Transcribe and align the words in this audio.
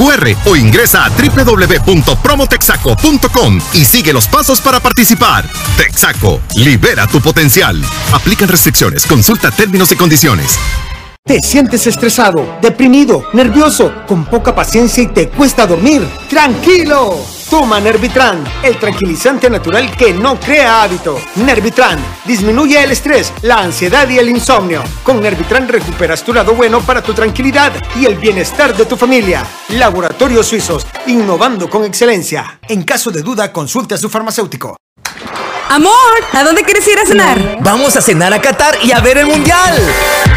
QR 0.00 0.34
o 0.46 0.56
ingresa 0.56 1.04
a 1.04 1.10
www.promotexaco.com 1.10 3.60
y 3.74 3.84
sigue 3.84 4.14
los 4.14 4.26
pasos 4.26 4.62
para 4.62 4.80
participar. 4.80 5.44
Texaco, 5.76 6.40
libera 6.56 7.06
tu 7.06 7.20
potencial. 7.20 7.78
Aplican 8.14 8.48
restricciones, 8.48 9.04
consulta 9.04 9.50
términos 9.50 9.92
y 9.92 9.96
condiciones. 9.96 10.58
¿Te 11.22 11.42
sientes 11.42 11.86
estresado, 11.86 12.56
deprimido, 12.62 13.26
nervioso, 13.34 13.92
con 14.06 14.24
poca 14.24 14.54
paciencia 14.54 15.02
y 15.02 15.08
te 15.08 15.28
cuesta 15.28 15.66
dormir? 15.66 16.08
¡Tranquilo! 16.30 17.39
Toma 17.50 17.80
Nervitran, 17.80 18.44
el 18.62 18.78
tranquilizante 18.78 19.50
natural 19.50 19.90
que 19.96 20.14
no 20.14 20.38
crea 20.38 20.84
hábito. 20.84 21.18
Nervitran 21.34 21.98
disminuye 22.24 22.80
el 22.80 22.92
estrés, 22.92 23.32
la 23.42 23.56
ansiedad 23.56 24.08
y 24.08 24.18
el 24.18 24.28
insomnio. 24.28 24.84
Con 25.02 25.20
Nervitran 25.20 25.66
recuperas 25.66 26.22
tu 26.22 26.32
lado 26.32 26.54
bueno 26.54 26.80
para 26.80 27.02
tu 27.02 27.12
tranquilidad 27.12 27.72
y 27.96 28.06
el 28.06 28.14
bienestar 28.14 28.76
de 28.76 28.84
tu 28.84 28.96
familia. 28.96 29.44
Laboratorios 29.70 30.46
Suizos, 30.46 30.86
innovando 31.08 31.68
con 31.68 31.84
excelencia. 31.84 32.60
En 32.68 32.84
caso 32.84 33.10
de 33.10 33.22
duda, 33.22 33.52
consulte 33.52 33.96
a 33.96 33.98
su 33.98 34.08
farmacéutico. 34.08 34.76
Amor, 35.70 35.92
¿a 36.32 36.44
dónde 36.44 36.62
quieres 36.62 36.86
ir 36.86 37.00
a 37.00 37.04
cenar? 37.04 37.58
Vamos 37.62 37.96
a 37.96 38.00
cenar 38.00 38.32
a 38.32 38.40
Qatar 38.40 38.78
y 38.80 38.92
a 38.92 39.00
ver 39.00 39.18
el 39.18 39.26
Mundial. 39.26 39.76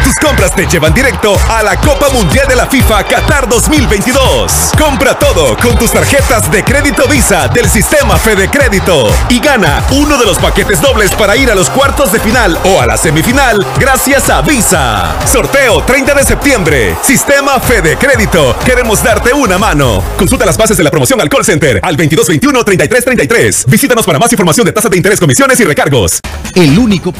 Tus 0.04 0.14
compras 0.16 0.54
te 0.54 0.66
llevan 0.66 0.92
directo 0.92 1.34
a 1.48 1.62
la 1.62 1.80
Copa 1.80 2.10
Mundial 2.10 2.46
de 2.46 2.54
la 2.54 2.66
FIFA 2.66 3.04
Qatar 3.04 3.48
2022. 3.48 4.72
Compra 4.78 5.18
todo 5.18 5.56
con 5.56 5.78
tus 5.78 5.92
tarjetas 5.92 6.50
de 6.50 6.62
crédito 6.62 7.08
Visa 7.08 7.48
del 7.48 7.70
sistema 7.70 8.18
Fede 8.18 8.50
Crédito 8.50 9.10
y 9.30 9.40
gana 9.40 9.82
uno 9.92 10.18
de 10.18 10.26
los 10.26 10.38
paquetes 10.38 10.82
dobles 10.82 11.10
para 11.12 11.38
ir 11.38 11.50
a 11.50 11.54
los 11.54 11.70
cuartos 11.70 12.12
de 12.12 12.20
final 12.20 12.58
o 12.64 12.82
a 12.82 12.86
la 12.86 12.98
semifinal 12.98 13.66
gracias 13.80 14.28
a 14.28 14.42
Visa. 14.42 15.16
Sorteo 15.26 15.82
30 15.84 16.14
de 16.14 16.22
septiembre. 16.24 16.96
Sistema 17.02 17.58
Fede 17.58 17.96
Crédito. 17.96 18.54
Queremos 18.62 19.02
darte 19.02 19.32
una 19.32 19.56
mano. 19.56 20.04
Consulta 20.18 20.44
las 20.44 20.58
bases 20.58 20.76
de 20.76 20.84
la 20.84 20.90
promoción 20.90 21.18
al 21.22 21.30
call 21.30 21.46
center 21.46 21.80
al 21.82 21.96
2221 21.96 22.62
3333. 22.62 23.64
Visítanos 23.68 24.04
para 24.04 24.18
más 24.18 24.30
información 24.30 24.66
de 24.66 24.72
tasas 24.72 24.90
de 24.90 24.98
interés 24.98 25.18
comisiones 25.18 25.58
y 25.60 25.64
recargos. 25.64 26.20
El 26.54 26.78
único... 26.78 27.14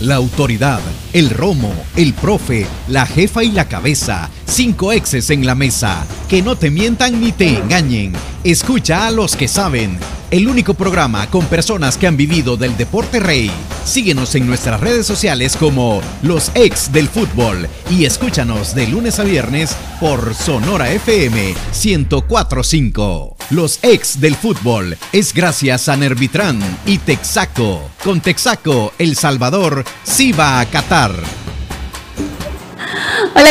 la 0.00 0.16
autoridad, 0.16 0.80
el 1.12 1.30
romo, 1.30 1.72
el 1.96 2.12
profe, 2.14 2.66
la 2.88 3.06
jefa 3.06 3.44
y 3.44 3.50
la 3.50 3.68
cabeza. 3.68 4.30
Cinco 4.46 4.92
exes 4.92 5.30
en 5.30 5.46
la 5.46 5.54
mesa. 5.54 6.06
Que 6.28 6.42
no 6.42 6.56
te 6.56 6.70
mientan 6.70 7.20
ni 7.20 7.32
te 7.32 7.56
engañen. 7.56 8.12
Escucha 8.44 9.06
a 9.06 9.10
los 9.10 9.36
que 9.36 9.48
saben. 9.48 9.98
El 10.30 10.46
único 10.46 10.74
programa 10.74 11.26
con 11.30 11.46
personas 11.46 11.96
que 11.96 12.06
han 12.06 12.18
vivido 12.18 12.58
del 12.58 12.76
deporte 12.76 13.18
rey. 13.18 13.50
Síguenos 13.86 14.34
en 14.34 14.46
nuestras 14.46 14.78
redes 14.80 15.06
sociales 15.06 15.56
como 15.56 16.02
Los 16.22 16.50
Ex 16.54 16.92
del 16.92 17.08
Fútbol 17.08 17.66
y 17.90 18.04
escúchanos 18.04 18.74
de 18.74 18.86
lunes 18.88 19.18
a 19.18 19.24
viernes 19.24 19.74
por 20.00 20.34
Sonora 20.34 20.92
FM 20.92 21.54
1045. 21.82 23.36
Los 23.50 23.78
Ex 23.82 24.20
del 24.20 24.34
Fútbol 24.34 24.98
es 25.12 25.32
gracias 25.32 25.88
a 25.88 25.96
Nervitran 25.96 26.60
y 26.84 26.98
Texaco. 26.98 27.90
Con 28.04 28.20
Texaco, 28.20 28.92
El 28.98 29.16
Salvador 29.16 29.82
sí 30.04 30.32
va 30.32 30.60
a 30.60 30.66
Qatar. 30.66 30.97
Hola, 31.00 31.20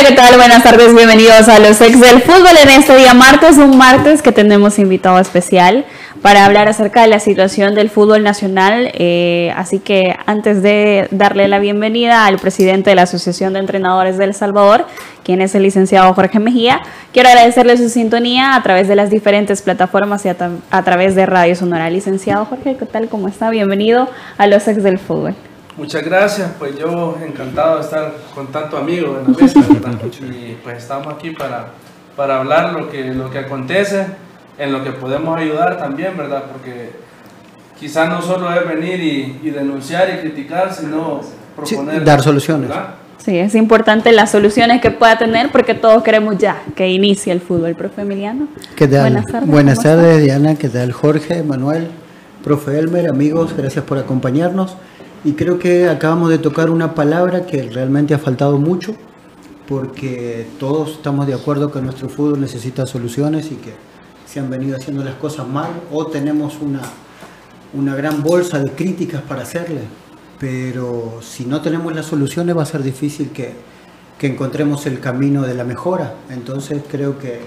¿qué 0.05 0.13
tal? 0.15 0.35
Buenas 0.35 0.63
tardes, 0.63 0.93
bienvenidos 0.93 1.47
a 1.47 1.59
los 1.59 1.79
ex 1.79 2.01
del 2.01 2.21
fútbol 2.21 2.57
en 2.61 2.67
este 2.67 2.97
día 2.97 3.13
martes, 3.13 3.57
un 3.57 3.77
martes 3.77 4.21
que 4.21 4.33
tenemos 4.33 4.77
invitado 4.79 5.17
especial 5.17 5.85
para 6.21 6.43
hablar 6.43 6.67
acerca 6.67 7.03
de 7.03 7.07
la 7.07 7.21
situación 7.21 7.73
del 7.73 7.89
fútbol 7.89 8.21
nacional. 8.21 8.91
Eh, 8.95 9.53
así 9.55 9.79
que 9.79 10.17
antes 10.25 10.61
de 10.61 11.07
darle 11.11 11.47
la 11.47 11.59
bienvenida 11.59 12.25
al 12.25 12.37
presidente 12.37 12.89
de 12.89 12.97
la 12.97 13.03
Asociación 13.03 13.53
de 13.53 13.59
Entrenadores 13.59 14.17
del 14.17 14.33
Salvador, 14.33 14.85
quien 15.23 15.41
es 15.41 15.55
el 15.55 15.63
licenciado 15.63 16.13
Jorge 16.13 16.39
Mejía, 16.39 16.81
quiero 17.13 17.29
agradecerle 17.29 17.77
su 17.77 17.87
sintonía 17.87 18.55
a 18.55 18.63
través 18.63 18.89
de 18.89 18.97
las 18.97 19.09
diferentes 19.09 19.61
plataformas 19.61 20.25
y 20.25 20.29
a, 20.29 20.35
a 20.69 20.83
través 20.83 21.15
de 21.15 21.25
Radio 21.25 21.55
Sonora. 21.55 21.89
Licenciado 21.89 22.43
Jorge, 22.43 22.75
¿qué 22.75 22.85
tal? 22.85 23.07
¿Cómo 23.07 23.29
está? 23.29 23.49
Bienvenido 23.49 24.09
a 24.37 24.47
los 24.47 24.67
ex 24.67 24.83
del 24.83 24.99
fútbol. 24.99 25.33
Muchas 25.77 26.03
gracias, 26.03 26.49
pues 26.57 26.75
yo 26.75 27.15
encantado 27.23 27.75
de 27.75 27.81
estar 27.81 28.11
con 28.33 28.47
tanto 28.47 28.77
amigo 28.77 29.19
en 29.19 29.31
la 29.31 29.39
mesa, 29.39 29.59
Y 30.21 30.57
pues 30.63 30.77
estamos 30.79 31.13
aquí 31.13 31.29
para, 31.29 31.67
para 32.15 32.39
hablar 32.39 32.73
lo 32.73 32.89
que, 32.89 33.03
lo 33.13 33.29
que 33.29 33.37
acontece, 33.37 34.07
en 34.57 34.71
lo 34.71 34.83
que 34.83 34.91
podemos 34.91 35.37
ayudar 35.37 35.77
también, 35.77 36.17
¿verdad? 36.17 36.45
Porque 36.51 36.93
quizás 37.79 38.09
no 38.09 38.23
solo 38.23 38.51
es 38.51 38.67
venir 38.67 39.39
y, 39.43 39.49
denunciar 39.51 40.09
y 40.09 40.17
criticar, 40.21 40.73
sino 40.73 41.21
proponer... 41.55 42.03
dar 42.03 42.23
soluciones. 42.23 42.71
Sí, 43.23 43.37
es 43.37 43.53
importante 43.53 44.11
las 44.13 44.31
soluciones 44.31 44.81
que 44.81 44.89
pueda 44.89 45.19
tener 45.19 45.51
porque 45.51 45.75
todos 45.75 46.01
queremos 46.01 46.39
ya 46.39 46.63
que 46.75 46.89
inicie 46.89 47.31
el 47.31 47.41
fútbol, 47.41 47.75
profe 47.75 48.01
Emiliano. 48.01 48.47
¿Qué 48.75 48.87
tal? 48.87 49.01
Buenas 49.01 49.25
tardes. 49.25 49.49
Buenas 49.49 49.79
tardes, 49.83 50.23
Diana. 50.23 50.55
¿Qué 50.55 50.69
tal, 50.69 50.91
Jorge, 50.91 51.43
Manuel, 51.43 51.89
profe 52.43 52.79
Elmer, 52.79 53.07
amigos? 53.09 53.53
Gracias 53.55 53.85
por 53.85 53.99
acompañarnos. 53.99 54.75
Y 55.27 55.33
creo 55.33 55.59
que 55.59 55.89
acabamos 55.89 56.29
de 56.29 56.37
tocar 56.37 56.69
una 56.69 56.95
palabra 56.95 57.45
que 57.45 57.63
realmente 57.63 58.13
ha 58.13 58.17
faltado 58.17 58.59
mucho, 58.59 58.95
porque 59.67 60.47
todos 60.57 60.91
estamos 60.91 61.27
de 61.27 61.33
acuerdo 61.33 61.69
que 61.69 61.81
nuestro 61.81 62.07
fútbol 62.07 62.39
necesita 62.39 62.85
soluciones 62.85 63.51
y 63.51 63.55
que 63.55 63.73
se 64.25 64.39
han 64.39 64.49
venido 64.49 64.77
haciendo 64.77 65.03
las 65.03 65.15
cosas 65.15 65.45
mal 65.45 65.67
o 65.91 66.07
tenemos 66.07 66.59
una, 66.61 66.79
una 67.73 67.93
gran 67.93 68.23
bolsa 68.23 68.59
de 68.59 68.71
críticas 68.71 69.21
para 69.21 69.41
hacerle. 69.41 69.81
Pero 70.39 71.19
si 71.21 71.43
no 71.43 71.59
tenemos 71.59 71.93
las 71.93 72.05
soluciones 72.05 72.55
va 72.55 72.63
a 72.63 72.65
ser 72.65 72.81
difícil 72.81 73.31
que, 73.31 73.51
que 74.17 74.27
encontremos 74.27 74.85
el 74.85 75.01
camino 75.01 75.41
de 75.41 75.55
la 75.55 75.65
mejora. 75.65 76.13
Entonces 76.29 76.83
creo 76.89 77.19
que 77.19 77.41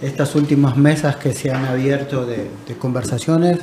estas 0.00 0.34
últimas 0.34 0.76
mesas 0.76 1.14
que 1.14 1.32
se 1.32 1.52
han 1.52 1.66
abierto 1.66 2.26
de, 2.26 2.50
de 2.66 2.74
conversaciones 2.76 3.60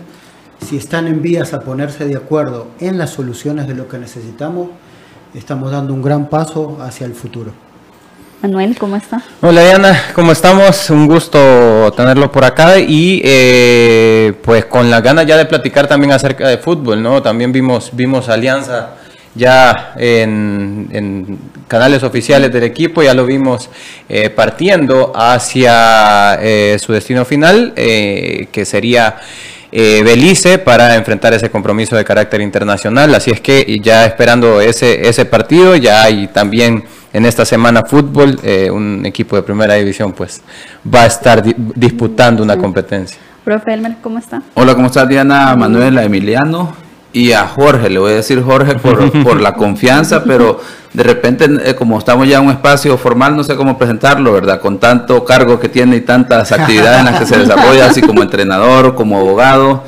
si 0.66 0.78
están 0.78 1.08
en 1.08 1.22
vías 1.22 1.54
a 1.54 1.62
ponerse 1.62 2.06
de 2.06 2.16
acuerdo 2.16 2.68
en 2.80 2.98
las 2.98 3.12
soluciones 3.12 3.68
de 3.68 3.76
lo 3.76 3.88
que 3.88 3.98
necesitamos, 3.98 4.70
estamos 5.34 5.72
dando 5.72 5.94
un 5.94 6.02
gran 6.02 6.28
paso 6.28 6.78
hacia 6.82 7.06
el 7.06 7.14
futuro. 7.14 7.52
Manuel, 8.42 8.78
¿cómo 8.78 8.96
está? 8.96 9.22
Hola 9.42 9.62
Diana, 9.64 10.02
¿cómo 10.16 10.32
estamos? 10.32 10.90
Un 10.90 11.08
gusto 11.08 11.92
tenerlo 11.98 12.32
por 12.32 12.46
acá 12.46 12.80
y 12.80 13.22
eh, 13.26 14.34
pues 14.44 14.64
con 14.66 14.90
las 14.90 15.04
ganas 15.04 15.26
ya 15.26 15.36
de 15.36 15.46
platicar 15.46 15.88
también 15.88 16.14
acerca 16.14 16.48
de 16.48 16.58
fútbol, 16.58 17.04
¿no? 17.04 17.22
También 17.22 17.52
vimos, 17.52 17.90
vimos 17.92 18.30
Alianza 18.30 18.92
ya 19.36 19.94
en, 19.98 21.38
canales 21.68 22.02
oficiales 22.04 22.52
del 22.52 22.64
equipo, 22.64 23.04
ya 23.04 23.14
lo 23.14 23.26
vimos 23.26 23.70
eh, 24.08 24.30
partiendo 24.30 25.12
hacia 25.14 26.40
eh, 26.42 26.78
su 26.80 26.94
destino 26.94 27.26
final, 27.26 27.74
que 27.76 28.64
sería 28.66 29.18
eh, 29.72 30.02
Belice 30.04 30.58
para 30.58 30.96
enfrentar 30.96 31.34
ese 31.34 31.50
compromiso 31.50 31.96
de 31.96 32.04
carácter 32.04 32.42
internacional. 32.42 33.14
Así 33.16 33.32
es 33.32 33.42
que 33.42 33.80
ya 33.82 34.06
esperando 34.06 34.62
ese, 34.62 35.08
ese 35.08 35.26
partido, 35.26 35.76
ya 35.76 36.04
hay 36.04 36.28
también 36.28 36.84
en 37.14 37.26
esta 37.26 37.46
semana 37.46 37.84
fútbol, 37.84 38.40
eh, 38.44 38.70
un 38.70 39.06
equipo 39.06 39.36
de 39.36 39.42
primera 39.42 39.74
división 39.76 40.14
pues 40.14 40.42
va 40.94 41.04
a 41.04 41.06
estar 41.08 41.44
disputando 41.76 42.44
una 42.44 42.58
competencia. 42.58 43.18
Profe 43.44 43.74
Elmer, 43.74 43.96
¿cómo 44.02 44.20
está? 44.20 44.42
Hola, 44.54 44.76
¿cómo 44.76 44.88
está 44.88 45.06
Diana, 45.06 45.56
Manuela, 45.56 46.04
Emiliano? 46.04 46.89
Y 47.12 47.32
a 47.32 47.48
Jorge, 47.48 47.90
le 47.90 48.00
voy 48.00 48.12
a 48.12 48.16
decir 48.16 48.42
Jorge 48.44 48.76
por, 48.76 49.12
por 49.24 49.42
la 49.42 49.54
confianza, 49.54 50.24
pero 50.24 50.60
de 50.94 51.04
repente, 51.04 51.48
eh, 51.64 51.76
como 51.76 51.98
estamos 51.98 52.28
ya 52.28 52.38
en 52.38 52.46
un 52.46 52.52
espacio 52.52 52.98
formal, 52.98 53.36
no 53.36 53.44
sé 53.44 53.56
cómo 53.56 53.78
presentarlo, 53.78 54.34
¿verdad? 54.34 54.60
Con 54.60 54.80
tanto 54.80 55.24
cargo 55.24 55.60
que 55.60 55.70
tiene 55.70 55.98
y 55.98 56.02
tantas 56.02 56.52
actividades 56.52 57.00
en 57.00 57.06
las 57.06 57.20
que 57.20 57.26
se 57.26 57.38
desarrolla, 57.38 57.88
así 57.88 58.02
como 58.02 58.22
entrenador, 58.22 58.96
como 58.96 59.18
abogado. 59.18 59.84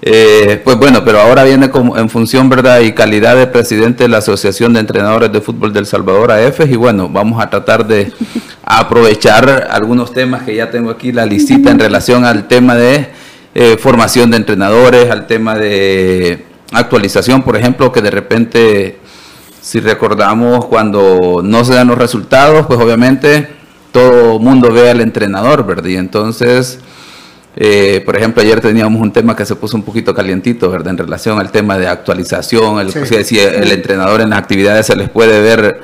Eh, 0.00 0.60
pues 0.62 0.76
bueno, 0.76 1.04
pero 1.04 1.20
ahora 1.20 1.42
viene 1.42 1.70
como 1.70 1.98
en 1.98 2.08
función, 2.08 2.48
¿verdad? 2.48 2.80
Y 2.80 2.92
calidad 2.92 3.36
de 3.36 3.48
presidente 3.48 4.04
de 4.04 4.08
la 4.08 4.18
Asociación 4.18 4.72
de 4.72 4.80
Entrenadores 4.80 5.32
de 5.32 5.40
Fútbol 5.40 5.72
del 5.72 5.86
Salvador, 5.86 6.30
AFES, 6.30 6.70
y 6.70 6.76
bueno, 6.76 7.08
vamos 7.08 7.42
a 7.42 7.50
tratar 7.50 7.84
de 7.86 8.12
aprovechar 8.64 9.68
algunos 9.70 10.12
temas 10.12 10.44
que 10.44 10.54
ya 10.54 10.70
tengo 10.70 10.90
aquí, 10.90 11.10
la 11.10 11.26
listita 11.26 11.70
en 11.70 11.80
relación 11.80 12.24
al 12.24 12.46
tema 12.46 12.76
de 12.76 13.08
eh, 13.56 13.76
formación 13.76 14.30
de 14.30 14.36
entrenadores, 14.36 15.10
al 15.10 15.26
tema 15.26 15.56
de 15.56 16.44
actualización, 16.72 17.42
por 17.42 17.56
ejemplo, 17.56 17.92
que 17.92 18.02
de 18.02 18.10
repente 18.10 18.98
si 19.60 19.80
recordamos 19.80 20.66
cuando 20.66 21.40
no 21.44 21.64
se 21.64 21.74
dan 21.74 21.88
los 21.88 21.98
resultados, 21.98 22.66
pues 22.66 22.80
obviamente 22.80 23.48
todo 23.92 24.38
mundo 24.38 24.72
ve 24.72 24.90
al 24.90 25.00
entrenador, 25.00 25.66
¿verdad? 25.66 25.88
Y 25.88 25.96
entonces, 25.96 26.78
eh, 27.56 28.02
por 28.04 28.16
ejemplo, 28.16 28.42
ayer 28.42 28.60
teníamos 28.60 29.02
un 29.02 29.12
tema 29.12 29.34
que 29.34 29.44
se 29.44 29.56
puso 29.56 29.76
un 29.76 29.82
poquito 29.82 30.14
calientito, 30.14 30.70
¿verdad? 30.70 30.90
En 30.90 30.98
relación 30.98 31.38
al 31.38 31.50
tema 31.50 31.76
de 31.76 31.88
actualización, 31.88 32.78
el, 32.78 32.92
si 33.24 33.38
el 33.38 33.70
entrenador 33.72 34.20
en 34.20 34.30
las 34.30 34.38
actividades 34.38 34.86
se 34.86 34.96
les 34.96 35.08
puede 35.10 35.40
ver 35.40 35.80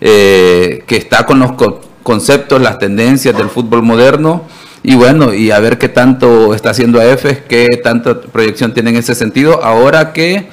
eh, 0.00 0.84
que 0.86 0.96
está 0.96 1.26
con 1.26 1.38
los 1.38 1.52
conceptos, 2.02 2.60
las 2.60 2.78
tendencias 2.78 3.36
del 3.36 3.50
fútbol 3.50 3.82
moderno. 3.82 4.44
Y 4.88 4.94
bueno, 4.94 5.34
y 5.34 5.50
a 5.50 5.58
ver 5.58 5.78
qué 5.78 5.88
tanto 5.88 6.54
está 6.54 6.70
haciendo 6.70 7.00
AF, 7.00 7.24
qué 7.48 7.66
tanta 7.82 8.20
proyección 8.20 8.72
tiene 8.72 8.90
en 8.90 8.96
ese 8.96 9.16
sentido, 9.16 9.64
ahora 9.64 10.12
que 10.12 10.48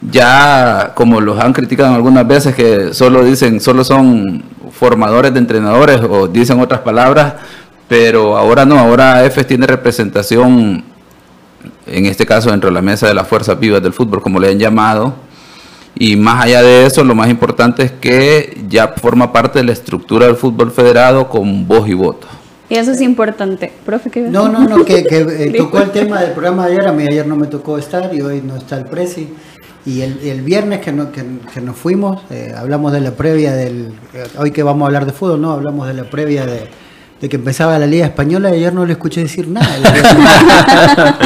ya 0.00 0.92
como 0.94 1.20
los 1.20 1.38
han 1.38 1.52
criticado 1.52 1.94
algunas 1.94 2.26
veces 2.26 2.54
que 2.54 2.94
solo 2.94 3.22
dicen, 3.22 3.60
solo 3.60 3.84
son 3.84 4.42
formadores 4.70 5.34
de 5.34 5.38
entrenadores 5.38 6.00
o 6.00 6.28
dicen 6.28 6.60
otras 6.60 6.80
palabras, 6.80 7.34
pero 7.86 8.38
ahora 8.38 8.64
no, 8.64 8.78
ahora 8.78 9.22
EFES 9.26 9.48
tiene 9.48 9.66
representación, 9.66 10.82
en 11.86 12.06
este 12.06 12.24
caso 12.24 12.50
dentro 12.50 12.70
de 12.70 12.74
la 12.74 12.80
mesa 12.80 13.06
de 13.06 13.12
las 13.12 13.28
fuerzas 13.28 13.60
vivas 13.60 13.82
del 13.82 13.92
fútbol, 13.92 14.22
como 14.22 14.40
le 14.40 14.48
han 14.48 14.58
llamado, 14.58 15.12
y 15.94 16.16
más 16.16 16.42
allá 16.42 16.62
de 16.62 16.86
eso, 16.86 17.04
lo 17.04 17.14
más 17.14 17.28
importante 17.28 17.82
es 17.82 17.92
que 17.92 18.64
ya 18.66 18.94
forma 18.96 19.30
parte 19.30 19.58
de 19.58 19.66
la 19.66 19.72
estructura 19.72 20.24
del 20.24 20.36
fútbol 20.36 20.72
federado 20.72 21.28
con 21.28 21.68
voz 21.68 21.86
y 21.86 21.92
voto. 21.92 22.26
Y 22.74 22.76
eso 22.76 22.90
es 22.90 23.00
importante. 23.02 23.70
Profe, 23.86 24.10
¿qué 24.10 24.22
No, 24.22 24.48
no, 24.48 24.66
no, 24.66 24.84
que, 24.84 25.04
que 25.04 25.20
eh, 25.20 25.52
tocó 25.56 25.78
el 25.78 25.92
tema 25.92 26.20
del 26.20 26.32
programa 26.32 26.66
de 26.66 26.72
ayer. 26.72 26.88
A 26.88 26.92
mí 26.92 27.04
ayer 27.06 27.24
no 27.24 27.36
me 27.36 27.46
tocó 27.46 27.78
estar 27.78 28.12
y 28.12 28.20
hoy 28.20 28.42
no 28.44 28.56
está 28.56 28.76
el 28.78 28.86
presi. 28.86 29.28
Y 29.86 30.00
el, 30.00 30.18
el 30.26 30.42
viernes 30.42 30.80
que, 30.80 30.90
no, 30.90 31.12
que, 31.12 31.22
que 31.52 31.60
nos 31.60 31.76
fuimos, 31.76 32.22
eh, 32.30 32.52
hablamos 32.56 32.90
de 32.90 33.00
la 33.00 33.12
previa 33.12 33.54
del. 33.54 33.92
eh, 34.12 34.24
hoy 34.38 34.50
que 34.50 34.64
vamos 34.64 34.82
a 34.82 34.86
hablar 34.86 35.06
de 35.06 35.12
fútbol, 35.12 35.40
¿no? 35.40 35.52
Hablamos 35.52 35.86
de 35.86 35.94
la 35.94 36.10
previa 36.10 36.46
de, 36.46 36.68
de 37.20 37.28
que 37.28 37.36
empezaba 37.36 37.78
la 37.78 37.86
Liga 37.86 38.04
Española 38.06 38.50
y 38.50 38.54
ayer 38.54 38.72
no 38.74 38.84
le 38.84 38.92
escuché 38.92 39.22
decir 39.22 39.48
nada. 39.48 39.66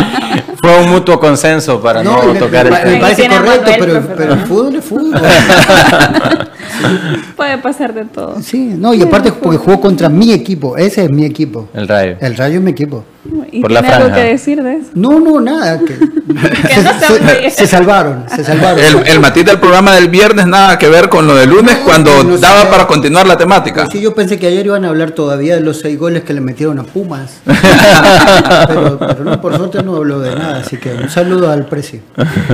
Fue 0.60 0.82
un 0.82 0.90
mutuo 0.90 1.18
consenso 1.18 1.80
para 1.80 2.02
no, 2.02 2.22
No, 2.24 2.32
me, 2.34 2.38
tocar 2.38 2.70
me- 2.70 2.76
el 2.78 2.84
me 2.84 2.90
tema. 2.92 3.00
parece 3.00 3.28
correcto, 3.28 3.70
Manuel, 3.70 3.76
pero, 3.78 4.02
pero 4.16 4.32
el 4.34 4.40
fútbol 4.40 4.74
es 4.76 4.84
fútbol. 4.84 5.20
Puede 7.36 7.58
pasar 7.58 7.94
de 7.94 8.04
todo. 8.04 8.40
Sí, 8.42 8.74
no, 8.76 8.92
y 8.94 9.02
aparte 9.02 9.32
porque 9.32 9.58
jugó 9.58 9.80
contra 9.80 10.08
mi 10.08 10.32
equipo, 10.32 10.76
ese 10.76 11.04
es 11.04 11.10
mi 11.10 11.24
equipo. 11.24 11.68
El 11.74 11.86
rayo. 11.88 12.16
El 12.20 12.36
Rayo 12.36 12.56
es 12.56 12.60
mi 12.62 12.70
equipo. 12.72 13.04
¿Y 13.52 13.60
Por 13.62 13.70
la 13.70 13.80
tiene 13.80 13.94
algo 13.94 14.08
franja. 14.08 14.22
que 14.24 14.28
decir 14.30 14.62
de 14.62 14.76
eso? 14.76 14.88
No, 14.94 15.18
no, 15.20 15.40
nada. 15.40 15.78
Que, 15.80 15.94
se, 16.74 16.82
no 16.82 16.92
se 16.92 17.06
se- 17.06 17.18
ríe. 17.40 17.50
se 17.50 17.66
salvaron, 17.66 18.24
se 18.28 18.44
salvaron. 18.44 18.78
El, 18.78 19.06
el 19.06 19.20
matiz 19.20 19.44
del 19.44 19.58
programa 19.58 19.94
del 19.94 20.08
viernes 20.08 20.46
nada 20.46 20.78
que 20.78 20.88
ver 20.88 21.08
con 21.08 21.26
lo 21.26 21.34
del 21.34 21.50
lunes 21.50 21.78
No, 21.80 21.84
cuando 21.84 22.24
no 22.24 22.36
daba 22.38 22.70
para 22.70 22.86
continuar 22.86 23.26
la 23.26 23.36
temática. 23.36 23.82
Pues 23.84 23.92
sí, 23.92 24.00
yo 24.00 24.14
pensé 24.14 24.38
que 24.38 24.46
ayer 24.46 24.66
iban 24.66 24.84
a 24.84 24.88
hablar 24.88 25.12
todavía 25.12 25.54
de 25.54 25.60
los 25.60 25.80
seis 25.80 25.98
goles 25.98 26.22
que 26.24 26.32
le 26.34 26.40
metieron 26.40 26.78
a 26.78 26.82
Pumas. 26.84 27.40
pero, 28.68 28.98
pero 28.98 29.24
no, 29.24 29.40
por 29.40 29.56
suerte 29.56 29.82
no 29.82 29.96
habló 29.96 30.20
de 30.20 30.34
nada, 30.34 30.58
así 30.60 30.76
que 30.76 30.92
un 30.92 31.08
saludo 31.08 31.50
al 31.50 31.66
precio. 31.66 32.00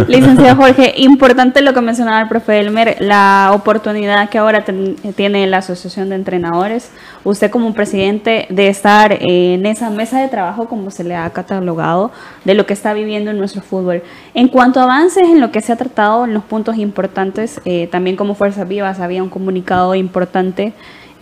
Licenciado 0.09 0.57
Jorge, 0.57 0.95
importante 0.99 1.61
lo 1.63 1.73
que 1.75 1.81
mencionaba 1.81 2.21
el 2.23 2.29
profe 2.29 2.61
Elmer, 2.61 2.97
la 3.01 3.51
oportunidad 3.55 4.29
que 4.29 4.39
ahora 4.39 4.65
ten- 4.65 4.97
tiene 5.17 5.47
la 5.47 5.59
Asociación 5.59 6.09
de 6.11 6.17
Entrenadores, 6.17 6.91
usted 7.25 7.51
como 7.51 7.73
presidente 7.75 8.47
de 8.51 8.69
estar 8.69 9.17
en 9.21 9.67
esa 9.67 9.91
mesa 9.91 10.19
de 10.21 10.29
trabajo, 10.29 10.64
como 10.69 10.91
se 10.91 11.05
le 11.05 11.17
ha 11.17 11.29
catalogado, 11.31 12.11
de 12.45 12.55
lo 12.55 12.67
que 12.67 12.73
está 12.73 12.93
viviendo 12.93 13.31
en 13.31 13.39
nuestro 13.39 13.63
fútbol. 13.63 14.03
En 14.35 14.49
cuanto 14.49 14.81
a 14.81 14.85
avances 14.85 15.25
en 15.25 15.41
lo 15.41 15.51
que 15.51 15.61
se 15.61 15.73
ha 15.73 15.77
tratado, 15.77 16.25
en 16.25 16.35
los 16.35 16.45
puntos 16.45 16.77
importantes, 16.77 17.61
eh, 17.65 17.89
también 17.89 18.17
como 18.17 18.35
Fuerzas 18.35 18.69
Vivas 18.69 19.01
había 19.01 19.23
un 19.23 19.31
comunicado 19.31 19.95
importante 19.95 20.73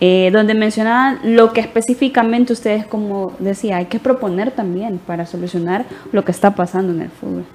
eh, 0.05 0.31
donde 0.33 0.53
mencionaban 0.53 1.19
lo 1.23 1.53
que 1.53 1.61
específicamente 1.61 2.51
ustedes, 2.51 2.85
como 2.85 3.33
decía, 3.39 3.77
hay 3.77 3.85
que 3.85 3.99
proponer 3.99 4.51
también 4.51 4.97
para 4.97 5.25
solucionar 5.25 5.85
lo 6.11 6.25
que 6.25 6.31
está 6.31 6.55
pasando 6.55 6.91
en 6.91 7.03
el 7.03 7.09
fútbol. 7.09 7.45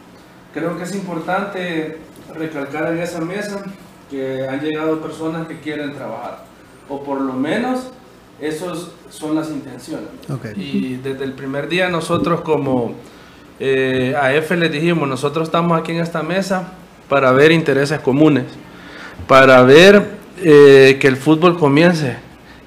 Creo 0.55 0.79
que 0.79 0.85
es 0.85 0.95
importante 0.95 1.99
recalcar 2.35 2.93
en 2.93 3.01
esa 3.01 3.21
mesa 3.21 3.63
que 4.09 4.49
han 4.49 4.61
llegado 4.61 5.01
personas 5.01 5.47
que 5.47 5.61
quieren 5.61 5.93
trabajar, 5.95 6.45
o 6.89 7.03
por 7.03 7.21
lo 7.21 7.35
menos 7.35 7.91
esas 8.41 8.89
son 9.11 9.35
las 9.35 9.51
intenciones. 9.51 10.09
Y 10.57 10.97
desde 10.97 11.25
el 11.25 11.33
primer 11.33 11.69
día 11.69 11.89
nosotros 11.89 12.41
como 12.43 12.95
eh, 13.61 14.15
AF 14.17 14.51
les 14.53 14.71
dijimos, 14.71 15.09
nosotros 15.09 15.49
estamos 15.49 15.79
aquí 15.79 15.93
en 15.93 16.01
esta 16.01 16.23
mesa 16.23 16.73
para 17.09 17.33
ver 17.33 17.51
intereses 17.53 18.01
comunes, 18.01 18.45
para 19.27 19.63
ver 19.63 20.19
eh, 20.43 20.99
que 21.01 21.09
el 21.09 21.17
fútbol 21.17 21.59
comience 21.59 22.17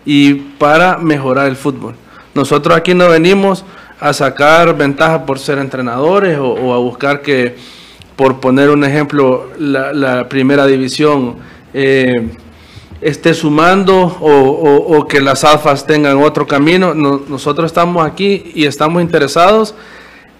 y 0.06 0.34
para 0.34 0.98
mejorar 0.98 1.48
el 1.48 1.56
fútbol. 1.56 1.96
Nosotros 2.34 2.76
aquí 2.76 2.94
no 2.94 3.08
venimos 3.08 3.64
a 4.00 4.14
sacar 4.14 4.76
ventaja 4.76 5.26
por 5.26 5.40
ser 5.40 5.60
entrenadores 5.60 6.38
o, 6.38 6.54
o 6.54 6.74
a 6.74 6.80
buscar 6.80 7.22
que, 7.22 7.56
por 8.16 8.40
poner 8.40 8.70
un 8.70 8.84
ejemplo, 8.84 9.50
la, 9.58 9.94
la 9.94 10.28
primera 10.28 10.66
división 10.66 11.36
eh, 11.74 12.30
esté 13.02 13.34
sumando 13.34 13.96
o, 14.22 15.08
que 15.08 15.20
las 15.22 15.44
alfas 15.44 15.86
tengan 15.88 16.18
otro 16.18 16.46
camino. 16.48 16.94
No- 16.94 17.22
nosotros 17.28 17.66
estamos 17.66 18.06
aquí 18.06 18.52
y 18.56 18.66
estamos 18.66 19.02
interesados 19.02 19.74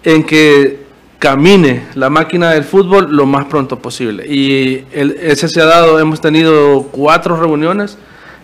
en 0.04 0.24
que 0.24 0.80
camine 1.18 1.84
la 1.94 2.10
máquina 2.10 2.50
del 2.50 2.64
fútbol 2.64 3.08
lo 3.14 3.26
más 3.26 3.44
pronto 3.46 3.78
posible. 3.78 4.26
Y 4.26 4.84
el- 4.92 5.16
ese 5.22 5.48
se 5.48 5.60
ha 5.60 5.66
dado, 5.66 5.98
hemos 6.00 6.20
tenido 6.20 6.82
cuatro 6.90 7.36
reuniones 7.36 7.98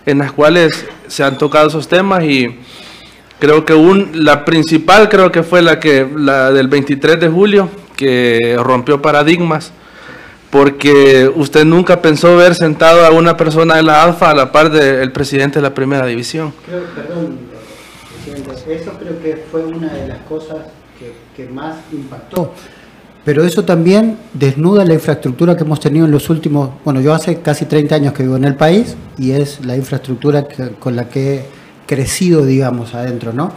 en 0.06 0.18
las 0.18 0.32
cuales 0.32 0.86
se 1.06 1.22
han 1.24 1.38
tocado 1.38 1.68
esos 1.68 1.88
temas 1.88 2.24
y 2.24 2.56
creo 3.38 3.64
que 3.64 3.74
un, 3.74 4.10
la 4.24 4.44
principal 4.44 5.08
creo 5.08 5.30
que 5.30 5.42
fue 5.42 5.62
la, 5.62 5.78
que, 5.80 6.08
la 6.16 6.50
del 6.50 6.68
23 6.68 7.20
de 7.20 7.28
julio, 7.28 7.68
que 7.96 8.56
rompió 8.62 9.02
paradigmas, 9.02 9.72
porque 10.50 11.30
usted 11.34 11.64
nunca 11.64 12.00
pensó 12.00 12.36
ver 12.36 12.54
sentado 12.54 13.04
a 13.04 13.10
una 13.10 13.36
persona 13.36 13.76
de 13.76 13.82
la 13.82 14.02
Alfa 14.02 14.30
a 14.30 14.34
la 14.34 14.50
par 14.50 14.70
del 14.70 15.12
presidente 15.12 15.58
de 15.58 15.62
la 15.62 15.74
primera 15.74 16.06
división. 16.06 16.52
Creo, 16.66 16.84
perdón, 16.94 17.38
eso 18.68 18.92
creo 18.98 19.20
que 19.22 19.44
fue 19.50 19.64
una 19.64 19.92
de 19.92 20.08
las 20.08 20.18
cosas 20.18 20.58
que, 21.36 21.48
más 21.48 21.76
impactó. 21.92 22.52
Pero 23.24 23.44
eso 23.44 23.64
también 23.64 24.18
desnuda 24.32 24.84
la 24.84 24.94
infraestructura 24.94 25.56
que 25.56 25.62
hemos 25.62 25.78
tenido 25.78 26.06
en 26.06 26.10
los 26.10 26.28
últimos, 26.30 26.70
bueno, 26.84 27.00
yo 27.00 27.14
hace 27.14 27.40
casi 27.40 27.66
30 27.66 27.94
años 27.94 28.12
que 28.12 28.24
vivo 28.24 28.36
en 28.36 28.44
el 28.44 28.56
país 28.56 28.96
y 29.18 29.32
es 29.32 29.64
la 29.64 29.76
infraestructura 29.76 30.46
con 30.80 30.96
la 30.96 31.08
que 31.08 31.34
he 31.34 31.44
crecido, 31.86 32.44
digamos, 32.44 32.94
adentro, 32.94 33.32
¿no? 33.32 33.52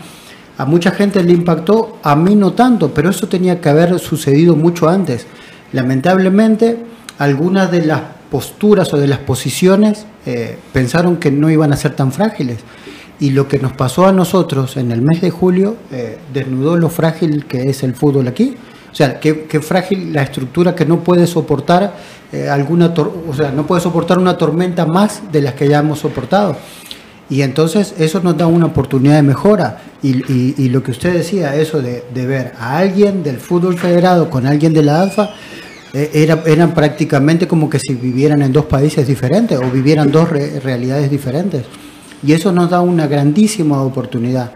A 0.57 0.65
mucha 0.65 0.91
gente 0.91 1.23
le 1.23 1.31
impactó, 1.31 1.97
a 2.03 2.15
mí 2.15 2.35
no 2.35 2.53
tanto, 2.53 2.93
pero 2.93 3.09
eso 3.09 3.27
tenía 3.27 3.59
que 3.59 3.69
haber 3.69 3.97
sucedido 3.99 4.55
mucho 4.55 4.87
antes. 4.87 5.25
Lamentablemente, 5.73 6.77
algunas 7.17 7.71
de 7.71 7.85
las 7.85 8.01
posturas 8.29 8.93
o 8.93 8.97
de 8.97 9.07
las 9.07 9.19
posiciones 9.19 10.05
eh, 10.25 10.57
pensaron 10.73 11.17
que 11.17 11.31
no 11.31 11.49
iban 11.49 11.73
a 11.73 11.77
ser 11.77 11.95
tan 11.95 12.11
frágiles. 12.11 12.59
Y 13.19 13.31
lo 13.31 13.47
que 13.47 13.59
nos 13.59 13.73
pasó 13.73 14.07
a 14.07 14.11
nosotros 14.11 14.77
en 14.77 14.91
el 14.91 15.01
mes 15.01 15.21
de 15.21 15.29
julio 15.29 15.75
eh, 15.91 16.17
desnudó 16.33 16.75
lo 16.77 16.89
frágil 16.89 17.45
que 17.45 17.69
es 17.69 17.83
el 17.83 17.93
fútbol 17.93 18.27
aquí. 18.27 18.55
O 18.91 18.95
sea, 18.95 19.19
qué, 19.19 19.61
frágil 19.61 20.11
la 20.11 20.23
estructura 20.23 20.75
que 20.75 20.85
no 20.85 20.99
puede 20.99 21.25
soportar 21.25 21.93
eh, 22.31 22.49
alguna, 22.49 22.93
o 23.27 23.33
sea, 23.33 23.51
no 23.51 23.65
puede 23.65 23.81
soportar 23.81 24.17
una 24.17 24.37
tormenta 24.37 24.85
más 24.85 25.31
de 25.31 25.41
las 25.41 25.53
que 25.53 25.67
ya 25.67 25.79
hemos 25.79 25.99
soportado. 25.99 26.57
Y 27.31 27.41
entonces 27.41 27.95
eso 27.97 28.19
nos 28.21 28.37
da 28.37 28.45
una 28.45 28.67
oportunidad 28.67 29.15
de 29.15 29.23
mejora. 29.23 29.81
Y, 30.03 30.67
lo 30.69 30.83
que 30.83 30.91
usted 30.91 31.13
decía, 31.13 31.55
eso 31.55 31.81
de, 31.81 32.03
ver 32.13 32.53
a 32.59 32.77
alguien 32.77 33.23
del 33.23 33.37
fútbol 33.37 33.77
federado 33.79 34.29
con 34.29 34.45
alguien 34.45 34.73
de 34.73 34.83
la 34.83 35.01
ALFA, 35.01 35.31
eh, 35.93 36.11
era, 36.13 36.43
eran 36.45 36.73
prácticamente 36.73 37.47
como 37.47 37.69
que 37.69 37.79
si 37.79 37.93
vivieran 37.95 38.41
en 38.41 38.51
dos 38.51 38.65
países 38.65 39.07
diferentes 39.07 39.57
o 39.57 39.71
vivieran 39.71 40.11
dos 40.11 40.29
re- 40.29 40.59
realidades 40.59 41.09
diferentes. 41.09 41.63
Y 42.21 42.33
eso 42.33 42.51
nos 42.51 42.69
da 42.69 42.81
una 42.81 43.07
grandísima 43.07 43.81
oportunidad. 43.81 44.51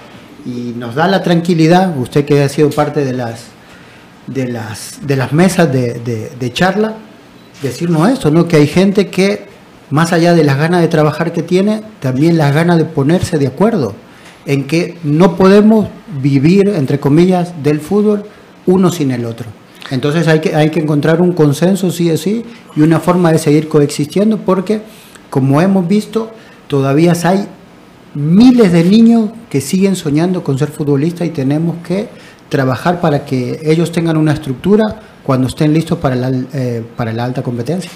Y 0.46 0.74
nos 0.78 0.96
da 0.96 1.08
la 1.08 1.24
tranquilidad, 1.24 1.98
usted 1.98 2.26
que 2.26 2.44
ha 2.44 2.50
sido 2.50 2.70
parte 2.70 3.04
de 3.06 3.14
las, 3.14 3.46
de 4.28 4.48
las, 4.50 5.00
de 5.08 5.16
las 5.16 5.32
mesas 5.32 5.72
de, 5.72 5.94
de- 6.00 6.32
de 6.38 6.54
charla, 6.54 6.96
decirnos 7.62 8.10
eso, 8.10 8.30
¿no? 8.32 8.48
que 8.48 8.58
hay 8.58 8.68
gente 8.68 9.08
que, 9.08 9.48
más 9.90 10.14
allá 10.14 10.34
de 10.34 10.44
las 10.44 10.58
ganas 10.58 10.82
de 10.82 10.88
trabajar 10.88 11.34
que 11.34 11.44
tiene, 11.44 11.82
también 12.00 12.38
las 12.38 12.54
ganas 12.54 12.78
de 12.78 12.86
ponerse 12.86 13.38
de 13.38 13.48
acuerdo 13.48 13.94
en 14.46 14.66
que 14.66 14.98
no 15.04 15.36
podemos 15.36 15.88
vivir, 16.22 16.70
entre 16.70 17.00
comillas, 17.00 17.54
del 17.64 17.80
fútbol 17.80 18.24
uno 18.66 18.92
sin 18.92 19.12
el 19.12 19.26
otro. 19.26 19.48
Entonces 19.92 20.28
hay 20.28 20.40
que, 20.40 20.56
hay 20.56 20.70
que 20.70 20.80
encontrar 20.80 21.22
un 21.22 21.34
consenso, 21.34 21.92
sí 21.92 22.10
o 22.10 22.18
sí, 22.18 22.44
y 22.76 22.82
una 22.82 23.00
forma 23.00 23.32
de 23.32 23.38
seguir 23.38 23.68
coexistiendo, 23.68 24.40
porque, 24.40 24.82
como 25.30 25.62
hemos 25.62 25.88
visto, 25.88 26.32
todavía 26.68 27.14
hay 27.24 27.48
miles 28.16 28.72
de 28.72 28.84
niños 28.84 29.30
que 29.50 29.62
siguen 29.62 29.96
soñando 29.96 30.44
con 30.44 30.58
ser 30.58 30.70
futbolistas 30.70 31.28
y 31.28 31.32
tenemos 31.32 31.78
que 31.86 32.08
trabajar 32.50 33.02
para 33.02 33.26
que 33.26 33.60
ellos 33.64 33.92
tengan 33.92 34.18
una 34.18 34.34
estructura 34.34 34.84
cuando 35.24 35.48
estén 35.48 35.74
listos 35.74 35.98
para 35.98 36.16
la, 36.16 36.32
eh, 36.54 36.84
para 36.96 37.12
la 37.12 37.26
alta 37.26 37.44
competencia. 37.44 37.92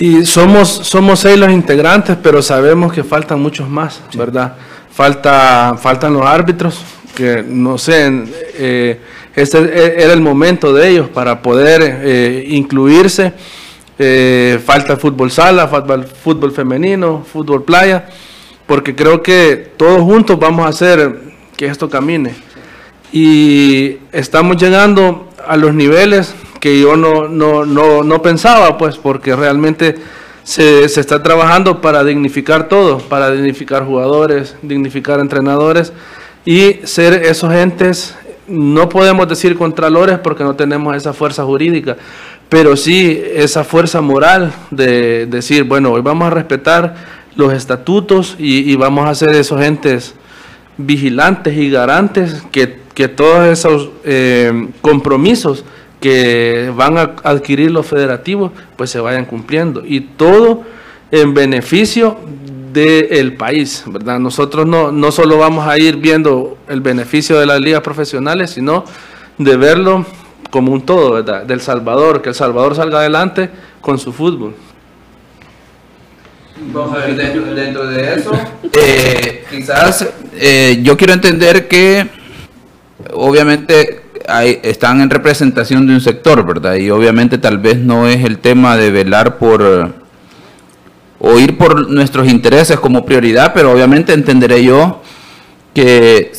Y 0.00 0.24
somos, 0.24 0.68
somos 0.68 1.18
seis 1.20 1.36
los 1.36 1.50
integrantes, 1.50 2.16
pero 2.22 2.40
sabemos 2.40 2.92
que 2.92 3.02
faltan 3.02 3.40
muchos 3.40 3.68
más, 3.68 4.00
¿verdad? 4.14 4.54
Falta, 4.92 5.76
faltan 5.80 6.12
los 6.12 6.24
árbitros, 6.24 6.80
que 7.16 7.42
no 7.44 7.78
sé, 7.78 8.24
eh, 8.54 9.00
este 9.34 9.58
e- 9.58 10.02
era 10.04 10.12
el 10.12 10.20
momento 10.20 10.72
de 10.72 10.88
ellos 10.88 11.08
para 11.08 11.42
poder 11.42 11.80
eh, 11.82 12.44
incluirse. 12.48 13.32
Eh, 13.98 14.60
falta 14.64 14.96
fútbol 14.96 15.32
sala, 15.32 15.68
el 15.88 16.04
fútbol 16.04 16.52
femenino, 16.52 17.24
fútbol 17.32 17.64
playa, 17.64 18.06
porque 18.68 18.94
creo 18.94 19.20
que 19.20 19.72
todos 19.76 20.00
juntos 20.02 20.38
vamos 20.38 20.64
a 20.64 20.68
hacer 20.68 21.22
que 21.56 21.66
esto 21.66 21.90
camine. 21.90 22.36
Y 23.12 23.96
estamos 24.12 24.56
llegando 24.58 25.28
a 25.44 25.56
los 25.56 25.74
niveles 25.74 26.32
que 26.60 26.80
yo 26.80 26.96
no, 26.96 27.28
no, 27.28 27.64
no, 27.64 28.02
no 28.02 28.22
pensaba, 28.22 28.78
pues, 28.78 28.96
porque 28.96 29.36
realmente 29.36 29.96
se, 30.42 30.88
se 30.88 31.00
está 31.00 31.22
trabajando 31.22 31.80
para 31.80 32.04
dignificar 32.04 32.68
todo, 32.68 32.98
para 32.98 33.30
dignificar 33.30 33.84
jugadores, 33.84 34.56
dignificar 34.62 35.20
entrenadores, 35.20 35.92
y 36.44 36.80
ser 36.84 37.12
esos 37.12 37.52
entes, 37.52 38.16
no 38.46 38.88
podemos 38.88 39.28
decir 39.28 39.56
contralores 39.56 40.18
porque 40.18 40.44
no 40.44 40.56
tenemos 40.56 40.96
esa 40.96 41.12
fuerza 41.12 41.44
jurídica, 41.44 41.96
pero 42.48 42.76
sí 42.76 43.22
esa 43.34 43.64
fuerza 43.64 44.00
moral 44.00 44.52
de 44.70 45.26
decir, 45.26 45.64
bueno, 45.64 45.92
hoy 45.92 46.00
vamos 46.00 46.26
a 46.26 46.30
respetar 46.30 46.94
los 47.36 47.52
estatutos 47.52 48.34
y, 48.38 48.74
vamos 48.76 49.06
a 49.06 49.14
ser 49.14 49.34
esos 49.34 49.60
entes 49.60 50.14
vigilantes 50.76 51.56
y 51.56 51.70
garantes 51.70 52.42
que, 52.50 52.78
todos 53.08 53.46
esos 53.46 53.90
eh, 54.02 54.70
compromisos 54.80 55.64
que 56.00 56.72
van 56.74 56.98
a 56.98 57.14
adquirir 57.24 57.70
los 57.70 57.86
federativos 57.86 58.52
pues 58.76 58.90
se 58.90 59.00
vayan 59.00 59.24
cumpliendo 59.24 59.82
y 59.84 60.00
todo 60.00 60.62
en 61.10 61.34
beneficio 61.34 62.18
del 62.72 63.34
país, 63.34 63.84
¿verdad? 63.86 64.18
Nosotros 64.18 64.66
no, 64.66 64.92
no 64.92 65.10
solo 65.10 65.38
vamos 65.38 65.66
a 65.66 65.78
ir 65.78 65.96
viendo 65.96 66.58
el 66.68 66.80
beneficio 66.80 67.38
de 67.38 67.46
las 67.46 67.60
ligas 67.60 67.80
profesionales, 67.80 68.50
sino 68.50 68.84
de 69.38 69.56
verlo 69.56 70.06
como 70.50 70.72
un 70.72 70.82
todo, 70.82 71.12
¿verdad? 71.12 71.44
Del 71.44 71.60
Salvador, 71.60 72.22
que 72.22 72.30
El 72.30 72.34
Salvador 72.34 72.74
salga 72.74 73.00
adelante 73.00 73.50
con 73.80 73.98
su 73.98 74.12
fútbol. 74.12 74.54
Vamos 76.72 76.96
a 76.96 77.06
ver, 77.06 77.16
dentro, 77.16 77.86
de 77.86 78.14
eso, 78.14 78.32
eh, 78.72 79.44
quizás 79.48 80.08
eh, 80.34 80.80
yo 80.82 80.96
quiero 80.96 81.12
entender 81.12 81.68
que 81.68 82.08
obviamente 83.12 84.02
están 84.62 85.00
en 85.00 85.10
representación 85.10 85.86
de 85.86 85.94
un 85.94 86.00
sector, 86.00 86.44
¿verdad? 86.46 86.74
Y 86.74 86.90
obviamente 86.90 87.38
tal 87.38 87.58
vez 87.58 87.78
no 87.78 88.06
es 88.06 88.24
el 88.24 88.38
tema 88.38 88.76
de 88.76 88.90
velar 88.90 89.38
por 89.38 90.08
o 91.20 91.38
ir 91.38 91.58
por 91.58 91.90
nuestros 91.90 92.28
intereses 92.28 92.78
como 92.78 93.04
prioridad, 93.04 93.52
pero 93.52 93.72
obviamente 93.72 94.12
entenderé 94.12 94.62
yo 94.62 95.02
que 95.74 96.32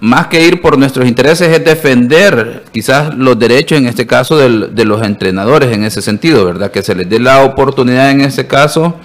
más 0.00 0.26
que 0.28 0.44
ir 0.46 0.60
por 0.60 0.78
nuestros 0.78 1.06
intereses 1.06 1.48
es 1.48 1.64
defender 1.64 2.64
quizás 2.72 3.14
los 3.14 3.38
derechos, 3.38 3.78
en 3.78 3.86
este 3.86 4.06
caso, 4.06 4.36
de 4.38 4.84
los 4.84 5.02
entrenadores 5.02 5.72
en 5.72 5.84
ese 5.84 6.02
sentido, 6.02 6.44
¿verdad? 6.44 6.70
Que 6.70 6.82
se 6.82 6.94
les 6.94 7.08
dé 7.08 7.18
la 7.18 7.44
oportunidad 7.44 8.10
en 8.10 8.20
ese 8.22 8.46
caso 8.46 8.96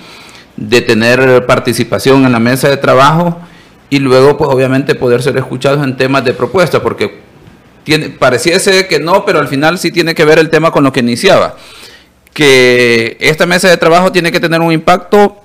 de 0.57 0.81
tener 0.81 1.45
participación 1.45 2.25
en 2.25 2.31
la 2.31 2.39
mesa 2.39 2.69
de 2.69 2.77
trabajo 2.77 3.37
y 3.89 3.99
luego, 3.99 4.37
pues 4.37 4.49
obviamente, 4.49 4.95
poder 4.95 5.21
ser 5.21 5.37
escuchados 5.37 5.83
en 5.83 5.97
temas 5.97 6.23
de 6.23 6.33
propuesta, 6.33 6.81
porque 6.81 7.24
tiene, 7.85 8.09
pareciese 8.09 8.87
que 8.87 8.99
no, 8.99 9.23
pero 9.23 9.39
al 9.39 9.47
final 9.47 9.77
sí 9.77 9.91
tiene 9.91 10.13
que 10.15 10.25
ver 10.25 10.39
el 10.39 10.49
tema 10.49 10.71
con 10.71 10.83
lo 10.83 10.91
que 10.91 10.99
iniciaba. 10.99 11.55
Que 12.33 13.15
esta 13.21 13.45
mesa 13.45 13.69
de 13.69 13.77
trabajo 13.77 14.11
tiene 14.11 14.31
que 14.31 14.41
tener 14.41 14.59
un 14.59 14.73
impacto 14.73 15.37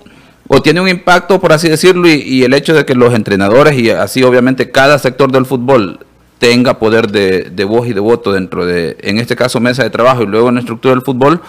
o 0.49 0.61
tiene 0.61 0.81
un 0.81 0.89
impacto, 0.89 1.39
por 1.41 1.53
así 1.53 1.69
decirlo, 1.69 2.09
y, 2.09 2.43
el 2.43 2.55
hecho 2.55 2.75
de 2.75 2.85
que 2.85 2.97
los 2.97 3.15
entrenadores 3.15 3.79
y 3.79 3.91
así 3.91 4.25
obviamente 4.25 4.73
cada 4.73 4.99
sector 4.99 5.31
del 5.31 5.47
fútbol 5.47 6.01
tenga 6.39 6.81
poder 6.81 7.09
de, 7.13 7.65
voz 7.65 7.87
y 7.87 7.93
de 7.93 8.01
voto 8.01 8.33
dentro 8.33 8.67
de, 8.67 8.97
en 9.03 9.19
este 9.19 9.37
caso, 9.37 9.61
mesa 9.61 9.85
de 9.85 9.91
trabajo 9.91 10.23
y 10.23 10.27
luego 10.27 10.49
en 10.49 10.55
la 10.55 10.61
estructura 10.61 10.95
del 10.95 11.05
fútbol, 11.05 11.41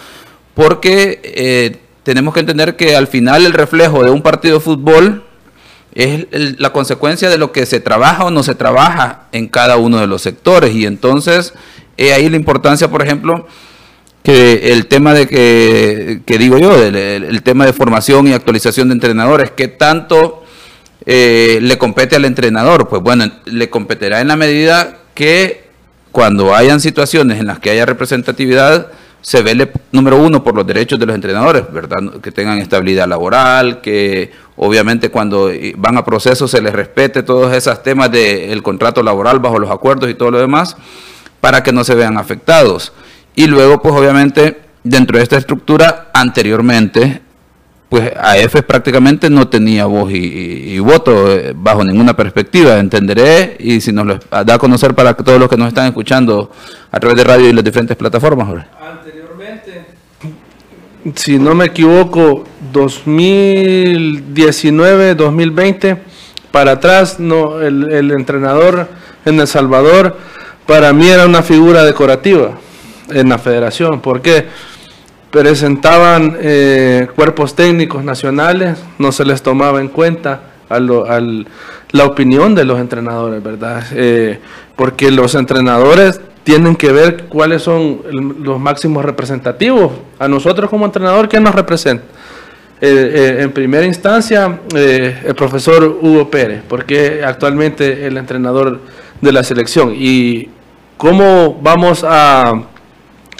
porque 0.54 1.20
eh, 1.24 1.78
tenemos 2.04 2.34
que 2.34 2.40
entender 2.40 2.76
que 2.76 2.94
al 2.94 3.08
final 3.08 3.44
el 3.46 3.54
reflejo 3.54 4.04
de 4.04 4.10
un 4.10 4.22
partido 4.22 4.58
de 4.58 4.60
fútbol 4.60 5.24
es 5.94 6.26
la 6.58 6.72
consecuencia 6.72 7.28
de 7.28 7.38
lo 7.38 7.52
que 7.52 7.66
se 7.66 7.80
trabaja 7.80 8.24
o 8.24 8.30
no 8.30 8.42
se 8.42 8.54
trabaja 8.54 9.28
en 9.32 9.48
cada 9.48 9.76
uno 9.76 9.98
de 9.98 10.06
los 10.06 10.22
sectores. 10.22 10.74
Y 10.74 10.86
entonces, 10.86 11.52
ahí 11.98 12.28
la 12.28 12.36
importancia, 12.36 12.90
por 12.90 13.02
ejemplo, 13.02 13.46
que 14.22 14.72
el 14.72 14.86
tema 14.86 15.14
de 15.14 15.26
que, 15.26 16.38
digo 16.38 16.58
yo, 16.58 16.82
el, 16.82 17.42
tema 17.42 17.66
de 17.66 17.72
formación 17.72 18.28
y 18.28 18.32
actualización 18.32 18.88
de 18.88 18.94
entrenadores, 18.94 19.50
¿qué 19.50 19.68
tanto 19.68 20.44
eh, 21.04 21.58
le 21.60 21.76
compete 21.78 22.16
al 22.16 22.24
entrenador? 22.24 22.88
Pues 22.88 23.02
bueno, 23.02 23.24
le 23.44 23.68
competirá 23.68 24.20
en 24.20 24.28
la 24.28 24.36
medida 24.36 24.98
que 25.14 25.64
cuando 26.12 26.54
hayan 26.54 26.80
situaciones 26.80 27.40
en 27.40 27.46
las 27.46 27.58
que 27.58 27.70
haya 27.70 27.84
representatividad, 27.84 28.88
se 29.22 29.42
vele, 29.42 29.70
número 29.92 30.18
uno, 30.18 30.42
por 30.42 30.54
los 30.54 30.66
derechos 30.66 30.98
de 30.98 31.06
los 31.06 31.14
entrenadores, 31.14 31.64
¿verdad? 31.72 32.20
Que 32.20 32.32
tengan 32.32 32.58
estabilidad 32.58 33.08
laboral, 33.08 33.80
que 33.80 34.30
obviamente 34.56 35.10
cuando 35.10 35.50
van 35.76 35.96
a 35.96 36.04
procesos 36.04 36.50
se 36.50 36.60
les 36.60 36.72
respete 36.72 37.22
todos 37.22 37.52
esos 37.54 37.82
temas 37.82 38.10
del 38.10 38.62
contrato 38.62 39.02
laboral 39.02 39.38
bajo 39.38 39.58
los 39.58 39.70
acuerdos 39.70 40.10
y 40.10 40.14
todo 40.14 40.30
lo 40.30 40.38
demás, 40.38 40.76
para 41.40 41.62
que 41.62 41.72
no 41.72 41.84
se 41.84 41.94
vean 41.94 42.18
afectados. 42.18 42.92
Y 43.34 43.46
luego, 43.46 43.80
pues 43.80 43.94
obviamente, 43.94 44.60
dentro 44.84 45.16
de 45.16 45.24
esta 45.24 45.38
estructura, 45.38 46.10
anteriormente, 46.12 47.22
pues 47.92 48.10
AF 48.16 48.62
prácticamente 48.62 49.28
no 49.28 49.48
tenía 49.48 49.84
voz 49.84 50.10
y, 50.12 50.78
voto 50.78 51.30
eh, 51.30 51.52
bajo 51.54 51.84
ninguna 51.84 52.16
perspectiva, 52.16 52.78
entenderé, 52.78 53.54
y 53.60 53.82
si 53.82 53.92
nos 53.92 54.06
lo 54.06 54.18
da 54.30 54.54
a 54.54 54.58
conocer 54.58 54.94
para 54.94 55.14
todos 55.14 55.38
los 55.38 55.46
que 55.46 55.58
nos 55.58 55.68
están 55.68 55.88
escuchando 55.88 56.50
a 56.90 56.98
través 56.98 57.18
de 57.18 57.24
radio 57.24 57.48
y 57.50 57.52
las 57.52 57.62
diferentes 57.62 57.94
plataformas. 57.94 58.64
Anteriormente, 58.80 59.84
si 61.14 61.38
no 61.38 61.54
me 61.54 61.66
equivoco, 61.66 62.44
2019, 62.72 65.14
2020, 65.14 65.98
para 66.50 66.72
atrás, 66.72 67.20
no, 67.20 67.60
el, 67.60 67.92
el 67.92 68.10
entrenador 68.10 68.88
en 69.24 69.38
El 69.40 69.46
Salvador, 69.46 70.18
para 70.66 70.92
mí 70.92 71.08
era 71.08 71.26
una 71.26 71.42
figura 71.42 71.84
decorativa 71.84 72.58
en 73.10 73.28
la 73.28 73.38
federación, 73.38 74.00
porque 74.00 74.46
presentaban 75.32 76.36
eh, 76.40 77.08
cuerpos 77.16 77.56
técnicos 77.56 78.04
nacionales, 78.04 78.78
no 78.98 79.12
se 79.12 79.24
les 79.24 79.42
tomaba 79.42 79.80
en 79.80 79.88
cuenta 79.88 80.42
a 80.68 80.78
la 80.78 82.04
opinión 82.04 82.54
de 82.54 82.64
los 82.64 82.78
entrenadores, 82.78 83.42
¿verdad? 83.42 83.82
Eh, 83.92 84.38
porque 84.76 85.10
los 85.10 85.34
entrenadores 85.34 86.20
tienen 86.44 86.76
que 86.76 86.92
ver 86.92 87.24
cuáles 87.24 87.62
son 87.62 88.02
los 88.42 88.58
máximos 88.58 89.04
representativos. 89.04 89.92
A 90.18 90.28
nosotros 90.28 90.68
como 90.68 90.86
entrenador, 90.86 91.28
¿quién 91.28 91.42
nos 91.42 91.54
representa? 91.54 92.04
Eh, 92.80 93.38
en 93.40 93.52
primera 93.52 93.86
instancia, 93.86 94.60
el 94.74 95.34
profesor 95.36 95.84
Hugo 95.84 96.28
Pérez, 96.28 96.62
porque 96.68 97.22
actualmente 97.24 98.06
el 98.06 98.16
entrenador 98.16 98.80
de 99.20 99.32
la 99.32 99.44
selección. 99.44 99.94
¿Y 99.96 100.48
cómo 100.96 101.58
vamos 101.62 102.04
a 102.06 102.54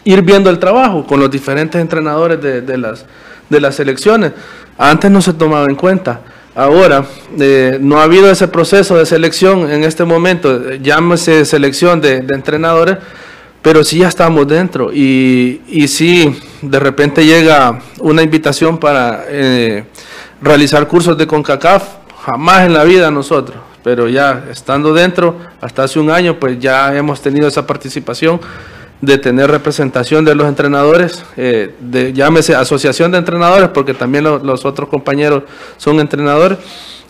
ir 0.05 0.23
viendo 0.23 0.51
el 0.51 0.59
trabajo 0.59 1.07
con 1.07 1.21
los 1.21 1.31
diferentes 1.31 1.81
entrenadores 1.81 2.41
de, 2.41 2.77
las, 2.77 3.07
de 3.49 3.61
las 3.61 3.77
selecciones. 3.77 4.33
Antes 4.79 5.11
no 5.11 5.23
se 5.23 5.33
tomaba 5.33 5.67
en 5.67 5.77
cuenta. 5.77 6.21
Ahora, 6.55 7.07
eh, 7.41 7.79
no 7.81 7.99
ha 7.99 8.03
habido 8.03 8.31
ese 8.31 8.47
proceso 8.47 8.97
de 8.97 9.07
selección 9.07 9.71
en 9.71 9.85
este 9.85 10.05
momento, 10.05 10.75
llámese 10.75 11.47
selección 11.47 12.03
de, 12.03 12.19
entrenadores, 12.29 12.99
pero 13.63 13.83
sí 13.85 14.01
ya 14.01 14.09
estamos 14.09 14.47
dentro. 14.47 14.93
Y, 14.93 15.63
y 15.67 15.89
sí, 15.89 16.39
de 16.61 16.79
repente 16.79 17.25
llega 17.25 17.81
una 18.01 18.23
invitación 18.23 18.77
para 18.77 19.25
eh, 19.29 19.85
realizar 20.43 20.87
cursos 20.87 21.17
de 21.17 21.27
CONCACAF, 21.27 21.85
jamás 22.27 22.67
en 22.67 22.75
la 22.75 22.85
vida 22.85 23.11
nosotros, 23.11 23.57
pero 23.83 24.07
ya 24.09 24.45
estando 24.51 24.93
dentro, 24.93 25.37
hasta 25.59 25.85
hace 25.85 25.99
un 25.99 26.11
año, 26.11 26.39
pues 26.39 26.59
ya 26.59 26.95
hemos 26.95 27.23
tenido 27.23 27.49
esa 27.49 27.67
participación 27.67 28.39
de 29.03 29.19
tener 29.19 29.51
representación 29.51 30.25
de 30.25 30.35
los 30.35 30.47
entrenadores, 30.47 31.25
eh, 31.37 31.75
de, 31.81 32.13
llámese 32.13 32.55
asociación 32.55 33.11
de 33.11 33.19
entrenadores, 33.19 33.69
porque 33.71 33.95
también 33.95 34.25
los 34.25 34.65
otros 34.65 34.89
compañeros 34.89 35.43
son 35.77 35.99
entrenadores, 35.99 36.59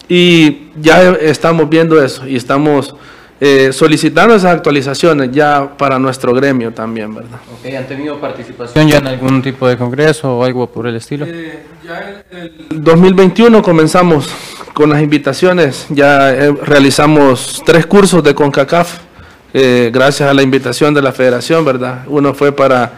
y 0.09 0.71
ya 0.81 1.13
estamos 1.13 1.69
viendo 1.69 2.03
eso 2.03 2.27
y 2.27 2.37
estamos 2.37 2.95
eh, 3.41 3.73
solicitando 3.73 4.35
esas 4.35 4.55
actualizaciones 4.55 5.31
ya 5.33 5.77
para 5.77 5.99
nuestro 5.99 6.33
gremio 6.33 6.73
también, 6.73 7.15
¿verdad? 7.15 7.39
Okay, 7.59 7.77
¿Han 7.77 7.87
tenido 7.87 8.19
participación 8.19 8.89
ya 8.89 8.99
en 8.99 9.07
algún 9.07 9.43
tipo 9.43 9.69
de 9.69 9.77
congreso 9.77 10.39
o 10.39 10.45
algo 10.45 10.67
por 10.67 10.87
el 10.87 10.97
estilo? 10.97 11.27
Eh, 11.29 11.63
ya 11.85 12.25
en 12.31 12.39
el 12.71 12.83
2021 12.83 13.63
comenzamos 13.63 14.29
con 14.73 14.89
las 14.89 15.03
invitaciones, 15.03 15.87
ya 15.91 16.33
realizamos 16.63 17.63
tres 17.67 17.85
cursos 17.85 18.25
de 18.25 18.35
CONCACAF, 18.35 19.12
eh, 19.55 19.91
gracias 19.93 20.29
a 20.29 20.35
la 20.35 20.43
invitación 20.43 20.95
de 20.95 21.03
la 21.03 21.13
federación, 21.13 21.65
¿verdad? 21.65 22.05
Uno 22.07 22.35
fue 22.35 22.53
para 22.53 22.93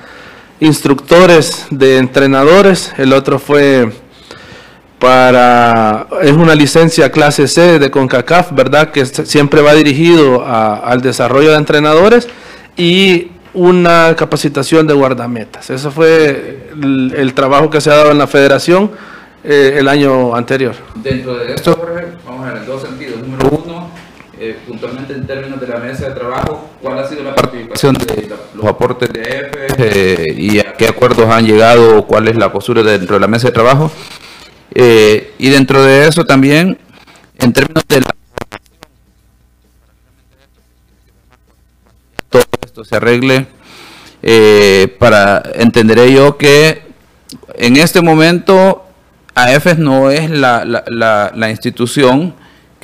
instructores 0.61 1.67
de 1.71 1.99
entrenadores, 1.99 2.93
el 2.97 3.13
otro 3.13 3.39
fue 3.39 3.91
para, 4.99 6.07
es 6.23 6.33
una 6.33 6.55
licencia 6.55 7.11
clase 7.11 7.49
C 7.49 7.79
de 7.79 7.91
CONCACAF, 7.91 8.53
¿verdad? 8.53 8.91
Que 8.91 9.05
siempre 9.05 9.61
va 9.61 9.75
dirigido 9.75 10.45
al 10.47 11.03
desarrollo 11.03 11.51
de 11.51 11.57
entrenadores 11.57 12.29
y 12.77 13.29
una 13.53 14.15
capacitación 14.17 14.87
de 14.87 14.95
guardametas. 14.95 15.71
Eso 15.71 15.91
fue 15.91 16.71
el, 16.73 17.33
trabajo 17.35 17.71
que 17.71 17.81
se 17.81 17.91
ha 17.91 17.97
dado 17.97 18.11
en 18.11 18.19
la 18.19 18.27
federación 18.27 18.91
eh, 19.45 19.77
el 19.79 19.89
año 19.89 20.35
anterior. 20.35 20.75
Dentro 20.97 21.37
de 21.37 21.55
esto, 21.55 21.79
vamos 22.27 22.47
a 22.47 22.53
ver 22.53 22.63
en 22.63 22.67
dos 22.67 22.83
sentidos. 22.83 23.21
Número 23.21 23.49
uno, 23.51 23.64
eh, 24.45 24.59
puntualmente 24.67 25.15
en 25.15 25.27
términos 25.27 25.59
de 25.59 25.67
la 25.67 25.79
mesa 25.79 26.07
de 26.07 26.15
trabajo, 26.15 26.69
¿cuál 26.83 26.99
ha 26.99 27.09
sido 27.09 27.23
la 27.23 27.35
participación 27.35 27.95
de 27.95 28.31
los 28.55 28.67
aportes 28.67 29.11
de 29.11 29.23
EFE 29.23 29.67
eh, 29.79 30.35
y 30.37 30.59
a 30.59 30.75
qué 30.75 30.87
acuerdos 30.87 31.31
han 31.31 31.47
llegado? 31.47 32.07
¿Cuál 32.07 32.29
es 32.29 32.37
la 32.37 32.53
postura 32.53 32.83
dentro 32.83 33.15
de 33.15 33.21
la 33.21 33.27
mesa 33.27 33.49
de 33.49 33.53
trabajo? 33.53 33.91
Eh, 34.75 35.33
y 35.39 35.49
dentro 35.49 35.83
de 35.83 36.09
eso 36.09 36.27
también, 36.27 36.77
en 37.39 37.53
términos 37.55 37.85
de 37.89 38.01
la 38.03 38.07
esto 42.67 42.85
se 42.85 42.97
arregle, 42.97 43.47
eh, 44.23 44.95
para 44.99 45.43
entenderé 45.55 46.13
yo 46.13 46.37
que 46.37 46.83
en 47.55 47.79
este 47.79 48.03
momento 48.03 48.85
AFES 49.35 49.79
no 49.79 50.11
es 50.11 50.29
la, 50.29 50.67
la, 50.67 50.85
la, 50.89 51.33
la 51.35 51.51
institución 51.51 52.35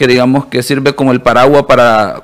que 0.00 0.06
digamos 0.06 0.46
que 0.46 0.62
sirve 0.62 0.94
como 0.94 1.12
el 1.12 1.20
paraguas 1.20 1.64
para 1.64 2.22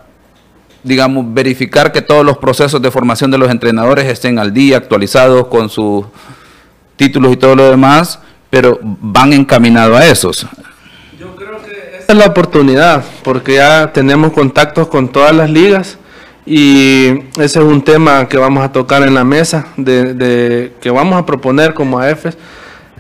digamos, 0.83 1.26
verificar 1.35 1.92
que 1.92 2.00
todos 2.00 2.25
los 2.25 2.38
procesos 2.38 2.80
de 2.80 2.90
formación 2.90 3.30
de 3.30 3.37
los 3.37 3.50
entrenadores 3.50 4.06
estén 4.06 4.38
al 4.38 4.54
día, 4.54 4.78
actualizados 4.78 5.49
con 5.49 5.68
sus 5.68 6.06
títulos 6.97 7.35
y 7.35 7.37
todo 7.37 7.54
lo 7.54 7.71
demás, 7.71 8.18
pero 8.49 8.80
van 8.83 9.35
encaminados 9.35 9.95
a 10.00 10.06
esos. 10.06 10.47
Yo 11.21 11.37
creo 11.37 11.62
que 11.62 11.99
esta 11.99 12.14
es 12.14 12.18
la 12.18 12.25
oportunidad, 12.25 13.04
porque 13.23 13.56
ya 13.56 13.92
tenemos 13.92 14.33
contactos 14.33 14.88
con 14.88 15.12
todas 15.12 15.37
las 15.37 15.50
ligas 15.50 15.99
y 16.47 17.09
ese 17.37 17.59
es 17.59 17.64
un 17.64 17.83
tema 17.83 18.26
que 18.26 18.38
vamos 18.38 18.64
a 18.64 18.73
tocar 18.73 19.02
en 19.02 19.12
la 19.12 19.25
mesa, 19.25 19.66
de, 19.76 20.14
de 20.14 20.73
que 20.80 20.88
vamos 20.88 21.18
a 21.18 21.26
proponer 21.26 21.75
como 21.75 21.99
AFES, 21.99 22.38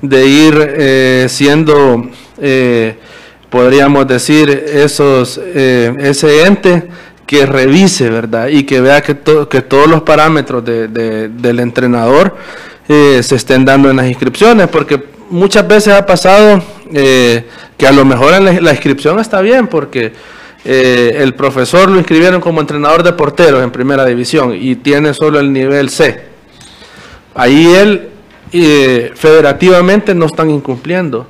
de 0.02 0.26
ir 0.26 0.54
eh, 0.58 1.26
siendo, 1.30 2.10
eh, 2.36 2.98
podríamos 3.50 4.06
decir, 4.06 4.50
esos, 4.50 5.40
eh, 5.42 5.94
ese 5.98 6.46
ente 6.46 6.88
que 7.26 7.44
revise, 7.44 8.08
¿verdad? 8.08 8.48
Y 8.48 8.62
que 8.62 8.80
vea 8.80 9.02
que, 9.02 9.16
que 9.50 9.62
todos 9.62 9.88
los 9.88 10.02
parámetros 10.02 10.64
de, 10.64 10.88
del 11.28 11.60
entrenador 11.60 12.36
eh, 12.88 13.20
se 13.22 13.34
estén 13.34 13.64
dando 13.64 13.90
en 13.90 13.96
las 13.96 14.06
inscripciones, 14.06 14.68
porque 14.68 15.02
muchas 15.28 15.66
veces 15.66 15.92
ha 15.92 16.06
pasado 16.06 16.62
eh, 16.92 17.44
que 17.76 17.86
a 17.86 17.92
lo 17.92 18.04
mejor 18.04 18.34
en 18.34 18.64
la, 18.64 18.70
inscripción 18.70 19.18
está 19.18 19.40
bien, 19.40 19.66
porque 19.66 20.12
eh, 20.64 21.16
el 21.18 21.34
profesor 21.34 21.90
lo 21.90 21.98
inscribieron 21.98 22.40
como 22.40 22.60
entrenador 22.60 23.02
de 23.02 23.12
porteros 23.12 23.62
en 23.64 23.72
primera 23.72 24.04
división 24.04 24.56
y 24.58 24.76
tiene 24.76 25.12
solo 25.14 25.40
el 25.40 25.52
nivel 25.52 25.90
C. 25.90 26.22
Ahí 27.34 27.74
él 27.74 28.10
federativamente 29.14 30.14
no 30.14 30.26
están 30.26 30.48
incumpliendo 30.48 31.26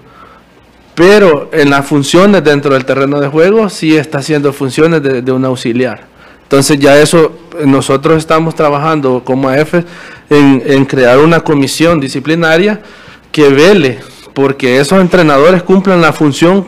pero 0.97 1.51
en 1.53 1.69
las 1.69 1.87
funciones 1.87 2.43
dentro 2.43 2.73
del 2.73 2.87
terreno 2.87 3.21
de 3.21 3.29
juego 3.29 3.69
sí 3.69 3.95
está 3.95 4.19
haciendo 4.19 4.53
funciones 4.55 5.03
de, 5.03 5.31
un 5.31 5.45
auxiliar. 5.45 6.07
Entonces 6.43 6.79
ya 6.79 6.99
eso, 6.99 7.39
nosotros 7.67 8.17
estamos 8.17 8.55
trabajando 8.55 9.23
como 9.23 9.51
AF 9.51 9.75
en, 10.31 10.85
crear 10.87 11.19
una 11.19 11.41
comisión 11.41 12.01
disciplinaria 12.01 12.81
que 13.31 13.51
vele 13.51 13.99
porque 14.33 14.81
esos 14.81 14.99
entrenadores 15.01 15.63
cumplan 15.63 16.01
la 16.01 16.15
función 16.15 16.67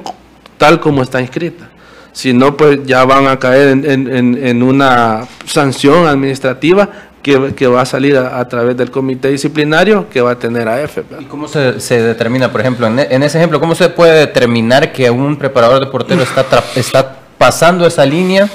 tal 0.59 0.79
como 0.79 1.03
está 1.03 1.23
inscrita. 1.23 1.71
Si 2.13 2.35
no, 2.35 2.55
pues 2.55 2.81
ya 2.85 3.05
van 3.07 3.29
a 3.29 3.39
caer 3.39 3.69
en 3.69 4.63
una 4.63 5.27
sanción 5.47 6.07
administrativa 6.07 7.08
que, 7.23 7.67
va 7.67 7.83
a 7.83 7.87
salir 7.87 8.17
a, 8.17 8.49
través 8.49 8.77
del 8.77 8.91
comité 8.91 9.29
disciplinario 9.29 10.09
que 10.11 10.21
va 10.21 10.33
a 10.33 10.39
tener 10.39 10.69
AF. 10.69 10.99
¿Y 11.21 11.25
cómo 11.25 11.49
se, 11.49 11.81
se, 11.81 12.01
determina, 12.01 12.51
por 12.51 12.61
ejemplo, 12.61 12.87
en, 12.87 12.99
en, 12.99 13.23
ese 13.23 13.39
ejemplo, 13.39 13.61
cómo 13.61 13.75
se 13.75 13.89
puede 13.89 14.19
determinar 14.21 14.93
que 14.93 15.11
un 15.11 15.37
preparador 15.37 15.81
de 15.81 15.87
portero 15.87 16.23
está, 16.23 16.47
está 16.77 17.17
pasando 17.37 17.87
esa 17.87 18.07
línea 18.07 18.49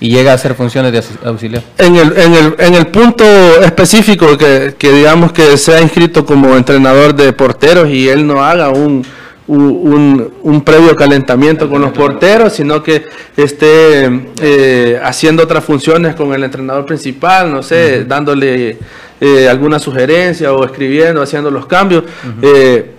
y 0.00 0.10
llega 0.10 0.32
a 0.32 0.34
hacer 0.34 0.54
funciones 0.54 0.92
de 0.92 1.02
auxiliar? 1.24 1.62
En 1.78 1.96
el, 1.96 2.18
en 2.18 2.34
el, 2.34 2.54
en 2.58 2.74
el 2.74 2.86
punto 2.88 3.24
específico 3.62 4.36
que, 4.36 4.74
que 4.78 4.92
digamos 4.92 5.32
que 5.32 5.56
sea 5.56 5.80
inscrito 5.80 6.24
como 6.24 6.56
entrenador 6.56 7.14
de 7.14 7.32
porteros 7.32 7.88
y 7.88 8.08
él 8.08 8.26
no 8.26 8.44
haga 8.44 8.70
un 8.70 9.04
un, 9.50 10.62
previo 10.64 10.94
calentamiento 10.94 11.68
con 11.68 11.80
los 11.80 11.92
porteros, 11.92 12.52
sino 12.52 12.82
que 12.82 13.04
esté 13.36 14.10
eh, 14.40 15.00
haciendo 15.02 15.42
otras 15.42 15.64
funciones 15.64 16.14
con 16.14 16.32
el 16.32 16.44
entrenador 16.44 16.86
principal, 16.86 17.50
no 17.50 17.62
sé, 17.62 18.04
dándole 18.04 18.78
eh, 19.20 19.48
alguna 19.48 19.78
sugerencia 19.78 20.52
o 20.52 20.64
escribiendo, 20.64 21.22
haciendo 21.22 21.50
los 21.50 21.66
cambios. 21.66 22.04
Eh, 22.42 22.92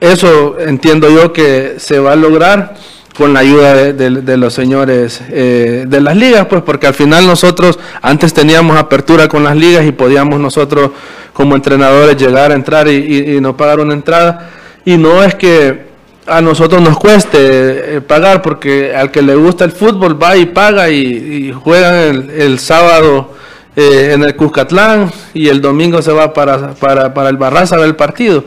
eso 0.00 0.56
entiendo 0.58 1.10
yo 1.10 1.32
que 1.32 1.74
se 1.78 1.98
va 1.98 2.12
a 2.12 2.16
lograr 2.16 2.74
con 3.16 3.34
la 3.34 3.40
ayuda 3.40 3.92
de, 3.92 4.36
los 4.36 4.54
señores 4.54 5.20
de 5.28 6.00
las 6.00 6.16
ligas, 6.16 6.46
pues 6.46 6.62
porque 6.62 6.86
al 6.86 6.94
final 6.94 7.26
nosotros 7.26 7.78
antes 8.00 8.32
teníamos 8.32 8.78
apertura 8.78 9.28
con 9.28 9.44
las 9.44 9.54
ligas 9.54 9.84
y 9.84 9.92
podíamos 9.92 10.40
nosotros 10.40 10.92
como 11.34 11.54
entrenadores 11.54 12.16
llegar 12.16 12.52
a 12.52 12.54
entrar 12.54 12.88
y 12.88 13.38
no 13.40 13.54
pagar 13.56 13.80
una 13.80 13.92
entrada 13.92 14.50
y 14.84 14.96
no 14.96 15.22
es 15.22 15.34
que 15.34 15.92
a 16.26 16.40
nosotros 16.40 16.80
nos 16.80 16.98
cueste 16.98 17.96
eh, 17.96 18.00
pagar, 18.00 18.42
porque 18.42 18.94
al 18.94 19.10
que 19.10 19.22
le 19.22 19.34
gusta 19.34 19.64
el 19.64 19.72
fútbol 19.72 20.20
va 20.20 20.36
y 20.36 20.46
paga 20.46 20.90
y, 20.90 21.52
juega 21.52 22.04
el, 22.04 22.58
sábado 22.58 23.34
eh, 23.74 24.12
en 24.14 24.22
el 24.22 24.36
Cuscatlán 24.36 25.10
y 25.34 25.48
el 25.48 25.60
domingo 25.60 26.00
se 26.00 26.12
va 26.12 26.32
para, 26.32 26.74
para, 26.74 27.28
el 27.28 27.36
Barraza 27.36 27.76
a 27.76 27.78
ver 27.78 27.88
el 27.88 27.96
partido. 27.96 28.44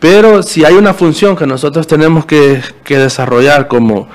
Pero 0.00 0.42
si 0.42 0.64
hay 0.64 0.74
una 0.74 0.92
función 0.92 1.36
que 1.36 1.46
nosotros 1.46 1.86
tenemos 1.86 2.26
que, 2.26 2.60
desarrollar 2.88 3.68
como, 3.68 4.08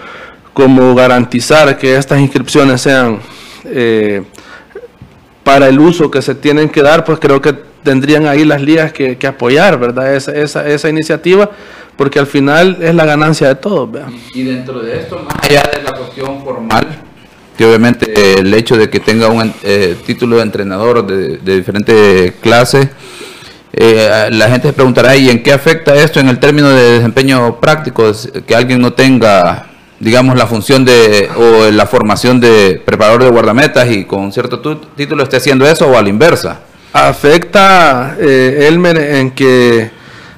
como 0.53 0.93
garantizar 0.93 1.77
que 1.77 1.95
estas 1.95 2.19
inscripciones 2.19 2.81
sean 2.81 3.19
eh, 3.65 4.23
para 5.43 5.67
el 5.67 5.79
uso 5.79 6.11
que 6.11 6.21
se 6.21 6.35
tienen 6.35 6.69
que 6.69 6.83
dar, 6.83 7.03
pues 7.05 7.17
creo 7.19 7.41
que 7.41 7.68
tendrían 7.83 8.27
ahí 8.27 8.45
las 8.45 8.61
ligas 8.61 8.93
que, 8.93 9.17
apoyar, 9.27 9.79
¿verdad? 9.79 10.15
Esa, 10.15 10.33
esa, 10.33 10.67
esa, 10.67 10.89
iniciativa, 10.89 11.49
porque 11.95 12.19
al 12.19 12.27
final 12.27 12.77
es 12.81 12.93
la 12.95 13.05
ganancia 13.05 13.47
de 13.47 13.55
todos. 13.55 13.89
Y 14.33 14.43
dentro 14.43 14.79
de 14.79 14.99
esto, 14.99 15.19
más 15.19 15.35
allá 15.43 15.63
de 15.75 15.83
la 15.83 15.91
cuestión 15.93 16.43
formal, 16.43 16.87
que 17.57 17.65
obviamente 17.65 18.39
el 18.39 18.53
hecho 18.53 18.77
de 18.77 18.89
que 18.89 18.99
tenga 18.99 19.27
un 19.27 19.53
eh, 19.63 19.95
título 20.05 20.37
de 20.37 20.43
entrenador 20.43 21.05
de, 21.05 21.37
de 21.37 21.57
diferentes 21.57 22.33
clases, 22.41 22.87
eh, 23.73 24.29
la 24.31 24.49
gente 24.49 24.69
se 24.69 24.73
preguntará, 24.73 25.15
¿y 25.15 25.29
en 25.29 25.43
qué 25.43 25.53
afecta 25.53 25.93
esto 25.95 26.19
en 26.19 26.27
el 26.29 26.39
término 26.39 26.69
de 26.69 26.93
desempeño 26.93 27.59
práctico? 27.59 28.11
Que 28.47 28.55
alguien 28.55 28.81
no 28.81 28.93
tenga, 28.93 29.67
digamos, 29.99 30.37
la 30.37 30.47
función 30.47 30.85
de, 30.85 31.29
o 31.35 31.69
la 31.71 31.85
formación 31.85 32.39
de 32.39 32.81
preparador 32.83 33.23
de 33.23 33.29
guardametas 33.29 33.89
y 33.91 34.05
con 34.05 34.31
cierto 34.31 34.59
título 34.95 35.23
esté 35.23 35.37
haciendo 35.37 35.67
eso 35.67 35.87
o 35.87 35.97
a 35.97 36.01
la 36.01 36.09
inversa 36.09 36.61
afecta, 36.93 38.15
eh, 38.19 38.67
Elmer, 38.67 38.97
en 38.97 39.31
que 39.31 39.91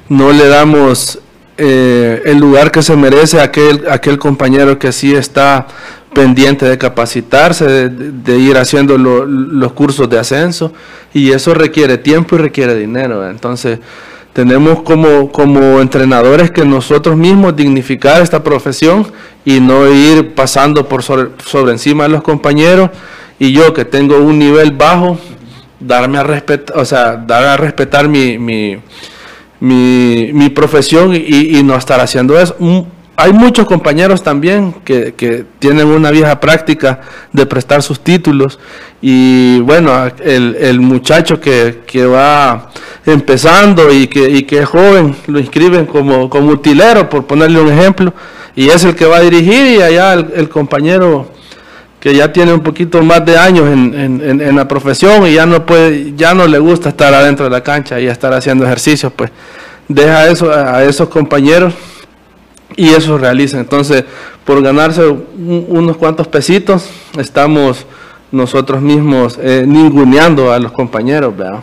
no 0.10 0.32
le 0.32 0.48
damos 0.48 1.20
eh, 1.58 2.22
el 2.26 2.38
lugar 2.38 2.72
que 2.72 2.82
se 2.82 2.96
merece 2.96 3.40
a 3.40 3.44
aquel, 3.44 3.86
aquel 3.90 4.18
compañero 4.18 4.80
que 4.80 4.92
sí 4.92 5.14
está 5.14 5.68
pendiente 6.14 6.66
de 6.66 6.78
capacitarse, 6.78 7.90
de, 7.90 8.38
ir 8.38 8.58
haciendo 8.58 8.98
los 8.98 9.72
cursos 9.74 10.10
de 10.10 10.20
ascenso, 10.20 10.74
y 11.14 11.32
eso 11.32 11.54
requiere 11.54 11.98
tiempo 11.98 12.36
y 12.36 12.40
requiere 12.40 12.76
dinero. 12.76 13.30
Entonces, 13.30 13.80
tenemos 14.34 14.82
como, 14.82 15.32
como 15.32 15.80
entrenadores 15.80 16.52
que 16.52 16.66
nosotros 16.66 17.16
mismos 17.16 17.56
dignificar 17.56 18.22
esta 18.22 18.44
profesión 18.44 19.08
y 19.46 19.60
no 19.60 19.90
ir 19.90 20.34
pasando 20.34 20.88
por 20.88 21.04
sobre, 21.04 21.30
sobre 21.46 21.72
encima 21.72 22.04
de 22.04 22.10
los 22.10 22.24
compañeros, 22.24 22.90
y 23.40 23.54
yo 23.54 23.74
que 23.74 23.86
tengo 23.86 24.18
un 24.18 24.38
nivel 24.38 24.72
bajo, 24.72 25.18
darme 25.82 26.20
a 26.20 26.24
respetar, 26.24 26.78
o 26.78 26.86
sea, 26.86 27.18
dar 27.18 27.44
a 27.44 27.58
respetar 27.58 28.08
mi, 28.08 28.38
mi, 28.38 28.78
mi, 29.60 30.50
profesión 30.50 31.14
y, 31.16 31.62
no 31.64 31.76
estar 31.76 32.00
haciendo 32.00 32.40
eso. 32.40 32.56
Mm, 32.60 32.82
hay 33.18 33.34
muchos 33.34 33.68
compañeros 33.68 34.24
también 34.24 34.74
que, 34.86 35.14
que, 35.14 35.46
tienen 35.60 35.88
una 35.88 36.10
vieja 36.12 36.40
práctica 36.40 37.02
de 37.32 37.46
prestar 37.46 37.84
sus 37.84 38.00
títulos 38.00 38.58
y 39.02 39.60
bueno, 39.62 39.92
el, 40.24 40.56
el 40.60 40.80
muchacho 40.80 41.40
que, 41.40 41.82
que, 41.86 42.06
va 42.06 42.72
empezando 43.06 43.92
y 43.92 44.08
que, 44.08 44.30
y 44.30 44.44
que 44.44 44.60
es 44.60 44.66
joven 44.70 45.16
lo 45.28 45.40
inscriben 45.40 45.86
como, 45.86 46.30
como 46.30 46.52
utilero, 46.52 47.10
por 47.10 47.26
ponerle 47.26 47.60
un 47.60 47.70
ejemplo, 47.70 48.14
y 48.56 48.70
es 48.70 48.84
el 48.84 48.96
que 48.96 49.06
va 49.06 49.18
a 49.18 49.22
dirigir 49.22 49.78
y 49.78 49.82
allá 49.82 50.14
el 50.14 50.50
compañero 50.50 51.41
que 52.02 52.16
ya 52.16 52.34
tiene 52.34 52.52
un 52.52 52.62
poquito 52.62 53.02
más 53.04 53.24
de 53.24 53.38
años 53.38 53.70
en, 53.70 54.56
la 54.56 54.68
profesión 54.68 55.26
y 55.28 55.34
ya 55.34 55.46
no 55.46 55.68
puede, 55.68 56.14
ya 56.18 56.34
no 56.34 56.48
le 56.48 56.58
gusta 56.58 56.90
estar 56.90 57.14
adentro 57.14 57.46
de 57.46 57.52
la 57.52 57.62
cancha 57.62 58.00
y 58.00 58.08
estar 58.08 58.34
haciendo 58.34 58.66
ejercicios, 58.66 59.14
pues 59.16 59.30
deja 59.88 60.28
eso 60.28 60.52
a, 60.52 60.84
esos 60.84 61.10
compañeros 61.10 61.76
y 62.76 62.90
eso 62.90 63.20
realiza. 63.20 63.60
Entonces, 63.60 64.04
por 64.44 64.64
ganarse 64.64 65.06
unos 65.06 65.96
cuantos 65.98 66.28
pesitos, 66.28 66.90
estamos 67.20 67.86
nosotros 68.32 68.82
mismos 68.82 69.38
eh, 69.40 69.64
ninguneando 69.68 70.52
a 70.52 70.58
los 70.58 70.72
compañeros, 70.72 71.38
¿verdad? 71.38 71.60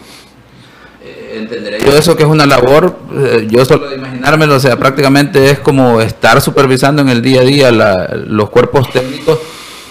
Eh, 1.02 1.38
entenderé 1.40 1.80
yo 1.80 1.96
eso 1.96 2.14
que 2.16 2.22
es 2.22 2.28
una 2.28 2.46
labor, 2.46 2.96
eh, 3.12 3.48
yo 3.50 3.64
solo 3.64 3.88
de 3.90 3.96
imaginármelo, 3.96 4.54
o 4.54 4.60
sea, 4.60 4.78
prácticamente 4.78 5.50
es 5.50 5.58
como 5.58 6.00
estar 6.00 6.40
supervisando 6.40 7.02
en 7.02 7.08
el 7.08 7.22
día 7.22 7.40
a 7.40 7.44
día 7.44 7.72
los 7.72 8.50
cuerpos 8.50 8.88
técnicos 8.92 9.40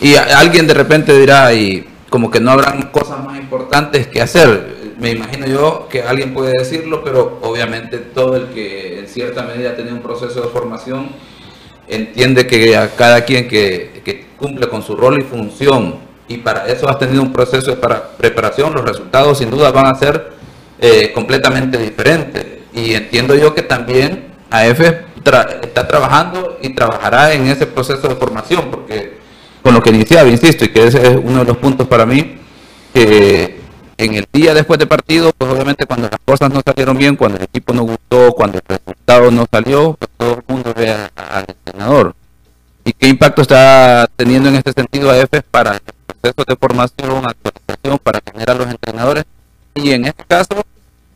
y 0.02 0.16
alguien 0.16 0.68
de 0.68 0.74
repente 0.74 1.18
dirá, 1.18 1.54
y 1.54 1.88
como 2.10 2.32
que 2.32 2.40
no 2.40 2.52
habrán 2.52 2.84
cosas 2.92 3.24
más 3.24 3.38
importantes 3.38 4.08
que 4.08 4.22
hacer. 4.22 4.78
Me 5.00 5.12
imagino 5.12 5.46
yo 5.46 5.88
que 5.90 6.02
alguien 6.02 6.34
puede 6.34 6.54
decirlo, 6.58 7.04
pero 7.04 7.40
obviamente 7.42 7.98
todo 7.98 8.36
el 8.36 8.48
que 8.48 9.00
en 9.00 9.08
cierta 9.08 9.44
medida 9.44 9.76
tiene 9.76 9.94
un 9.94 10.02
proceso 10.02 10.42
de 10.42 10.48
formación 10.48 11.10
entiende 11.88 12.48
que 12.48 12.76
a 12.76 12.96
cada 12.96 13.24
quien 13.24 13.48
que, 13.48 14.28
cumple 14.38 14.70
con 14.70 14.84
su 14.84 14.96
rol 14.96 15.20
y 15.20 15.24
función 15.24 15.96
y 16.28 16.38
para 16.38 16.68
eso 16.68 16.88
has 16.88 17.00
tenido 17.00 17.24
un 17.24 17.34
proceso 17.34 17.72
de 17.72 17.78
para 17.78 18.10
preparación, 18.10 18.74
los 18.74 18.84
resultados 18.84 19.40
sin 19.40 19.50
duda 19.50 19.72
van 19.72 19.88
a 19.88 19.96
ser 19.96 20.32
eh, 20.80 21.12
completamente 21.14 21.78
diferentes. 21.78 22.46
Y 22.74 22.94
entiendo 22.94 23.34
yo 23.34 23.56
que 23.56 23.64
también 23.64 24.28
AF 24.52 24.80
está 24.80 25.88
trabajando 25.88 26.60
y 26.62 26.70
trabajará 26.70 27.34
en 27.34 27.48
ese 27.48 27.66
proceso 27.66 28.08
de 28.08 28.16
formación, 28.16 28.70
porque 28.70 29.17
con 29.68 29.74
lo 29.74 29.84
que 29.84 29.90
iniciaba, 29.90 30.30
insisto, 30.30 30.64
y 30.64 30.70
que 30.70 30.88
ese 30.88 31.06
es 31.06 31.20
uno 31.22 31.40
de 31.40 31.44
los 31.44 31.58
puntos 31.58 31.86
para 31.90 32.06
mí, 32.06 32.38
que 32.94 33.60
en 33.98 34.14
el 34.14 34.26
día 34.32 34.54
después 34.54 34.80
de 34.80 34.88
partido, 34.88 35.34
pues 35.38 35.52
obviamente 35.52 35.86
cuando 35.86 36.08
las 36.10 36.22
cosas 36.24 36.54
no 36.54 36.62
salieron 36.66 36.98
bien, 36.98 37.18
cuando 37.18 37.38
el 37.38 37.44
equipo 37.44 37.74
no 37.74 37.82
gustó, 37.82 38.32
cuando 38.32 38.60
el 38.60 38.64
resultado 38.66 39.30
no 39.30 39.46
salió, 39.52 39.98
pues 40.00 40.10
todo 40.16 40.36
el 40.36 40.44
mundo 40.48 40.74
ve 40.74 40.90
al 40.90 41.46
entrenador. 41.50 42.16
¿Y 42.86 42.94
qué 42.94 43.10
impacto 43.10 43.42
está 43.42 44.08
teniendo 44.16 44.48
en 44.48 44.56
este 44.56 44.72
sentido 44.72 45.12
AF 45.12 45.42
para 45.52 45.74
el 45.74 45.82
proceso 45.82 46.46
de 46.48 46.56
formación, 46.56 47.26
actualización, 47.28 48.00
para 48.02 48.22
generar 48.26 48.56
los 48.56 48.68
entrenadores? 48.68 49.26
Y 49.76 49.92
en 49.92 50.06
este 50.06 50.24
caso, 50.30 50.64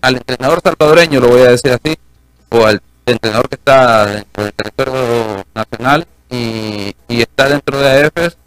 al 0.01 0.17
entrenador 0.17 0.59
salvadoreño, 0.61 1.21
lo 1.21 1.29
voy 1.29 1.43
a 1.43 1.51
decir 1.51 1.71
así, 1.71 1.97
o 2.49 2.65
al 2.65 2.81
entrenador 3.05 3.47
que 3.47 3.55
está 3.55 4.07
dentro 4.07 4.43
del 4.43 4.51
territorio 4.51 5.45
nacional 5.55 6.05
y, 6.31 6.95
y 7.07 7.21
está 7.21 7.49
dentro 7.49 7.79
de 7.79 8.05
AFs, 8.05 8.37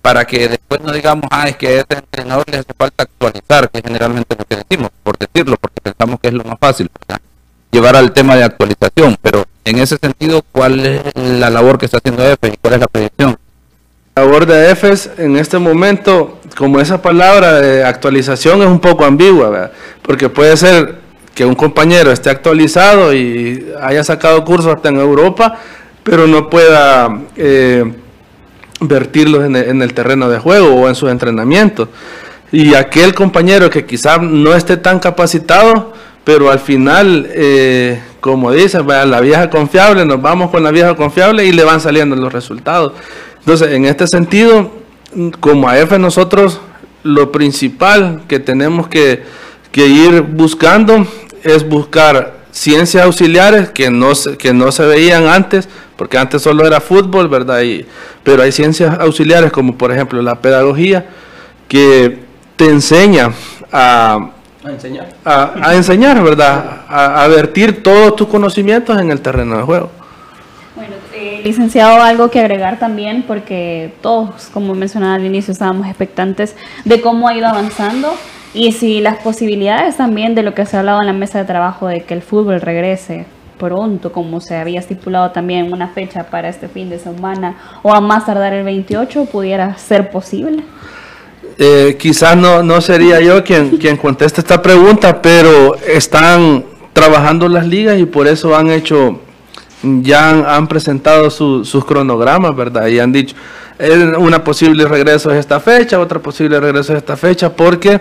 para 0.00 0.26
que 0.26 0.48
después 0.48 0.80
no 0.82 0.92
digamos, 0.92 1.24
ah, 1.30 1.48
es 1.48 1.56
que 1.56 1.66
a 1.66 1.70
ese 1.70 1.86
entrenador 1.90 2.44
le 2.50 2.58
hace 2.58 2.72
falta 2.76 3.04
actualizar, 3.04 3.70
que 3.70 3.80
generalmente 3.82 4.36
lo 4.38 4.44
que 4.44 4.56
decimos, 4.56 4.90
por 5.02 5.16
decirlo, 5.18 5.56
porque 5.58 5.80
pensamos 5.82 6.20
que 6.20 6.28
es 6.28 6.34
lo 6.34 6.44
más 6.44 6.58
fácil, 6.60 6.90
llevar 7.70 7.96
al 7.96 8.12
tema 8.12 8.36
de 8.36 8.44
actualización, 8.44 9.16
pero 9.22 9.46
en 9.64 9.78
ese 9.78 9.96
sentido, 9.96 10.42
¿cuál 10.52 10.78
es 10.84 11.02
la 11.16 11.48
labor 11.48 11.78
que 11.78 11.86
está 11.86 11.98
haciendo 11.98 12.22
EFES 12.22 12.52
y 12.52 12.56
cuál 12.58 12.74
es 12.74 12.80
la 12.80 12.86
proyección? 12.86 13.38
La 14.14 14.24
labor 14.24 14.44
de 14.44 14.70
EFES 14.70 15.10
en 15.16 15.36
este 15.38 15.58
momento, 15.58 16.38
como 16.56 16.80
esa 16.80 17.00
palabra 17.00 17.60
de 17.60 17.82
actualización 17.82 18.60
es 18.60 18.68
un 18.68 18.80
poco 18.80 19.06
ambigua, 19.06 19.72
porque 20.02 20.28
puede 20.28 20.56
ser 20.58 20.96
que 21.34 21.46
un 21.46 21.54
compañero 21.54 22.12
esté 22.12 22.28
actualizado 22.28 23.14
y 23.14 23.72
haya 23.80 24.04
sacado 24.04 24.44
cursos 24.44 24.74
hasta 24.76 24.90
en 24.90 24.96
Europa, 24.96 25.58
pero 26.04 26.26
no 26.26 26.48
pueda... 26.48 27.20
Eh, 27.36 27.92
vertirlos 28.88 29.44
en 29.44 29.82
el, 29.82 29.94
terreno 29.94 30.28
de 30.28 30.38
juego 30.38 30.74
o 30.74 30.88
en 30.88 30.94
sus 30.94 31.10
entrenamientos. 31.10 31.88
Y 32.52 32.74
aquel 32.74 33.14
compañero 33.14 33.70
que 33.70 33.84
quizá 33.84 34.18
no 34.18 34.54
esté 34.54 34.76
tan 34.76 34.98
capacitado, 34.98 35.92
pero 36.22 36.50
al 36.50 36.60
final, 36.60 37.28
eh, 37.30 38.00
como 38.20 38.52
dicen, 38.52 38.86
la 38.86 39.20
vieja 39.20 39.50
confiable, 39.50 40.04
nos 40.04 40.22
vamos 40.22 40.50
con 40.50 40.62
la 40.62 40.70
vieja 40.70 40.94
confiable 40.94 41.44
y 41.44 41.52
le 41.52 41.64
van 41.64 41.80
saliendo 41.80 42.16
los 42.16 42.32
resultados. 42.32 42.92
Entonces, 43.40 43.72
en 43.72 43.84
este 43.86 44.06
sentido, 44.06 44.70
como 45.40 45.68
AF 45.68 45.92
nosotros, 45.98 46.60
lo 47.02 47.32
principal 47.32 48.22
que 48.28 48.38
tenemos 48.38 48.88
que, 48.88 49.22
que 49.72 49.86
ir 49.86 50.22
buscando 50.22 51.06
es 51.42 51.68
buscar 51.68 52.43
ciencias 52.54 53.02
auxiliares 53.04 53.70
que 53.70 53.90
no, 53.90 54.12
que 54.38 54.54
no 54.54 54.70
se 54.70 54.86
veían 54.86 55.26
antes, 55.26 55.68
porque 55.96 56.16
antes 56.16 56.40
solo 56.40 56.64
era 56.64 56.80
fútbol, 56.80 57.28
¿verdad? 57.28 57.62
Y, 57.62 57.84
pero 58.22 58.42
hay 58.42 58.52
ciencias 58.52 58.96
auxiliares 59.00 59.50
como 59.50 59.76
por 59.76 59.90
ejemplo 59.90 60.22
la 60.22 60.36
pedagogía 60.36 61.04
que 61.66 62.20
te 62.54 62.66
enseña 62.66 63.32
a, 63.72 64.30
enseñar, 64.64 65.08
a, 65.24 65.74
enseñar 65.74 66.22
¿verdad? 66.22 66.82
A, 66.88 67.26
vertir 67.26 67.82
todos 67.82 68.14
tus 68.14 68.28
conocimientos 68.28 69.00
en 69.00 69.10
el 69.10 69.20
terreno 69.20 69.56
de 69.56 69.62
juego. 69.64 69.90
Bueno, 70.76 70.94
eh, 71.12 71.40
licenciado, 71.42 72.00
algo 72.00 72.30
que 72.30 72.38
agregar 72.38 72.78
también, 72.78 73.24
porque 73.26 73.94
todos, 74.00 74.46
como 74.52 74.76
mencionaba 74.76 75.14
al 75.14 75.24
inicio, 75.24 75.50
estábamos 75.50 75.88
expectantes 75.88 76.54
de 76.84 77.00
cómo 77.00 77.26
ha 77.26 77.34
ido 77.34 77.48
avanzando 77.48 78.14
y 78.54 78.72
si 78.72 79.00
las 79.00 79.18
posibilidades 79.18 79.96
también 79.96 80.34
de 80.34 80.42
lo 80.42 80.54
que 80.54 80.64
se 80.64 80.76
ha 80.76 80.80
hablado 80.80 81.00
en 81.00 81.06
la 81.06 81.12
mesa 81.12 81.38
de 81.38 81.44
trabajo 81.44 81.88
de 81.88 82.02
que 82.04 82.14
el 82.14 82.22
fútbol 82.22 82.60
regrese 82.60 83.26
pronto, 83.58 84.12
como 84.12 84.40
se 84.40 84.56
había 84.56 84.80
estipulado 84.80 85.30
también 85.30 85.72
una 85.72 85.88
fecha 85.88 86.24
para 86.24 86.48
este 86.48 86.68
fin 86.68 86.88
de 86.88 86.98
semana, 86.98 87.56
o 87.82 87.92
a 87.92 88.00
más 88.00 88.26
tardar 88.26 88.52
el 88.52 88.64
28, 88.64 89.26
pudiera 89.26 89.76
ser 89.76 90.10
posible? 90.10 90.64
Eh, 91.58 91.96
quizás 91.98 92.36
no, 92.36 92.62
no 92.62 92.80
sería 92.80 93.20
yo 93.20 93.44
quien, 93.44 93.76
quien 93.76 93.96
conteste 93.96 94.40
esta 94.40 94.60
pregunta, 94.60 95.20
pero 95.20 95.76
están 95.76 96.64
trabajando 96.92 97.48
las 97.48 97.66
ligas 97.66 97.98
y 97.98 98.06
por 98.06 98.26
eso 98.26 98.56
han 98.56 98.70
hecho, 98.70 99.20
ya 99.82 100.56
han, 100.56 100.66
presentado 100.66 101.30
sus 101.30 101.84
cronogramas, 101.84 102.56
¿verdad? 102.56 102.86
Y 102.86 102.98
han 102.98 103.12
dicho, 103.12 103.36
una 104.18 104.42
posible 104.42 104.86
regreso 104.86 105.30
es 105.30 105.38
esta 105.38 105.60
fecha, 105.60 105.98
otra 105.98 106.20
posible 106.20 106.58
regreso 106.60 106.92
es 106.92 106.98
esta 106.98 107.16
fecha, 107.16 107.54
porque 107.54 108.00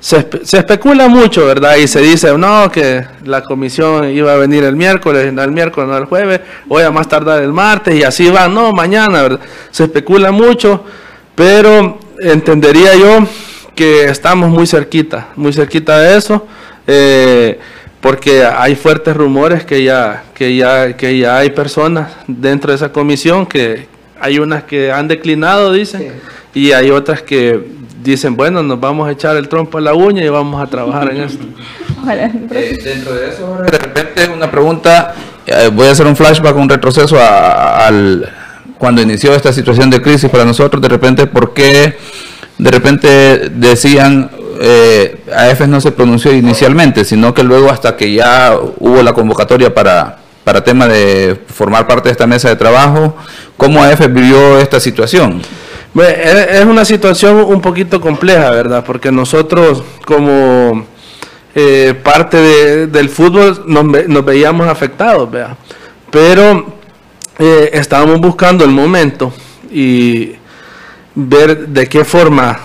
se, 0.00 0.26
se, 0.44 0.58
especula 0.58 1.08
mucho, 1.08 1.46
¿verdad? 1.46 1.76
Y 1.76 1.88
se 1.88 2.00
dice, 2.00 2.36
no, 2.36 2.70
que 2.70 3.04
la 3.24 3.42
comisión 3.42 4.08
iba 4.10 4.32
a 4.32 4.36
venir 4.36 4.64
el 4.64 4.76
miércoles, 4.76 5.32
no 5.32 5.42
el 5.42 5.50
miércoles, 5.50 5.88
no 5.88 5.96
el 5.96 6.04
jueves, 6.04 6.40
hoy 6.68 6.82
a 6.82 6.90
más 6.90 7.08
tardar 7.08 7.42
el 7.42 7.52
martes, 7.52 7.94
y 7.94 8.02
así 8.02 8.28
va, 8.28 8.48
no, 8.48 8.72
mañana, 8.72 9.22
¿verdad? 9.22 9.40
Se 9.70 9.84
especula 9.84 10.30
mucho, 10.30 10.84
pero 11.34 11.98
entendería 12.20 12.94
yo 12.94 13.26
que 13.74 14.04
estamos 14.04 14.50
muy 14.50 14.66
cerquita, 14.66 15.28
muy 15.36 15.52
cerquita 15.52 15.98
de 15.98 16.16
eso, 16.16 16.46
eh, 16.86 17.58
porque 18.00 18.44
hay 18.44 18.76
fuertes 18.76 19.16
rumores 19.16 19.64
que 19.64 19.82
ya, 19.82 20.24
que, 20.34 20.56
ya, 20.56 20.96
que 20.96 21.18
ya 21.18 21.38
hay 21.38 21.50
personas 21.50 22.12
dentro 22.26 22.70
de 22.70 22.76
esa 22.76 22.92
comisión 22.92 23.46
que 23.46 23.86
hay 24.20 24.38
unas 24.38 24.64
que 24.64 24.92
han 24.92 25.08
declinado, 25.08 25.72
dicen, 25.72 26.12
y 26.54 26.72
hay 26.72 26.90
otras 26.90 27.22
que 27.22 27.60
dicen, 28.10 28.36
bueno, 28.36 28.62
nos 28.62 28.80
vamos 28.80 29.08
a 29.08 29.12
echar 29.12 29.36
el 29.36 29.48
trompo 29.48 29.78
a 29.78 29.80
la 29.80 29.94
uña 29.94 30.24
y 30.24 30.28
vamos 30.28 30.62
a 30.62 30.66
trabajar 30.66 31.12
en 31.12 31.22
esto. 31.22 31.44
Eh, 32.08 32.78
dentro 32.84 33.14
de 33.14 33.30
eso, 33.30 33.58
de 33.68 33.78
repente 33.78 34.28
una 34.32 34.48
pregunta, 34.48 35.12
eh, 35.44 35.68
voy 35.72 35.88
a 35.88 35.90
hacer 35.90 36.06
un 36.06 36.14
flashback, 36.14 36.54
un 36.54 36.68
retroceso 36.68 37.18
al 37.20 38.32
cuando 38.78 39.02
inició 39.02 39.34
esta 39.34 39.52
situación 39.52 39.90
de 39.90 40.00
crisis 40.00 40.30
para 40.30 40.44
nosotros, 40.44 40.80
de 40.80 40.88
repente, 40.88 41.26
¿por 41.26 41.52
qué 41.52 41.96
de 42.58 42.70
repente 42.70 43.50
decían, 43.50 44.30
eh, 44.60 45.20
AFES 45.34 45.68
no 45.68 45.80
se 45.80 45.92
pronunció 45.92 46.32
inicialmente, 46.32 47.04
sino 47.04 47.34
que 47.34 47.42
luego 47.42 47.70
hasta 47.70 47.96
que 47.96 48.12
ya 48.12 48.56
hubo 48.78 49.02
la 49.02 49.12
convocatoria 49.12 49.74
para, 49.74 50.18
para 50.44 50.64
tema 50.64 50.86
de 50.86 51.38
formar 51.52 51.86
parte 51.86 52.08
de 52.08 52.12
esta 52.12 52.26
mesa 52.26 52.48
de 52.48 52.56
trabajo, 52.56 53.16
¿cómo 53.56 53.82
AFES 53.82 54.12
vivió 54.12 54.58
esta 54.58 54.80
situación? 54.80 55.42
Es 55.94 56.64
una 56.64 56.84
situación 56.84 57.38
un 57.38 57.60
poquito 57.60 58.00
compleja, 58.00 58.50
¿verdad? 58.50 58.84
Porque 58.84 59.10
nosotros 59.10 59.82
como 60.04 60.84
eh, 61.54 61.94
parte 62.02 62.86
del 62.86 63.08
fútbol 63.08 63.64
nos, 63.66 64.24
veíamos 64.24 64.68
afectados, 64.68 65.30
¿verdad? 65.30 65.56
Pero 66.10 66.66
eh, 67.38 67.70
estábamos 67.72 68.20
buscando 68.20 68.64
el 68.64 68.70
momento 68.70 69.32
y 69.70 70.32
ver 71.14 71.68
de 71.68 71.88
qué 71.88 72.04
forma 72.04 72.60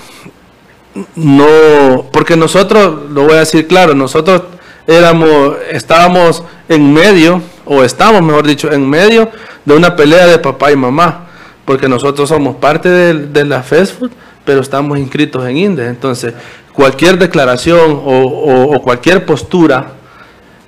no, 1.15 2.09
porque 2.11 2.35
nosotros, 2.35 3.09
lo 3.11 3.23
voy 3.23 3.35
a 3.35 3.39
decir 3.39 3.65
claro, 3.65 3.95
nosotros 3.95 4.41
éramos, 4.87 5.55
estábamos 5.71 6.43
en 6.67 6.91
medio, 6.91 7.41
o 7.65 7.83
estamos, 7.83 8.21
mejor 8.21 8.45
dicho, 8.45 8.71
en 8.71 8.89
medio 8.89 9.31
de 9.63 9.73
una 9.73 9.95
pelea 9.95 10.27
de 10.27 10.37
papá 10.39 10.71
y 10.71 10.75
mamá 10.75 11.30
porque 11.71 11.87
nosotros 11.87 12.27
somos 12.27 12.57
parte 12.57 12.89
de, 12.89 13.45
la 13.45 13.63
fast 13.63 13.97
food, 13.97 14.11
pero 14.43 14.59
estamos 14.59 14.99
inscritos 14.99 15.47
en 15.47 15.55
INDE. 15.55 15.87
Entonces, 15.87 16.33
cualquier 16.73 17.17
declaración 17.17 18.01
o, 18.03 18.77
cualquier 18.83 19.25
postura 19.25 19.93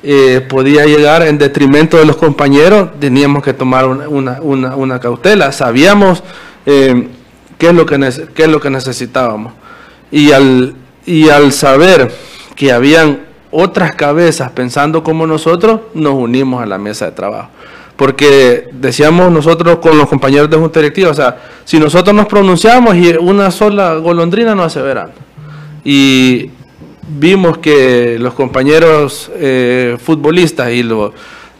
eh, 0.01 0.39
podía 0.47 0.85
llegar 0.85 1.23
en 1.23 1.37
detrimento 1.37 1.97
de 1.97 2.05
los 2.05 2.15
compañeros, 2.15 2.91
teníamos 3.01 3.43
que 3.43 3.51
tomar 3.51 3.85
una, 3.85 4.99
cautela. 5.01 5.51
Sabíamos 5.51 6.23
eh, 6.65 7.09
qué, 7.57 7.67
es 7.67 7.73
lo 7.73 7.85
que 7.85 7.99
qué 8.33 8.43
es 8.43 8.49
lo 8.49 8.61
que 8.61 8.69
necesitábamos. 8.69 9.51
Y 10.09 10.31
al, 10.31 10.73
y 11.05 11.27
al 11.27 11.51
saber 11.51 12.13
que 12.55 12.71
habían 12.71 13.23
otras 13.51 13.93
cabezas 13.95 14.51
pensando 14.51 15.03
como 15.03 15.27
nosotros, 15.27 15.81
nos 15.93 16.13
unimos 16.13 16.63
a 16.63 16.65
la 16.65 16.77
mesa 16.77 17.07
de 17.07 17.11
trabajo 17.11 17.49
porque 17.95 18.69
decíamos 18.71 19.31
nosotros 19.31 19.77
con 19.77 19.97
los 19.97 20.09
compañeros 20.09 20.49
de 20.49 20.57
Junta 20.57 20.79
Directiva, 20.79 21.11
o 21.11 21.13
sea, 21.13 21.37
si 21.63 21.79
nosotros 21.79 22.15
nos 22.15 22.25
pronunciamos 22.25 22.95
y 22.95 23.11
una 23.17 23.51
sola 23.51 23.95
golondrina 23.95 24.55
no 24.55 24.63
hace. 24.63 24.81
Y 25.83 26.49
vimos 27.07 27.59
que 27.59 28.17
los 28.19 28.33
compañeros 28.33 29.31
eh, 29.35 29.97
futbolistas 30.03 30.71
y 30.71 30.83
los 30.83 31.11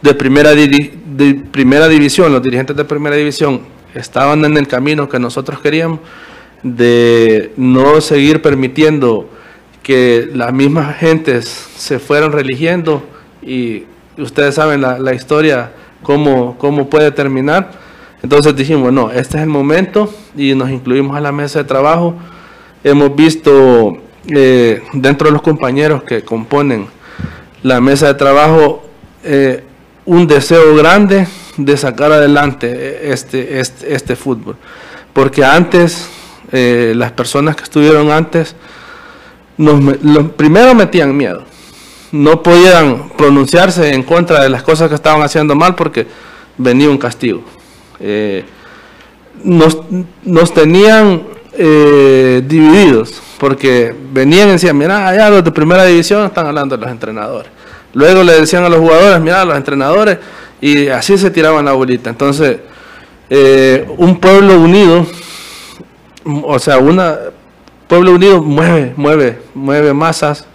de 0.02 0.14
primera, 0.14 0.52
de 0.54 1.42
primera 1.50 1.88
división, 1.88 2.32
los 2.32 2.42
dirigentes 2.42 2.76
de 2.76 2.84
primera 2.84 3.16
división, 3.16 3.60
estaban 3.94 4.44
en 4.44 4.56
el 4.56 4.66
camino 4.66 5.08
que 5.08 5.18
nosotros 5.18 5.60
queríamos 5.60 6.00
de 6.62 7.52
no 7.56 8.00
seguir 8.00 8.42
permitiendo 8.42 9.28
que 9.82 10.28
las 10.34 10.52
mismas 10.52 10.96
gentes 10.96 11.44
se 11.76 11.98
fueran 11.98 12.32
religiendo 12.32 13.02
y 13.42 13.84
ustedes 14.16 14.54
saben 14.54 14.80
la 14.80 15.14
historia 15.14 15.70
cómo, 16.04 16.56
cómo 16.58 16.88
puede 16.88 17.10
terminar. 17.10 17.72
Entonces 18.22 18.54
dijimos, 18.54 18.92
no, 18.92 19.10
este 19.10 19.38
es 19.38 19.42
el 19.42 19.48
momento 19.48 20.14
y 20.36 20.54
nos 20.54 20.70
incluimos 20.70 21.16
a 21.16 21.20
la 21.20 21.32
mesa 21.32 21.58
de 21.58 21.64
trabajo 21.64 22.14
hemos 22.84 23.16
visto 23.16 23.96
eh, 24.28 24.82
dentro 24.92 25.28
de 25.28 25.32
los 25.32 25.42
compañeros 25.42 26.04
que 26.04 26.22
componen 26.22 26.86
la 27.62 27.80
mesa 27.80 28.08
de 28.08 28.14
trabajo 28.14 28.84
eh, 29.24 29.64
un 30.04 30.26
deseo 30.26 30.76
grande 30.76 31.26
de 31.56 31.76
sacar 31.78 32.12
adelante 32.12 33.10
este, 33.10 33.58
este, 33.58 33.94
este 33.94 34.16
fútbol. 34.16 34.56
Porque 35.14 35.42
antes, 35.42 36.08
eh, 36.52 36.92
las 36.94 37.12
personas 37.12 37.56
que 37.56 37.62
estuvieron 37.62 38.10
antes, 38.10 38.54
nos, 39.56 39.80
primero 40.36 40.74
metían 40.74 41.16
miedo. 41.16 41.44
No 42.14 42.42
podían 42.42 43.08
pronunciarse 43.16 43.92
en 43.92 44.04
contra 44.04 44.42
de 44.42 44.48
las 44.48 44.62
cosas 44.62 44.88
que 44.88 44.94
estaban 44.94 45.22
haciendo 45.22 45.56
mal 45.56 45.74
porque 45.74 46.06
venía 46.56 46.88
un 46.88 46.98
castigo. 46.98 47.42
Eh, 47.98 48.44
nos, 49.42 49.78
nos, 50.22 50.54
tenían 50.54 51.24
eh, 51.52 52.40
divididos 52.46 53.20
porque 53.38 53.94
venían 54.12 54.48
y 54.48 54.52
decían, 54.52 54.78
mira, 54.78 55.08
allá 55.08 55.28
los 55.28 55.42
de 55.42 55.50
primera 55.50 55.84
división 55.84 56.24
están 56.24 56.46
hablando 56.46 56.76
de 56.76 56.82
los 56.82 56.90
entrenadores. 56.90 57.50
Luego 57.92 58.22
le 58.22 58.40
decían 58.40 58.64
a 58.64 58.68
los 58.68 58.78
jugadores, 58.78 59.20
mira, 59.20 59.44
los 59.44 59.56
entrenadores, 59.56 60.18
y 60.60 60.88
así 60.88 61.18
se 61.18 61.30
tiraban 61.30 61.64
la 61.64 61.72
bolita. 61.72 62.10
Entonces, 62.10 62.58
eh, 63.28 63.86
un 63.98 64.20
pueblo 64.20 64.60
unido, 64.60 65.06
o 66.24 66.58
sea, 66.58 66.78
un 66.78 67.00
pueblo 67.88 68.12
unido 68.12 68.40
mueve, 68.40 68.92
mueve, 68.96 69.38
mueve 69.54 69.92
masas, 69.92 70.46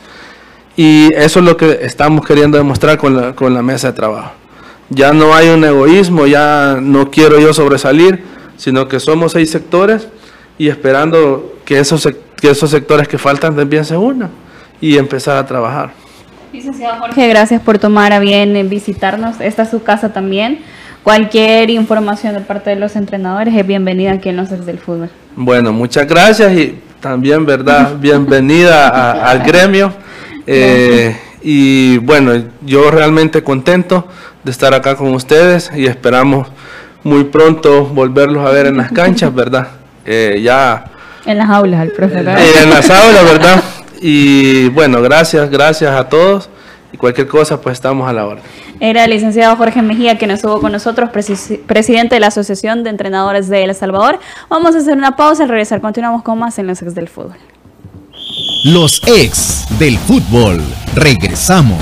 y 0.81 1.13
eso 1.13 1.39
es 1.39 1.45
lo 1.45 1.57
que 1.57 1.79
estamos 1.81 2.25
queriendo 2.25 2.57
demostrar 2.57 2.97
con 2.97 3.13
la, 3.13 3.35
con 3.35 3.53
la 3.53 3.61
mesa 3.61 3.87
de 3.87 3.93
trabajo. 3.97 4.31
Ya 4.87 5.11
no 5.11 5.33
hay 5.35 5.49
un 5.49 5.61
egoísmo, 5.65 6.25
ya 6.25 6.77
no 6.81 7.11
quiero 7.11 7.37
yo 7.37 7.53
sobresalir, 7.53 8.23
sino 8.55 8.87
que 8.87 9.01
somos 9.01 9.33
seis 9.33 9.51
sectores 9.51 10.07
y 10.57 10.69
esperando 10.69 11.57
que 11.65 11.79
esos, 11.79 12.07
que 12.39 12.49
esos 12.49 12.69
sectores 12.69 13.09
que 13.09 13.17
faltan 13.17 13.57
también 13.57 13.83
se 13.83 13.97
unan 13.97 14.29
y 14.79 14.97
empezar 14.97 15.35
a 15.35 15.45
trabajar. 15.45 15.91
Licenciado 16.53 16.97
Jorge, 17.01 17.27
gracias 17.27 17.61
por 17.61 17.77
tomar 17.77 18.13
a 18.13 18.19
bien 18.19 18.69
visitarnos. 18.69 19.41
Esta 19.41 19.63
es 19.63 19.71
su 19.71 19.83
casa 19.83 20.13
también. 20.13 20.59
Cualquier 21.03 21.71
información 21.71 22.35
de 22.35 22.39
parte 22.39 22.69
de 22.69 22.77
los 22.77 22.95
entrenadores 22.95 23.53
es 23.53 23.67
bienvenida 23.67 24.13
aquí 24.13 24.29
en 24.29 24.37
los 24.37 24.49
del 24.49 24.79
fútbol. 24.79 25.09
Bueno, 25.35 25.73
muchas 25.73 26.07
gracias 26.07 26.53
y 26.53 26.79
también, 27.01 27.45
¿verdad? 27.45 27.95
Bienvenida 27.99 29.29
al 29.29 29.43
gremio. 29.43 29.91
Eh, 30.51 31.15
y 31.43 31.99
bueno, 31.99 32.33
yo 32.61 32.89
realmente 32.89 33.43
contento 33.43 34.07
de 34.43 34.49
estar 34.49 34.73
acá 34.73 34.95
con 34.95 35.13
ustedes 35.13 35.69
y 35.75 35.85
esperamos 35.85 36.47
muy 37.03 37.25
pronto 37.25 37.85
volverlos 37.85 38.47
a 38.47 38.51
ver 38.51 38.65
en 38.65 38.77
las 38.77 38.91
canchas, 38.91 39.33
¿verdad? 39.33 39.67
Eh, 40.05 40.39
ya... 40.43 40.85
En 41.25 41.37
las 41.37 41.49
aulas, 41.49 41.83
el 41.83 41.91
profesor. 41.91 42.39
Eh, 42.39 42.63
en 42.63 42.69
las 42.71 42.89
aulas, 42.89 43.23
¿verdad? 43.25 43.63
Y 44.01 44.69
bueno, 44.69 45.01
gracias, 45.01 45.49
gracias 45.51 45.93
a 45.93 46.09
todos. 46.09 46.49
Y 46.91 46.97
cualquier 46.97 47.27
cosa, 47.27 47.61
pues 47.61 47.73
estamos 47.73 48.09
a 48.09 48.13
la 48.13 48.25
hora. 48.25 48.41
Era 48.79 49.03
el 49.03 49.11
licenciado 49.11 49.55
Jorge 49.55 49.83
Mejía 49.83 50.17
que 50.17 50.25
nos 50.25 50.37
estuvo 50.37 50.59
con 50.59 50.71
nosotros, 50.71 51.11
presidente 51.11 52.15
de 52.15 52.19
la 52.19 52.27
Asociación 52.27 52.83
de 52.83 52.89
Entrenadores 52.89 53.49
de 53.49 53.65
El 53.65 53.75
Salvador. 53.75 54.19
Vamos 54.49 54.73
a 54.73 54.79
hacer 54.79 54.97
una 54.97 55.15
pausa, 55.15 55.43
al 55.43 55.49
regresar 55.49 55.81
continuamos 55.81 56.23
con 56.23 56.39
más 56.39 56.57
en 56.57 56.65
los 56.65 56.81
ex 56.81 56.95
del 56.95 57.07
fútbol. 57.07 57.37
Los 58.65 59.01
ex 59.05 59.65
del 59.79 59.97
fútbol. 59.97 60.61
Regresamos. 60.93 61.79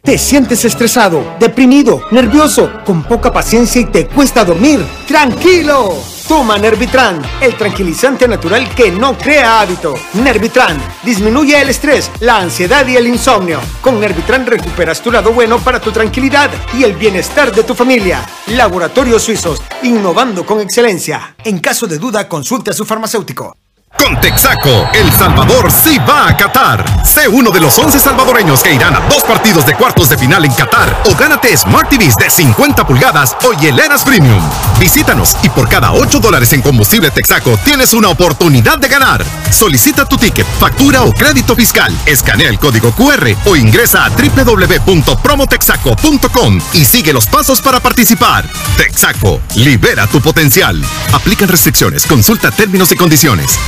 ¿Te 0.00 0.16
sientes 0.16 0.64
estresado, 0.64 1.36
deprimido, 1.38 2.04
nervioso, 2.10 2.70
con 2.86 3.02
poca 3.02 3.30
paciencia 3.30 3.82
y 3.82 3.84
te 3.84 4.06
cuesta 4.06 4.46
dormir? 4.46 4.80
¡Tranquilo! 5.06 6.02
Toma 6.26 6.56
Nervitran, 6.56 7.20
el 7.42 7.54
tranquilizante 7.54 8.26
natural 8.26 8.74
que 8.74 8.90
no 8.90 9.18
crea 9.18 9.60
hábito. 9.60 9.94
Nervitran 10.14 10.80
disminuye 11.02 11.60
el 11.60 11.68
estrés, 11.68 12.10
la 12.20 12.38
ansiedad 12.38 12.86
y 12.86 12.96
el 12.96 13.06
insomnio. 13.06 13.60
Con 13.82 14.00
Nervitran 14.00 14.46
recuperas 14.46 15.02
tu 15.02 15.12
lado 15.12 15.34
bueno 15.34 15.58
para 15.58 15.80
tu 15.80 15.92
tranquilidad 15.92 16.50
y 16.72 16.84
el 16.84 16.94
bienestar 16.94 17.54
de 17.54 17.62
tu 17.62 17.74
familia. 17.74 18.24
Laboratorios 18.46 19.22
Suizos, 19.22 19.60
innovando 19.82 20.46
con 20.46 20.62
excelencia. 20.62 21.36
En 21.44 21.58
caso 21.58 21.86
de 21.86 21.98
duda, 21.98 22.26
consulte 22.26 22.70
a 22.70 22.74
su 22.74 22.86
farmacéutico. 22.86 23.54
Con 23.98 24.20
Texaco, 24.20 24.88
El 24.94 25.10
Salvador 25.12 25.70
sí 25.70 25.98
va 25.98 26.28
a 26.28 26.36
Qatar. 26.36 26.82
Sé 27.04 27.28
uno 27.28 27.50
de 27.50 27.60
los 27.60 27.78
11 27.78 28.00
salvadoreños 28.00 28.62
que 28.62 28.72
irán 28.72 28.96
a 28.96 29.00
dos 29.00 29.22
partidos 29.24 29.66
de 29.66 29.74
cuartos 29.74 30.08
de 30.08 30.16
final 30.16 30.46
en 30.46 30.52
Qatar 30.52 31.02
o 31.04 31.14
gánate 31.14 31.54
Smart 31.56 31.90
TVs 31.90 32.16
de 32.16 32.30
50 32.30 32.86
pulgadas 32.86 33.36
o 33.44 33.52
hieleras 33.52 34.02
premium. 34.02 34.42
Visítanos 34.78 35.36
y 35.42 35.50
por 35.50 35.68
cada 35.68 35.92
8 35.92 36.18
dólares 36.18 36.50
en 36.54 36.62
combustible 36.62 37.10
Texaco 37.10 37.58
tienes 37.64 37.92
una 37.92 38.08
oportunidad 38.08 38.78
de 38.78 38.88
ganar. 38.88 39.22
Solicita 39.50 40.06
tu 40.06 40.16
ticket, 40.16 40.46
factura 40.58 41.02
o 41.02 41.12
crédito 41.12 41.54
fiscal, 41.54 41.94
escanea 42.06 42.48
el 42.48 42.58
código 42.58 42.92
QR 42.92 43.36
o 43.44 43.54
ingresa 43.54 44.06
a 44.06 44.08
www.promotexaco.com 44.08 46.58
y 46.72 46.86
sigue 46.86 47.12
los 47.12 47.26
pasos 47.26 47.60
para 47.60 47.80
participar. 47.80 48.46
Texaco, 48.78 49.42
libera 49.56 50.06
tu 50.06 50.22
potencial. 50.22 50.82
Aplican 51.12 51.48
restricciones, 51.48 52.06
consulta 52.06 52.50
términos 52.50 52.90
y 52.92 52.96
condiciones. 52.96 53.58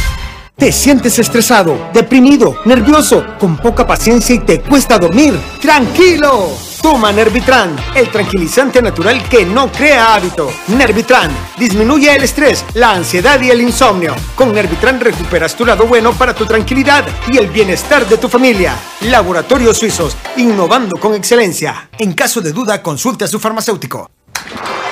¿Te 0.62 0.70
sientes 0.70 1.18
estresado, 1.18 1.90
deprimido, 1.92 2.54
nervioso, 2.66 3.24
con 3.40 3.56
poca 3.56 3.84
paciencia 3.84 4.36
y 4.36 4.38
te 4.38 4.60
cuesta 4.60 4.96
dormir? 4.96 5.36
¡Tranquilo! 5.60 6.50
Toma 6.80 7.10
Nervitran, 7.10 7.74
el 7.96 8.08
tranquilizante 8.12 8.80
natural 8.80 9.28
que 9.28 9.44
no 9.44 9.72
crea 9.72 10.14
hábito. 10.14 10.52
Nervitran 10.68 11.32
disminuye 11.58 12.14
el 12.14 12.22
estrés, 12.22 12.64
la 12.74 12.92
ansiedad 12.92 13.40
y 13.40 13.50
el 13.50 13.60
insomnio. 13.60 14.14
Con 14.36 14.54
Nervitran 14.54 15.00
recuperas 15.00 15.56
tu 15.56 15.66
lado 15.66 15.84
bueno 15.84 16.12
para 16.12 16.32
tu 16.32 16.46
tranquilidad 16.46 17.04
y 17.26 17.38
el 17.38 17.48
bienestar 17.48 18.06
de 18.06 18.16
tu 18.16 18.28
familia. 18.28 18.76
Laboratorios 19.00 19.78
Suizos, 19.78 20.16
innovando 20.36 20.94
con 20.96 21.12
excelencia. 21.16 21.90
En 21.98 22.12
caso 22.12 22.40
de 22.40 22.52
duda, 22.52 22.80
consulte 22.80 23.24
a 23.24 23.28
su 23.28 23.40
farmacéutico. 23.40 24.08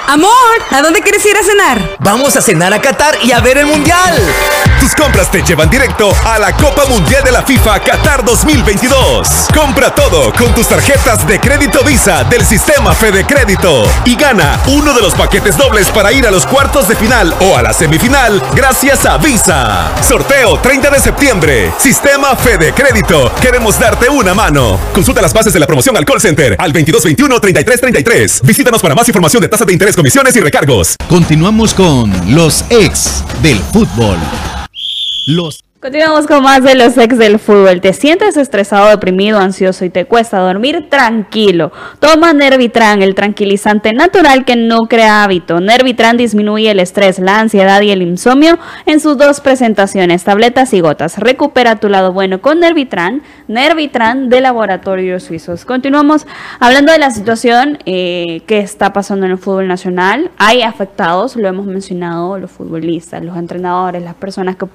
Amor, 0.07 0.31
¿a 0.71 0.83
dónde 0.83 1.01
quieres 1.03 1.25
ir 1.25 1.37
a 1.37 1.43
cenar? 1.43 1.97
Vamos 2.01 2.37
a 2.37 2.41
cenar 2.41 2.73
a 2.73 2.81
Qatar 2.81 3.19
y 3.23 3.33
a 3.33 3.41
ver 3.41 3.59
el 3.59 3.67
Mundial. 3.67 4.19
Tus 4.81 4.95
compras 4.95 5.31
te 5.31 5.43
llevan 5.43 5.71
directo 5.71 6.13
a 6.25 6.39
la 6.39 6.57
Copa 6.57 6.85
Mundial 6.87 7.23
de 7.23 7.31
la 7.31 7.43
FIFA 7.43 7.81
Qatar 7.81 8.25
2022. 8.25 9.49
Compra 9.55 9.95
todo 9.95 10.33
con 10.33 10.55
tus 10.55 10.67
tarjetas 10.67 11.27
de 11.27 11.39
crédito 11.39 11.85
Visa 11.85 12.25
del 12.25 12.45
sistema 12.45 12.95
Fede 12.95 13.25
Crédito 13.25 13.85
y 14.05 14.17
gana 14.17 14.59
uno 14.69 14.93
de 14.95 15.03
los 15.03 15.15
paquetes 15.15 15.57
dobles 15.57 15.89
para 15.91 16.13
ir 16.13 16.27
a 16.27 16.31
los 16.31 16.47
cuartos 16.47 16.89
de 16.89 16.97
final 16.97 17.35
o 17.41 17.57
a 17.57 17.63
la 17.63 17.73
semifinal 17.73 18.43
gracias 18.55 19.07
a 19.07 19.19
Visa. 19.19 19.93
Sorteo 20.03 20.59
30 20.61 20.91
de 20.91 20.99
septiembre. 20.99 21.73
Sistema 21.79 22.35
Fede 22.37 22.73
Crédito. 22.73 23.33
Queremos 23.41 23.79
darte 23.79 24.09
una 24.09 24.35
mano. 24.35 24.81
Consulta 24.93 25.23
las 25.23 25.33
bases 25.33 25.53
de 25.53 25.61
la 25.61 25.67
promoción 25.67 25.97
al 25.97 26.05
call 26.05 26.21
center 26.21 26.57
al 26.59 26.73
2221-3333. 26.73 28.41
Visítanos 28.43 28.83
para 28.83 28.95
más 28.95 29.07
información 29.09 29.43
de 29.43 29.49
tasas 29.49 29.67
de 29.67 29.73
interés 29.73 29.90
comisiones 29.97 30.37
y 30.37 30.41
recargos. 30.41 30.97
Continuamos 31.09 31.75
con 31.75 32.13
los 32.35 32.65
ex 32.71 33.25
del 33.43 33.59
fútbol. 33.59 34.19
Los 35.27 35.61
Continuamos 35.83 36.27
con 36.27 36.43
más 36.43 36.63
de 36.63 36.75
los 36.75 36.99
ex 36.99 37.17
del 37.17 37.39
fútbol. 37.39 37.81
¿Te 37.81 37.95
sientes 37.95 38.37
estresado, 38.37 38.91
deprimido, 38.91 39.39
ansioso 39.39 39.87
y 39.87 39.89
te 39.89 40.05
cuesta 40.05 40.39
dormir? 40.39 40.91
Tranquilo. 40.91 41.73
Toma 42.01 42.35
Nervitran, 42.35 43.01
el 43.01 43.15
tranquilizante 43.15 43.95
natural 43.95 44.45
que 44.45 44.57
no 44.57 44.81
crea 44.91 45.25
hábito. 45.25 45.59
Nervitran 45.59 46.19
disminuye 46.19 46.71
el 46.71 46.81
estrés, 46.81 47.19
la 47.19 47.41
ansiedad 47.41 47.81
y 47.81 47.93
el 47.93 48.03
insomnio 48.03 48.59
en 48.85 49.01
sus 49.01 49.17
dos 49.17 49.41
presentaciones, 49.41 50.23
tabletas 50.23 50.75
y 50.75 50.81
gotas. 50.81 51.17
Recupera 51.17 51.77
tu 51.77 51.89
lado 51.89 52.13
bueno 52.13 52.43
con 52.43 52.61
Nervitran, 52.61 53.23
Nervitran 53.49 54.29
de 54.29 54.43
Laboratorios 54.43 55.23
Suizos. 55.23 55.65
Continuamos 55.65 56.27
hablando 56.59 56.93
de 56.93 56.99
la 56.99 57.11
situación 57.11 57.79
eh, 57.87 58.43
que 58.47 58.59
está 58.59 58.93
pasando 58.93 59.25
en 59.25 59.33
el 59.33 59.39
fútbol 59.39 59.67
nacional. 59.67 60.31
Hay 60.37 60.61
afectados, 60.61 61.37
lo 61.37 61.49
hemos 61.49 61.65
mencionado, 61.65 62.37
los 62.37 62.51
futbolistas, 62.51 63.25
los 63.25 63.39
entrenadores, 63.39 64.03
las 64.03 64.15
personas 64.15 64.57
que 64.57 64.67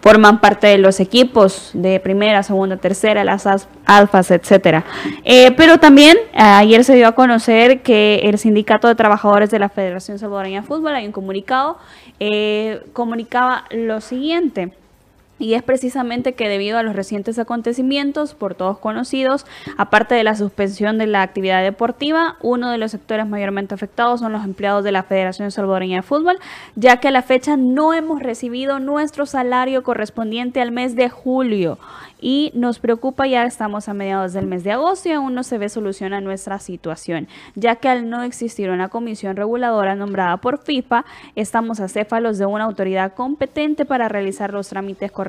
forman 0.00 0.40
parte 0.40 0.45
parte 0.46 0.68
de 0.68 0.78
los 0.78 1.00
equipos 1.00 1.70
de 1.72 1.98
primera, 1.98 2.40
segunda, 2.44 2.76
tercera, 2.76 3.24
las 3.24 3.48
alfas, 3.84 4.30
etcétera. 4.30 4.84
Eh, 5.24 5.50
pero 5.56 5.78
también 5.78 6.16
ayer 6.34 6.84
se 6.84 6.94
dio 6.94 7.08
a 7.08 7.16
conocer 7.16 7.82
que 7.82 8.20
el 8.22 8.38
Sindicato 8.38 8.86
de 8.86 8.94
Trabajadores 8.94 9.50
de 9.50 9.58
la 9.58 9.68
Federación 9.68 10.20
Salvadoreña 10.20 10.60
de 10.60 10.66
Fútbol, 10.68 10.94
hay 10.94 11.04
un 11.04 11.10
comunicado, 11.10 11.78
eh, 12.20 12.80
comunicaba 12.92 13.64
lo 13.72 14.00
siguiente. 14.00 14.70
Y 15.38 15.52
es 15.54 15.62
precisamente 15.62 16.32
que 16.32 16.48
debido 16.48 16.78
a 16.78 16.82
los 16.82 16.96
recientes 16.96 17.38
acontecimientos, 17.38 18.34
por 18.34 18.54
todos 18.54 18.78
conocidos, 18.78 19.44
aparte 19.76 20.14
de 20.14 20.24
la 20.24 20.34
suspensión 20.34 20.96
de 20.96 21.06
la 21.06 21.20
actividad 21.20 21.62
deportiva, 21.62 22.36
uno 22.40 22.70
de 22.70 22.78
los 22.78 22.92
sectores 22.92 23.26
mayormente 23.26 23.74
afectados 23.74 24.20
son 24.20 24.32
los 24.32 24.44
empleados 24.44 24.82
de 24.82 24.92
la 24.92 25.02
Federación 25.02 25.50
Salvadoreña 25.50 25.96
de 25.96 26.02
Fútbol, 26.02 26.38
ya 26.74 26.98
que 26.98 27.08
a 27.08 27.10
la 27.10 27.22
fecha 27.22 27.56
no 27.58 27.92
hemos 27.92 28.22
recibido 28.22 28.78
nuestro 28.78 29.26
salario 29.26 29.82
correspondiente 29.82 30.62
al 30.62 30.72
mes 30.72 30.96
de 30.96 31.10
julio. 31.10 31.78
Y 32.18 32.50
nos 32.54 32.78
preocupa 32.78 33.26
ya 33.26 33.44
estamos 33.44 33.90
a 33.90 33.94
mediados 33.94 34.32
del 34.32 34.46
mes 34.46 34.64
de 34.64 34.72
agosto 34.72 35.10
y 35.10 35.12
aún 35.12 35.34
no 35.34 35.42
se 35.42 35.58
ve 35.58 35.68
solución 35.68 36.14
a 36.14 36.22
nuestra 36.22 36.58
situación, 36.58 37.28
ya 37.56 37.76
que 37.76 37.90
al 37.90 38.08
no 38.08 38.22
existir 38.22 38.70
una 38.70 38.88
comisión 38.88 39.36
reguladora 39.36 39.94
nombrada 39.94 40.38
por 40.38 40.64
FIFA, 40.64 41.04
estamos 41.34 41.78
acéfalos 41.78 42.38
de 42.38 42.46
una 42.46 42.64
autoridad 42.64 43.12
competente 43.12 43.84
para 43.84 44.08
realizar 44.08 44.54
los 44.54 44.70
trámites 44.70 45.12
correspondientes 45.12 45.25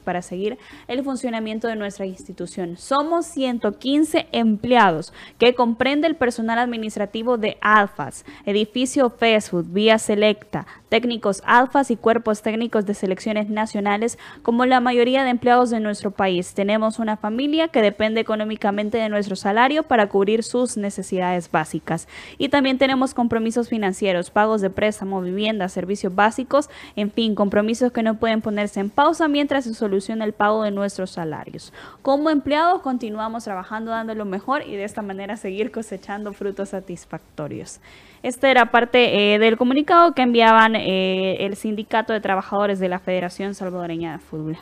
para 0.00 0.22
seguir 0.22 0.58
el 0.88 1.04
funcionamiento 1.04 1.68
de 1.68 1.76
nuestra 1.76 2.06
institución. 2.06 2.76
Somos 2.76 3.26
115 3.26 4.26
empleados 4.32 5.12
que 5.38 5.54
comprende 5.54 6.06
el 6.06 6.16
personal 6.16 6.58
administrativo 6.58 7.38
de 7.38 7.56
Alfas, 7.60 8.24
edificio 8.44 9.10
Facebook, 9.10 9.66
Vía 9.70 9.98
Selecta, 9.98 10.66
técnicos 10.90 11.42
Alfas 11.46 11.90
y 11.90 11.96
cuerpos 11.96 12.42
técnicos 12.42 12.84
de 12.84 12.92
selecciones 12.92 13.48
nacionales, 13.48 14.18
como 14.42 14.66
la 14.66 14.80
mayoría 14.80 15.24
de 15.24 15.30
empleados 15.30 15.70
de 15.70 15.80
nuestro 15.80 16.10
país. 16.10 16.52
Tenemos 16.52 16.98
una 16.98 17.16
familia 17.16 17.68
que 17.68 17.80
depende 17.80 18.20
económicamente 18.20 18.98
de 18.98 19.08
nuestro 19.08 19.36
salario 19.36 19.84
para 19.84 20.08
cubrir 20.08 20.42
sus 20.42 20.76
necesidades 20.76 21.50
básicas. 21.50 22.08
Y 22.36 22.50
también 22.50 22.76
tenemos 22.76 23.14
compromisos 23.14 23.68
financieros, 23.70 24.30
pagos 24.30 24.60
de 24.60 24.68
préstamo, 24.68 25.22
vivienda, 25.22 25.68
servicios 25.68 26.14
básicos, 26.14 26.68
en 26.96 27.10
fin, 27.10 27.34
compromisos 27.34 27.92
que 27.92 28.02
no 28.02 28.16
pueden 28.16 28.42
ponerse 28.42 28.80
en 28.80 28.90
pausa 28.90 29.28
mientras 29.28 29.64
se 29.64 29.74
soluciona 29.74 30.24
el 30.24 30.32
pago 30.32 30.64
de 30.64 30.72
nuestros 30.72 31.12
salarios. 31.12 31.72
Como 32.02 32.28
empleados 32.28 32.82
continuamos 32.82 33.44
trabajando 33.44 33.92
dando 33.92 34.14
lo 34.14 34.24
mejor 34.24 34.66
y 34.66 34.74
de 34.74 34.84
esta 34.84 35.02
manera 35.02 35.36
seguir 35.36 35.70
cosechando 35.70 36.32
frutos 36.32 36.70
satisfactorios. 36.70 37.80
Este 38.22 38.50
era 38.50 38.70
parte 38.70 39.34
eh, 39.34 39.38
del 39.38 39.56
comunicado 39.56 40.12
que 40.12 40.20
enviaban 40.20 40.76
eh, 40.86 41.46
el 41.46 41.56
Sindicato 41.56 42.12
de 42.12 42.20
Trabajadores 42.20 42.78
de 42.78 42.88
la 42.88 42.98
Federación 42.98 43.54
Salvadoreña 43.54 44.12
de 44.12 44.18
Fútbol. 44.18 44.56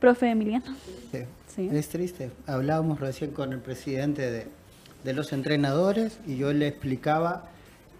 Profe 0.00 0.30
Emiliano. 0.30 0.66
Sí. 1.10 1.24
Es 1.72 1.88
triste. 1.88 2.30
Hablábamos 2.46 3.00
recién 3.00 3.32
con 3.32 3.52
el 3.52 3.58
presidente 3.58 4.30
de, 4.30 4.46
de, 5.02 5.12
los 5.12 5.32
entrenadores 5.32 6.20
y 6.24 6.36
yo 6.36 6.52
le 6.52 6.68
explicaba 6.68 7.48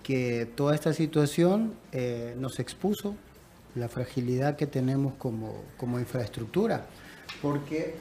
que 0.05 0.47
toda 0.55 0.77
esta 0.77 0.93
situación 0.93 1.75
eh, 1.91 2.35
nos 2.39 2.61
expuso 2.61 3.17
la 3.75 3.89
fragilidad 3.89 4.57
que 4.57 4.67
tenemos 4.67 5.15
como, 5.19 5.63
como 5.77 5.99
infraestructura, 5.99 6.87
porque 7.43 7.97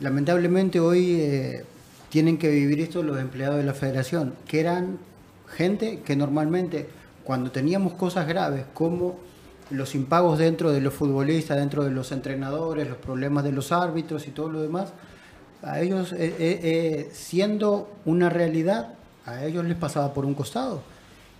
lamentablemente 0.00 0.80
hoy 0.80 1.20
eh, 1.20 1.64
tienen 2.08 2.38
que 2.38 2.48
vivir 2.48 2.80
esto 2.80 3.02
los 3.02 3.20
empleados 3.20 3.58
de 3.58 3.64
la 3.64 3.74
federación, 3.74 4.34
que 4.46 4.60
eran 4.60 4.98
gente 5.46 6.00
que 6.00 6.16
normalmente 6.16 6.88
cuando 7.24 7.50
teníamos 7.50 7.94
cosas 7.94 8.26
graves 8.26 8.64
como 8.74 9.18
los 9.70 9.94
impagos 9.94 10.38
dentro 10.38 10.70
de 10.70 10.80
los 10.80 10.92
futbolistas, 10.92 11.56
dentro 11.56 11.84
de 11.84 11.90
los 11.90 12.12
entrenadores, 12.12 12.88
los 12.88 12.98
problemas 12.98 13.44
de 13.44 13.52
los 13.52 13.72
árbitros 13.72 14.28
y 14.28 14.30
todo 14.30 14.50
lo 14.50 14.60
demás, 14.60 14.92
a 15.62 15.80
ellos, 15.80 16.12
eh, 16.12 16.16
eh, 16.18 16.60
eh, 16.62 17.10
siendo 17.12 17.90
una 18.04 18.28
realidad, 18.28 18.94
a 19.24 19.44
ellos 19.44 19.64
les 19.64 19.76
pasaba 19.76 20.12
por 20.12 20.24
un 20.24 20.34
costado. 20.34 20.82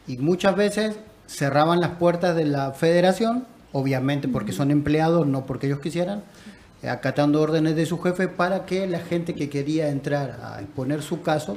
Y 0.07 0.17
muchas 0.17 0.57
veces 0.57 0.99
cerraban 1.27 1.81
las 1.81 1.93
puertas 1.93 2.37
de 2.37 2.45
la 2.45 2.73
federación, 2.73 3.45
obviamente 3.73 4.29
porque 4.29 4.53
son 4.53 4.71
empleados, 4.71 5.27
no 5.27 5.45
porque 5.45 5.67
ellos 5.67 5.81
quisieran, 5.81 6.23
acatando 6.89 7.41
órdenes 7.41 7.77
de 7.77 7.87
su 7.87 8.01
jefe 8.01 8.29
para 8.29 8.65
que 8.67 8.87
la 8.87 8.99
gente 8.99 9.35
que 9.35 9.49
quería 9.49 9.89
entrar 9.89 10.41
a 10.43 10.61
exponer 10.61 11.03
su 11.03 11.23
caso 11.23 11.57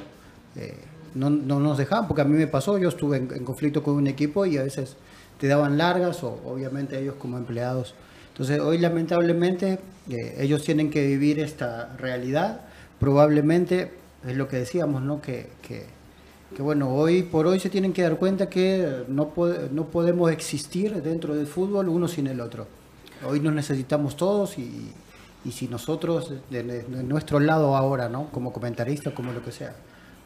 no, 1.16 1.30
nos 1.30 1.78
dejaban, 1.78 2.06
porque 2.06 2.22
a 2.22 2.24
mí 2.24 2.36
me 2.36 2.46
pasó, 2.46 2.78
yo 2.78 2.88
estuve 2.88 3.16
en 3.16 3.44
conflicto 3.44 3.82
con 3.82 3.94
un 3.94 4.06
equipo 4.06 4.46
y 4.46 4.58
a 4.58 4.62
veces 4.62 4.96
te 5.40 5.48
daban 5.48 5.76
largas 5.78 6.22
o 6.22 6.40
obviamente 6.46 6.98
ellos 6.98 7.16
como 7.18 7.38
empleados. 7.38 7.94
Entonces 8.32 8.60
hoy 8.60 8.78
lamentablemente 8.78 9.78
eh, 10.10 10.36
ellos 10.38 10.62
tienen 10.62 10.90
que 10.90 11.06
vivir 11.06 11.40
esta 11.40 11.96
realidad. 11.96 12.60
Probablemente 13.00 13.92
es 14.26 14.36
lo 14.36 14.48
que 14.48 14.58
decíamos, 14.58 15.02
¿no? 15.02 15.20
Que, 15.22 15.48
que, 15.62 15.86
bueno, 16.62 16.94
hoy 16.94 17.22
por 17.22 17.46
hoy 17.46 17.60
se 17.60 17.70
tienen 17.70 17.92
que 17.92 18.02
dar 18.02 18.16
cuenta 18.16 18.48
que 18.48 19.04
no, 19.08 19.32
no 19.72 19.86
podemos 19.86 20.30
existir 20.30 21.02
dentro 21.02 21.34
del 21.34 21.46
fútbol 21.46 21.88
uno 21.88 22.08
sin 22.08 22.26
el 22.26 22.40
otro. 22.40 22.66
Hoy 23.26 23.40
nos 23.40 23.52
necesitamos 23.52 24.16
todos 24.16 24.58
y, 24.58 24.92
y 25.46 25.52
si 25.52 25.68
nosotros, 25.68 26.32
de, 26.50 26.84
nuestro 27.04 27.40
lado 27.40 27.76
ahora, 27.76 28.08
¿no? 28.08 28.28
Como 28.32 28.52
comentaristas, 28.52 29.12
como 29.12 29.32
lo 29.32 29.42
que 29.42 29.52
sea, 29.52 29.74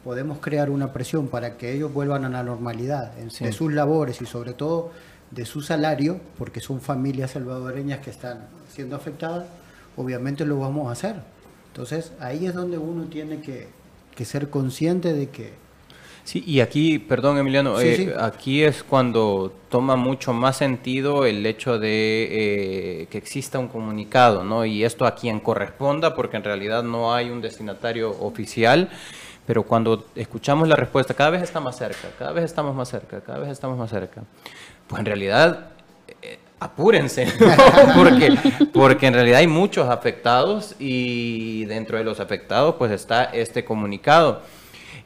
podemos 0.03 0.39
crear 0.39 0.69
una 0.69 0.93
presión 0.93 1.27
para 1.27 1.57
que 1.57 1.73
ellos 1.73 1.93
vuelvan 1.93 2.25
a 2.25 2.29
la 2.29 2.43
normalidad 2.43 3.17
en, 3.19 3.29
de 3.29 3.51
sus 3.51 3.71
labores 3.71 4.21
y 4.21 4.25
sobre 4.25 4.53
todo 4.53 4.91
de 5.31 5.45
su 5.45 5.61
salario, 5.61 6.19
porque 6.37 6.59
son 6.59 6.81
familias 6.81 7.31
salvadoreñas 7.31 7.99
que 7.99 8.09
están 8.09 8.47
siendo 8.69 8.95
afectadas, 8.95 9.45
obviamente 9.95 10.45
lo 10.45 10.59
vamos 10.59 10.89
a 10.89 10.91
hacer. 10.91 11.15
Entonces 11.67 12.11
ahí 12.19 12.45
es 12.45 12.53
donde 12.53 12.77
uno 12.77 13.05
tiene 13.05 13.39
que, 13.39 13.69
ser 14.25 14.51
consciente 14.51 15.13
de 15.13 15.29
que... 15.29 15.53
Sí, 16.23 16.43
y 16.45 16.59
aquí, 16.59 16.99
perdón 16.99 17.39
Emiliano, 17.39 17.81
eh, 17.81 18.13
aquí 18.19 18.63
es 18.63 18.83
cuando 18.83 19.51
toma 19.69 19.95
mucho 19.95 20.31
más 20.31 20.57
sentido 20.57 21.25
el 21.25 21.43
hecho 21.43 21.79
de 21.79 22.27
eh, 22.29 23.07
que 23.09 23.17
exista 23.17 23.57
un 23.57 23.67
comunicado, 23.67 24.43
¿no? 24.43 24.63
Y 24.63 24.83
esto 24.83 25.07
a 25.07 25.15
quien 25.15 25.39
corresponda, 25.39 26.13
porque 26.13 26.37
en 26.37 26.43
realidad 26.43 26.83
no 26.83 27.15
hay 27.15 27.31
un 27.31 27.41
destinatario 27.41 28.11
oficial 28.11 28.91
pero 29.45 29.63
cuando 29.63 30.05
escuchamos 30.15 30.67
la 30.67 30.75
respuesta, 30.75 31.13
cada 31.13 31.31
vez 31.31 31.41
está 31.41 31.59
más 31.59 31.77
cerca, 31.77 32.09
cada 32.17 32.31
vez 32.31 32.45
estamos 32.45 32.75
más 32.75 32.89
cerca, 32.89 33.21
cada 33.21 33.39
vez 33.39 33.49
estamos 33.49 33.77
más 33.77 33.89
cerca, 33.89 34.23
pues 34.87 34.99
en 34.99 35.05
realidad 35.05 35.71
eh, 36.21 36.39
apúrense, 36.59 37.27
porque, 37.95 38.37
porque 38.71 39.07
en 39.07 39.13
realidad 39.13 39.39
hay 39.39 39.47
muchos 39.47 39.89
afectados 39.89 40.75
y 40.79 41.65
dentro 41.65 41.97
de 41.97 42.03
los 42.03 42.19
afectados 42.19 42.75
pues 42.75 42.91
está 42.91 43.25
este 43.25 43.65
comunicado. 43.65 44.41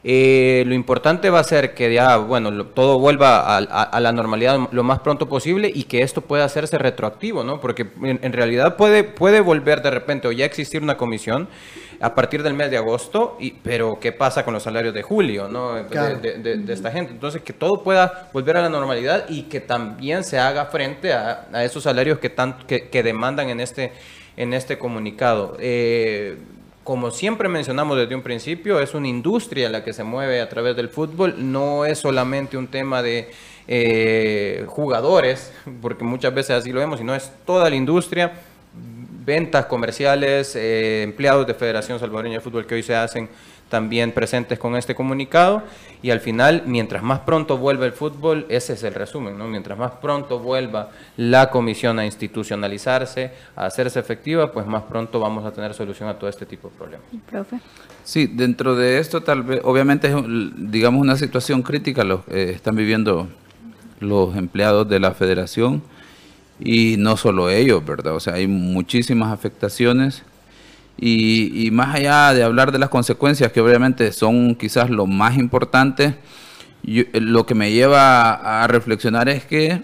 Eh, 0.08 0.62
lo 0.68 0.74
importante 0.74 1.30
va 1.30 1.40
a 1.40 1.44
ser 1.44 1.74
que 1.74 1.92
ya, 1.92 2.16
bueno, 2.18 2.66
todo 2.66 3.00
vuelva 3.00 3.56
a, 3.56 4.00
la 4.00 4.12
normalidad 4.12 4.68
lo 4.70 4.84
más 4.84 5.00
pronto 5.00 5.28
posible 5.28 5.68
y 5.74 5.82
que 5.82 6.02
esto 6.02 6.20
pueda 6.20 6.44
hacerse 6.44 6.78
retroactivo, 6.78 7.42
¿no? 7.42 7.60
Porque 7.60 7.88
en, 8.02 8.32
realidad 8.32 8.76
puede, 8.76 9.02
puede 9.02 9.40
volver 9.40 9.82
de 9.82 9.90
repente 9.90 10.28
o 10.28 10.32
ya 10.32 10.44
existir 10.44 10.80
una 10.80 10.96
comisión 10.96 11.48
a 12.00 12.14
partir 12.14 12.42
del 12.42 12.54
mes 12.54 12.70
de 12.70 12.76
agosto, 12.76 13.36
y, 13.40 13.52
pero 13.52 13.98
¿qué 14.00 14.12
pasa 14.12 14.44
con 14.44 14.54
los 14.54 14.62
salarios 14.62 14.94
de 14.94 15.02
julio, 15.02 15.48
¿no? 15.48 15.74
De, 15.74 16.64
esta 16.68 16.90
gente. 16.90 17.12
Entonces, 17.12 17.42
que 17.42 17.52
todo 17.52 17.82
pueda 17.82 18.28
volver 18.32 18.56
a 18.56 18.62
la 18.62 18.68
normalidad 18.68 19.26
y 19.28 19.42
que 19.42 19.60
también 19.60 20.24
se 20.24 20.38
haga 20.38 20.66
frente 20.66 21.12
a, 21.12 21.48
esos 21.64 21.82
salarios 21.82 22.18
que, 22.18 22.32
que, 22.66 22.88
que, 22.88 23.02
demandan 23.02 23.48
en 23.50 23.60
este, 23.60 23.92
en 24.36 24.52
este 24.52 24.78
comunicado. 24.78 25.56
Eh, 25.60 26.36
como 26.86 27.10
siempre 27.10 27.48
mencionamos 27.48 27.96
desde 27.98 28.14
un 28.14 28.22
principio, 28.22 28.78
es 28.78 28.94
una 28.94 29.08
industria 29.08 29.68
la 29.68 29.82
que 29.82 29.92
se 29.92 30.04
mueve 30.04 30.40
a 30.40 30.48
través 30.48 30.76
del 30.76 30.88
fútbol, 30.88 31.34
no 31.36 31.84
es 31.84 31.98
solamente 31.98 32.56
un 32.56 32.68
tema 32.68 33.02
de 33.02 33.28
eh, 33.66 34.64
jugadores, 34.68 35.52
porque 35.82 36.04
muchas 36.04 36.32
veces 36.32 36.52
así 36.52 36.70
lo 36.70 36.78
vemos, 36.78 37.00
sino 37.00 37.12
es 37.16 37.32
toda 37.44 37.68
la 37.68 37.74
industria, 37.74 38.34
ventas 39.26 39.66
comerciales, 39.66 40.54
eh, 40.54 41.02
empleados 41.02 41.46
de 41.46 41.54
Federación 41.54 41.98
Salvadoreña 41.98 42.36
de 42.36 42.40
Fútbol 42.40 42.64
que 42.64 42.76
hoy 42.76 42.82
se 42.84 42.94
hacen 42.94 43.28
también 43.68 44.12
presentes 44.12 44.60
con 44.60 44.76
este 44.76 44.94
comunicado 44.94 45.64
y 46.00 46.10
al 46.10 46.20
final, 46.20 46.62
mientras 46.66 47.02
más 47.02 47.18
pronto 47.20 47.58
vuelva 47.58 47.84
el 47.84 47.92
fútbol, 47.92 48.46
ese 48.48 48.74
es 48.74 48.84
el 48.84 48.94
resumen, 48.94 49.36
¿no? 49.36 49.48
Mientras 49.48 49.76
más 49.76 49.90
pronto 49.90 50.38
vuelva 50.38 50.90
la 51.16 51.50
comisión 51.50 51.98
a 51.98 52.04
institucionalizarse, 52.04 53.32
a 53.56 53.66
hacerse 53.66 53.98
efectiva, 53.98 54.52
pues 54.52 54.66
más 54.66 54.84
pronto 54.84 55.18
vamos 55.18 55.44
a 55.44 55.50
tener 55.50 55.74
solución 55.74 56.08
a 56.08 56.16
todo 56.16 56.30
este 56.30 56.46
tipo 56.46 56.68
de 56.68 56.76
problemas. 56.76 57.06
Profe. 57.28 57.58
Sí, 58.04 58.28
dentro 58.28 58.76
de 58.76 59.00
esto 59.00 59.22
tal 59.22 59.42
vez, 59.42 59.60
obviamente 59.64 60.06
es, 60.06 60.14
digamos, 60.56 61.00
una 61.00 61.16
situación 61.16 61.62
crítica 61.62 62.04
lo 62.04 62.24
que 62.24 62.50
están 62.50 62.76
viviendo 62.76 63.26
los 63.98 64.36
empleados 64.36 64.88
de 64.88 65.00
la 65.00 65.10
federación 65.10 65.82
y 66.60 66.96
no 66.98 67.16
solo 67.16 67.50
ellos, 67.50 67.84
¿verdad? 67.84 68.14
O 68.14 68.20
sea, 68.20 68.34
hay 68.34 68.46
muchísimas 68.46 69.32
afectaciones 69.32 70.22
y, 70.98 71.68
más 71.72 71.94
allá 71.94 72.32
de 72.32 72.42
hablar 72.42 72.72
de 72.72 72.78
las 72.78 72.88
consecuencias, 72.88 73.52
que 73.52 73.60
obviamente 73.60 74.12
son 74.12 74.54
quizás 74.54 74.88
lo 74.88 75.06
más 75.06 75.36
importante, 75.36 76.16
lo 76.82 77.44
que 77.44 77.54
me 77.54 77.72
lleva 77.72 78.62
a 78.62 78.66
reflexionar 78.66 79.28
es 79.28 79.44
que 79.44 79.82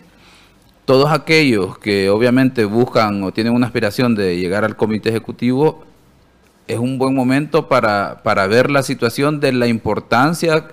todos 0.85 1.11
aquellos 1.13 1.79
que 1.79 2.09
obviamente 2.09 2.65
buscan 2.65 3.23
o 3.25 3.33
tienen 3.33 3.53
una 3.55 3.67
aspiración 3.67 4.15
de 4.15 4.39
llegar 4.39 4.65
al 4.65 4.77
comité 4.77 5.11
ejecutivo, 5.11 5.85
es 6.67 6.79
un 6.79 6.97
buen 6.97 7.15
momento 7.15 7.69
para, 7.69 8.23
para 8.23 8.47
ver 8.47 8.71
la 8.71 8.83
situación 8.83 9.41
de 9.41 9.53
la 9.53 9.67
importancia 9.67 10.69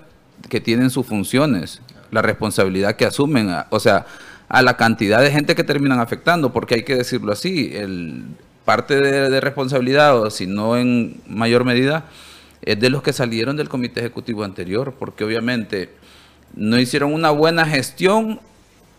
que 0.48 0.60
tienen 0.60 0.88
sus 0.88 1.04
funciones, 1.04 1.82
la 2.10 2.22
responsabilidad 2.22 2.96
que 2.96 3.04
asumen, 3.04 3.54
o 3.68 3.80
sea, 3.80 4.06
a 4.50 4.62
la 4.62 4.76
cantidad 4.76 5.22
de 5.22 5.30
gente 5.30 5.54
que 5.54 5.64
terminan 5.64 6.00
afectando, 6.00 6.52
porque 6.52 6.74
hay 6.74 6.82
que 6.82 6.96
decirlo 6.96 7.32
así, 7.32 7.70
el, 7.72 8.24
parte 8.64 9.00
de, 9.00 9.30
de 9.30 9.40
responsabilidad, 9.40 10.20
o 10.20 10.28
si 10.28 10.46
no 10.46 10.76
en 10.76 11.20
mayor 11.28 11.64
medida, 11.64 12.04
es 12.62 12.78
de 12.78 12.90
los 12.90 13.02
que 13.02 13.12
salieron 13.12 13.56
del 13.56 13.68
comité 13.68 14.00
ejecutivo 14.00 14.44
anterior, 14.44 14.94
porque 14.98 15.24
obviamente 15.24 15.90
no 16.54 16.78
hicieron 16.78 17.14
una 17.14 17.30
buena 17.30 17.64
gestión. 17.64 18.40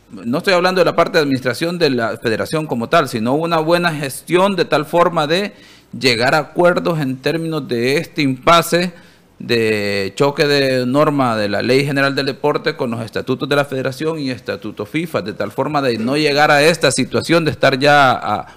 No 0.09 0.37
estoy 0.39 0.53
hablando 0.53 0.79
de 0.79 0.85
la 0.85 0.95
parte 0.95 1.17
de 1.17 1.23
administración 1.23 1.77
de 1.77 1.89
la 1.89 2.17
federación 2.17 2.65
como 2.65 2.89
tal, 2.89 3.09
sino 3.09 3.33
una 3.35 3.57
buena 3.57 3.93
gestión 3.93 4.55
de 4.55 4.65
tal 4.65 4.85
forma 4.85 5.27
de 5.27 5.53
llegar 5.97 6.33
a 6.33 6.39
acuerdos 6.39 6.99
en 6.99 7.17
términos 7.17 7.67
de 7.67 7.97
este 7.97 8.21
impasse 8.21 8.93
de 9.41 10.13
choque 10.15 10.45
de 10.47 10.85
norma 10.85 11.35
de 11.35 11.49
la 11.49 11.61
Ley 11.61 11.85
General 11.85 12.13
del 12.15 12.27
Deporte 12.27 12.75
con 12.75 12.91
los 12.91 13.01
estatutos 13.01 13.49
de 13.49 13.55
la 13.55 13.65
Federación 13.65 14.19
y 14.19 14.29
estatutos 14.29 14.87
FIFA, 14.87 15.21
de 15.21 15.33
tal 15.33 15.51
forma 15.51 15.81
de 15.81 15.97
no 15.97 16.17
llegar 16.17 16.51
a 16.51 16.61
esta 16.63 16.91
situación 16.91 17.43
de 17.43 17.51
estar 17.51 17.77
ya 17.79 18.11
a, 18.11 18.47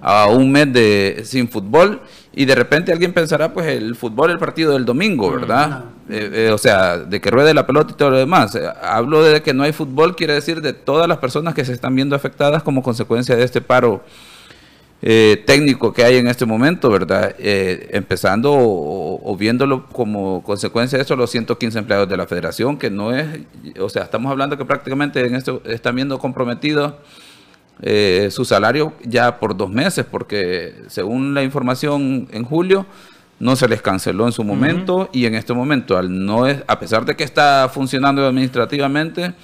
a 0.00 0.26
un 0.26 0.50
mes 0.50 0.72
de 0.72 1.22
sin 1.24 1.48
fútbol 1.48 2.00
y 2.36 2.44
de 2.46 2.54
repente 2.54 2.92
alguien 2.92 3.12
pensará 3.12 3.52
pues 3.52 3.66
el 3.68 3.94
fútbol 3.94 4.30
el 4.30 4.38
partido 4.38 4.72
del 4.72 4.84
domingo, 4.84 5.30
¿verdad? 5.30 5.84
Eh, 6.08 6.30
eh, 6.48 6.50
o 6.52 6.58
sea, 6.58 6.98
de 6.98 7.20
que 7.20 7.30
ruede 7.30 7.54
la 7.54 7.66
pelota 7.66 7.92
y 7.92 7.96
todo 7.96 8.10
lo 8.10 8.18
demás. 8.18 8.54
Eh, 8.54 8.66
hablo 8.82 9.22
de 9.22 9.42
que 9.42 9.54
no 9.54 9.62
hay 9.62 9.72
fútbol, 9.72 10.16
quiere 10.16 10.34
decir 10.34 10.60
de 10.60 10.72
todas 10.72 11.08
las 11.08 11.18
personas 11.18 11.54
que 11.54 11.64
se 11.64 11.72
están 11.72 11.94
viendo 11.94 12.16
afectadas 12.16 12.62
como 12.62 12.82
consecuencia 12.82 13.36
de 13.36 13.44
este 13.44 13.60
paro 13.60 14.02
técnico 15.00 15.92
que 15.92 16.02
hay 16.02 16.16
en 16.16 16.28
este 16.28 16.46
momento, 16.46 16.88
¿verdad? 16.88 17.34
empezando 17.38 18.52
o, 18.54 19.36
viéndolo 19.36 19.86
como 19.88 20.42
consecuencia 20.42 20.96
de 20.96 21.04
eso 21.04 21.14
los 21.14 21.30
115 21.30 21.78
empleados 21.78 22.08
de 22.08 22.16
la 22.16 22.26
federación, 22.26 22.78
que 22.78 22.90
no 22.90 23.14
es, 23.14 23.26
o 23.78 23.90
sea, 23.90 24.04
estamos 24.04 24.30
hablando 24.30 24.56
que 24.56 24.64
prácticamente 24.64 25.26
en 25.26 25.34
esto 25.34 25.60
están 25.66 25.96
viendo 25.96 26.18
comprometidos 26.18 26.94
eh, 27.82 28.28
su 28.30 28.44
salario 28.44 28.92
ya 29.02 29.40
por 29.40 29.56
dos 29.56 29.68
meses, 29.68 30.06
porque 30.08 30.74
según 30.86 31.34
la 31.34 31.42
información 31.42 32.28
en 32.30 32.44
julio 32.44 32.86
no 33.40 33.56
se 33.56 33.68
les 33.68 33.82
canceló 33.82 34.26
en 34.26 34.32
su 34.32 34.44
momento 34.44 35.10
y 35.12 35.26
en 35.26 35.34
este 35.34 35.54
momento, 35.54 35.98
al 35.98 36.24
no 36.24 36.46
es, 36.46 36.62
a 36.68 36.78
pesar 36.78 37.04
de 37.04 37.16
que 37.16 37.24
está 37.24 37.68
funcionando 37.72 38.24
administrativamente, 38.24 39.34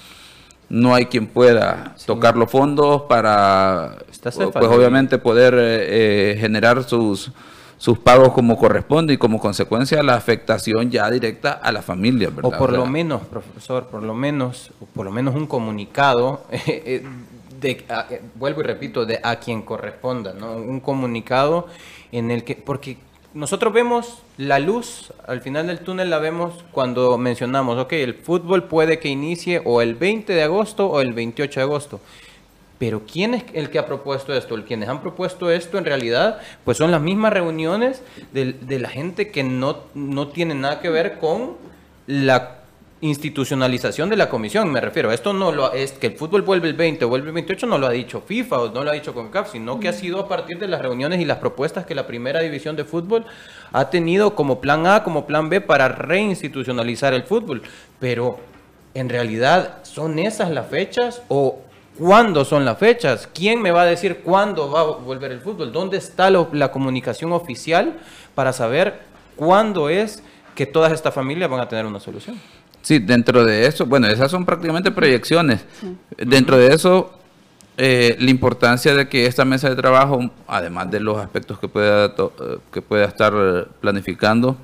no 0.69 0.95
hay 0.95 1.07
quien 1.07 1.27
pueda 1.27 1.97
tocar 2.07 2.37
los 2.37 2.49
fondos 2.49 3.03
para, 3.09 3.99
pues 4.21 4.67
obviamente 4.67 5.19
poder 5.19 5.55
eh, 5.55 6.33
eh, 6.33 6.37
generar 6.39 6.85
sus 6.85 7.33
sus 7.81 7.99
pagos 7.99 8.35
como 8.35 8.59
corresponde 8.59 9.15
y 9.15 9.17
como 9.17 9.41
consecuencia 9.41 10.03
la 10.03 10.15
afectación 10.15 10.91
ya 10.91 11.11
directa 11.11 11.53
a 11.53 11.73
la 11.73 11.81
familia, 11.81 12.29
¿verdad? 12.29 12.53
O 12.53 12.59
por 12.59 12.75
lo 12.75 12.85
menos, 12.85 13.23
profesor, 13.23 13.87
por 13.87 14.03
lo 14.03 14.13
menos, 14.13 14.71
por 14.93 15.07
lo 15.07 15.11
menos 15.11 15.35
un 15.35 15.47
comunicado 15.47 16.45
de, 16.51 17.03
eh, 17.63 18.23
vuelvo 18.35 18.61
y 18.61 18.65
repito, 18.65 19.07
de 19.07 19.19
a 19.23 19.37
quien 19.37 19.63
corresponda, 19.63 20.35
¿no? 20.35 20.57
Un 20.57 20.81
comunicado 20.81 21.69
en 22.13 22.31
el 22.31 22.45
que, 22.45 22.55
porque 22.55 22.99
nosotros 23.33 23.73
vemos 23.73 24.19
la 24.37 24.59
luz 24.59 25.15
al 25.27 25.41
final 25.41 25.69
del 25.69 25.79
túnel, 25.79 26.11
la 26.11 26.19
vemos 26.19 26.65
cuando 26.73 27.17
mencionamos, 27.17 27.79
ok, 27.79 27.95
el 27.95 28.15
fútbol 28.15 28.65
puede 28.65 28.99
que 28.99 29.09
inicie 29.09 29.63
o 29.65 29.81
el 29.81 29.95
20 29.95 30.35
de 30.35 30.43
agosto 30.43 30.87
o 30.87 31.01
el 31.01 31.15
28 31.15 31.61
de 31.61 31.65
agosto. 31.65 32.01
Pero 32.81 33.03
¿quién 33.07 33.35
es 33.35 33.45
el 33.53 33.69
que 33.69 33.79
ha 33.79 33.85
propuesto 33.85 34.33
esto? 34.33 34.55
El 34.55 34.65
quienes 34.65 34.89
han 34.89 35.03
propuesto 35.03 35.51
esto 35.51 35.77
en 35.77 35.85
realidad, 35.85 36.41
pues 36.65 36.79
son 36.79 36.91
las 36.91 37.03
mismas 37.03 37.31
reuniones 37.31 38.03
de, 38.33 38.79
la 38.79 38.89
gente 38.89 39.31
que 39.31 39.45
no, 39.45 39.81
no 39.95 40.29
tiene 40.29 40.55
nada 40.55 40.81
que 40.81 40.89
ver 40.89 41.19
con 41.19 41.59
la 42.07 42.57
institucionalización 43.03 44.09
de 44.09 44.17
la 44.17 44.31
comisión, 44.31 44.73
me 44.73 44.81
refiero. 44.81 45.13
Esto 45.13 45.35
no 45.35 45.53
lo 45.53 45.75
es 45.75 45.93
que 45.93 46.07
el 46.07 46.13
fútbol 46.15 46.41
vuelve 46.41 46.69
el 46.69 46.75
20 46.75 47.05
o 47.05 47.11
vuelve 47.11 47.29
el 47.29 47.35
28 47.35 47.67
no 47.67 47.77
lo 47.77 47.87
ha 47.87 47.91
dicho 47.91 48.23
FIFA 48.27 48.61
o 48.61 48.69
no 48.71 48.83
lo 48.83 48.91
ha 48.91 48.95
dicho 48.95 49.13
CONCAF, 49.13 49.53
sino 49.53 49.79
que 49.79 49.89
ha 49.89 49.93
sido 49.93 50.19
a 50.19 50.27
partir 50.27 50.59
de 50.59 50.67
las 50.67 50.81
reuniones 50.81 51.21
y 51.21 51.27
las 51.27 51.37
propuestas 51.37 51.85
que 51.85 51.95
la 51.95 52.07
primera 52.07 52.41
división 52.41 52.77
de 52.77 52.85
fútbol 52.85 53.27
ha 53.73 53.91
tenido 53.91 54.35
como 54.35 54.63
plan 54.63 54.87
A, 54.87 55.05
como 55.05 55.27
plan 55.27 55.51
B 55.51 55.61
para 55.61 55.89
reinstitucionalizar 55.89 57.13
el 57.13 57.25
fútbol. 57.25 57.61
Pero 57.99 58.41
en 58.95 59.11
realidad 59.11 59.85
son 59.85 60.19
esas 60.19 60.51
las 60.51 60.69
fechas 60.69 61.21
o 61.29 61.59
¿Cuándo 61.99 62.45
son 62.45 62.65
las 62.65 62.79
fechas? 62.79 63.29
¿Quién 63.33 63.61
me 63.61 63.71
va 63.71 63.83
a 63.83 63.87
decir 63.87 64.21
cuándo 64.25 64.71
va 64.71 64.81
a 64.81 64.85
volver 64.85 65.33
el 65.33 65.41
fútbol? 65.41 65.73
¿Dónde 65.73 65.99
está 65.99 66.31
la 66.31 66.71
comunicación 66.71 67.33
oficial 67.33 67.99
para 68.35 68.53
saber 68.53 69.01
cuándo 69.37 69.89
es 69.89 70.23
que 70.55 70.67
todas 70.67 70.93
estas 70.93 71.13
familias 71.13 71.51
van 71.51 71.61
a 71.61 71.69
tener 71.69 71.87
una 71.87 72.01
solución? 72.01 72.37
Sí, 72.83 72.99
dentro 72.99 73.45
de 73.45 73.67
eso, 73.67 73.85
bueno, 73.85 74.07
esas 74.07 74.31
son 74.31 74.47
prácticamente 74.47 74.91
proyecciones. 74.91 75.65
Dentro 76.17 76.57
de 76.57 76.73
eso, 76.73 77.13
eh, 77.77 78.17
la 78.19 78.31
importancia 78.31 78.95
de 78.95 79.09
que 79.09 79.27
esta 79.27 79.45
mesa 79.45 79.69
de 79.69 79.77
trabajo, 79.77 80.31
además 80.47 80.91
de 80.91 81.01
los 81.01 81.19
aspectos 81.19 81.59
que 81.59 81.69
pueda, 81.69 82.07
eh, 82.07 82.59
que 82.73 82.81
pueda 82.81 83.05
estar 83.05 83.69
planificando 83.81 84.57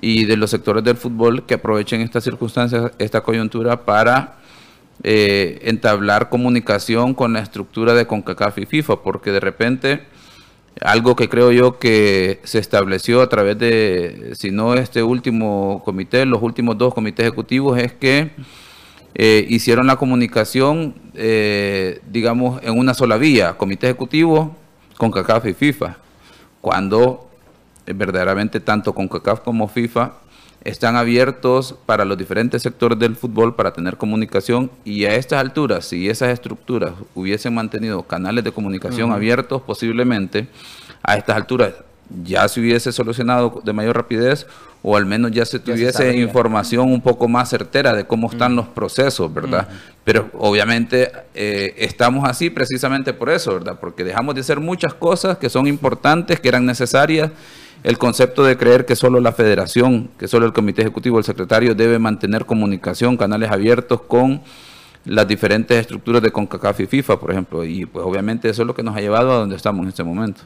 y 0.00 0.24
de 0.24 0.36
los 0.36 0.50
sectores 0.50 0.82
del 0.84 0.96
fútbol 0.96 1.44
que 1.44 1.54
aprovechen 1.54 2.00
estas 2.00 2.24
circunstancias, 2.24 2.92
esta 2.98 3.20
coyuntura 3.20 3.84
para 3.84 4.36
eh, 5.02 5.60
entablar 5.62 6.28
comunicación 6.28 7.14
con 7.14 7.32
la 7.32 7.40
estructura 7.40 7.94
de 7.94 8.06
CONCACAF 8.06 8.58
y 8.58 8.66
FIFA, 8.66 9.02
porque 9.02 9.32
de 9.32 9.40
repente 9.40 10.02
algo 10.80 11.14
que 11.14 11.28
creo 11.28 11.52
yo 11.52 11.78
que 11.78 12.40
se 12.44 12.58
estableció 12.58 13.22
a 13.22 13.28
través 13.28 13.58
de, 13.58 14.32
si 14.36 14.50
no 14.50 14.74
este 14.74 15.02
último 15.02 15.82
comité, 15.84 16.26
los 16.26 16.42
últimos 16.42 16.76
dos 16.78 16.94
comités 16.94 17.26
ejecutivos, 17.26 17.78
es 17.78 17.92
que 17.92 18.32
eh, 19.14 19.46
hicieron 19.48 19.86
la 19.86 19.96
comunicación, 19.96 20.94
eh, 21.14 22.00
digamos, 22.10 22.60
en 22.64 22.76
una 22.76 22.94
sola 22.94 23.16
vía, 23.16 23.56
comité 23.56 23.86
ejecutivo 23.86 24.56
con 24.96 25.12
CACAF 25.12 25.46
y 25.46 25.54
FIFA, 25.54 25.98
cuando 26.60 27.30
eh, 27.86 27.92
verdaderamente 27.94 28.58
tanto 28.58 28.92
con 28.92 29.06
CACAF 29.08 29.40
como 29.40 29.68
FIFA 29.68 30.14
están 30.64 30.96
abiertos 30.96 31.74
para 31.84 32.04
los 32.04 32.16
diferentes 32.16 32.62
sectores 32.62 32.98
del 32.98 33.16
fútbol 33.16 33.54
para 33.54 33.72
tener 33.72 33.96
comunicación 33.98 34.70
y 34.84 35.04
a 35.04 35.14
estas 35.14 35.40
alturas, 35.40 35.84
si 35.84 36.08
esas 36.08 36.30
estructuras 36.30 36.92
hubiesen 37.14 37.54
mantenido 37.54 38.02
canales 38.02 38.44
de 38.44 38.52
comunicación 38.52 39.12
abiertos, 39.12 39.62
posiblemente 39.62 40.48
a 41.02 41.16
estas 41.16 41.36
alturas 41.36 41.74
ya 42.22 42.46
se 42.48 42.60
hubiese 42.60 42.92
solucionado 42.92 43.60
de 43.64 43.72
mayor 43.72 43.96
rapidez 43.96 44.46
o 44.82 44.96
al 44.96 45.06
menos 45.06 45.32
ya 45.32 45.44
se 45.46 45.58
tuviese 45.58 46.16
información 46.16 46.92
un 46.92 47.00
poco 47.00 47.26
más 47.26 47.48
certera 47.48 47.94
de 47.94 48.06
cómo 48.06 48.30
están 48.30 48.54
los 48.54 48.66
procesos, 48.66 49.32
¿verdad? 49.32 49.66
Pero 50.04 50.30
obviamente 50.34 51.10
eh, 51.34 51.74
estamos 51.78 52.28
así 52.28 52.50
precisamente 52.50 53.14
por 53.14 53.30
eso, 53.30 53.54
¿verdad? 53.54 53.78
Porque 53.80 54.04
dejamos 54.04 54.34
de 54.34 54.42
hacer 54.42 54.60
muchas 54.60 54.92
cosas 54.92 55.38
que 55.38 55.48
son 55.48 55.66
importantes, 55.66 56.38
que 56.38 56.48
eran 56.48 56.66
necesarias 56.66 57.30
el 57.84 57.98
concepto 57.98 58.42
de 58.44 58.56
creer 58.56 58.86
que 58.86 58.96
solo 58.96 59.20
la 59.20 59.32
federación, 59.32 60.10
que 60.18 60.26
solo 60.26 60.46
el 60.46 60.54
comité 60.54 60.80
ejecutivo, 60.80 61.18
el 61.18 61.24
secretario 61.24 61.74
debe 61.74 61.98
mantener 61.98 62.46
comunicación, 62.46 63.18
canales 63.18 63.50
abiertos 63.50 64.00
con 64.00 64.40
las 65.04 65.28
diferentes 65.28 65.78
estructuras 65.78 66.22
de 66.22 66.32
CONCACAF 66.32 66.80
y 66.80 66.86
FIFA, 66.86 67.20
por 67.20 67.30
ejemplo. 67.30 67.62
Y 67.62 67.84
pues 67.84 68.04
obviamente 68.04 68.48
eso 68.48 68.62
es 68.62 68.66
lo 68.66 68.74
que 68.74 68.82
nos 68.82 68.96
ha 68.96 69.00
llevado 69.00 69.32
a 69.32 69.36
donde 69.36 69.56
estamos 69.56 69.82
en 69.82 69.88
este 69.90 70.02
momento. 70.02 70.40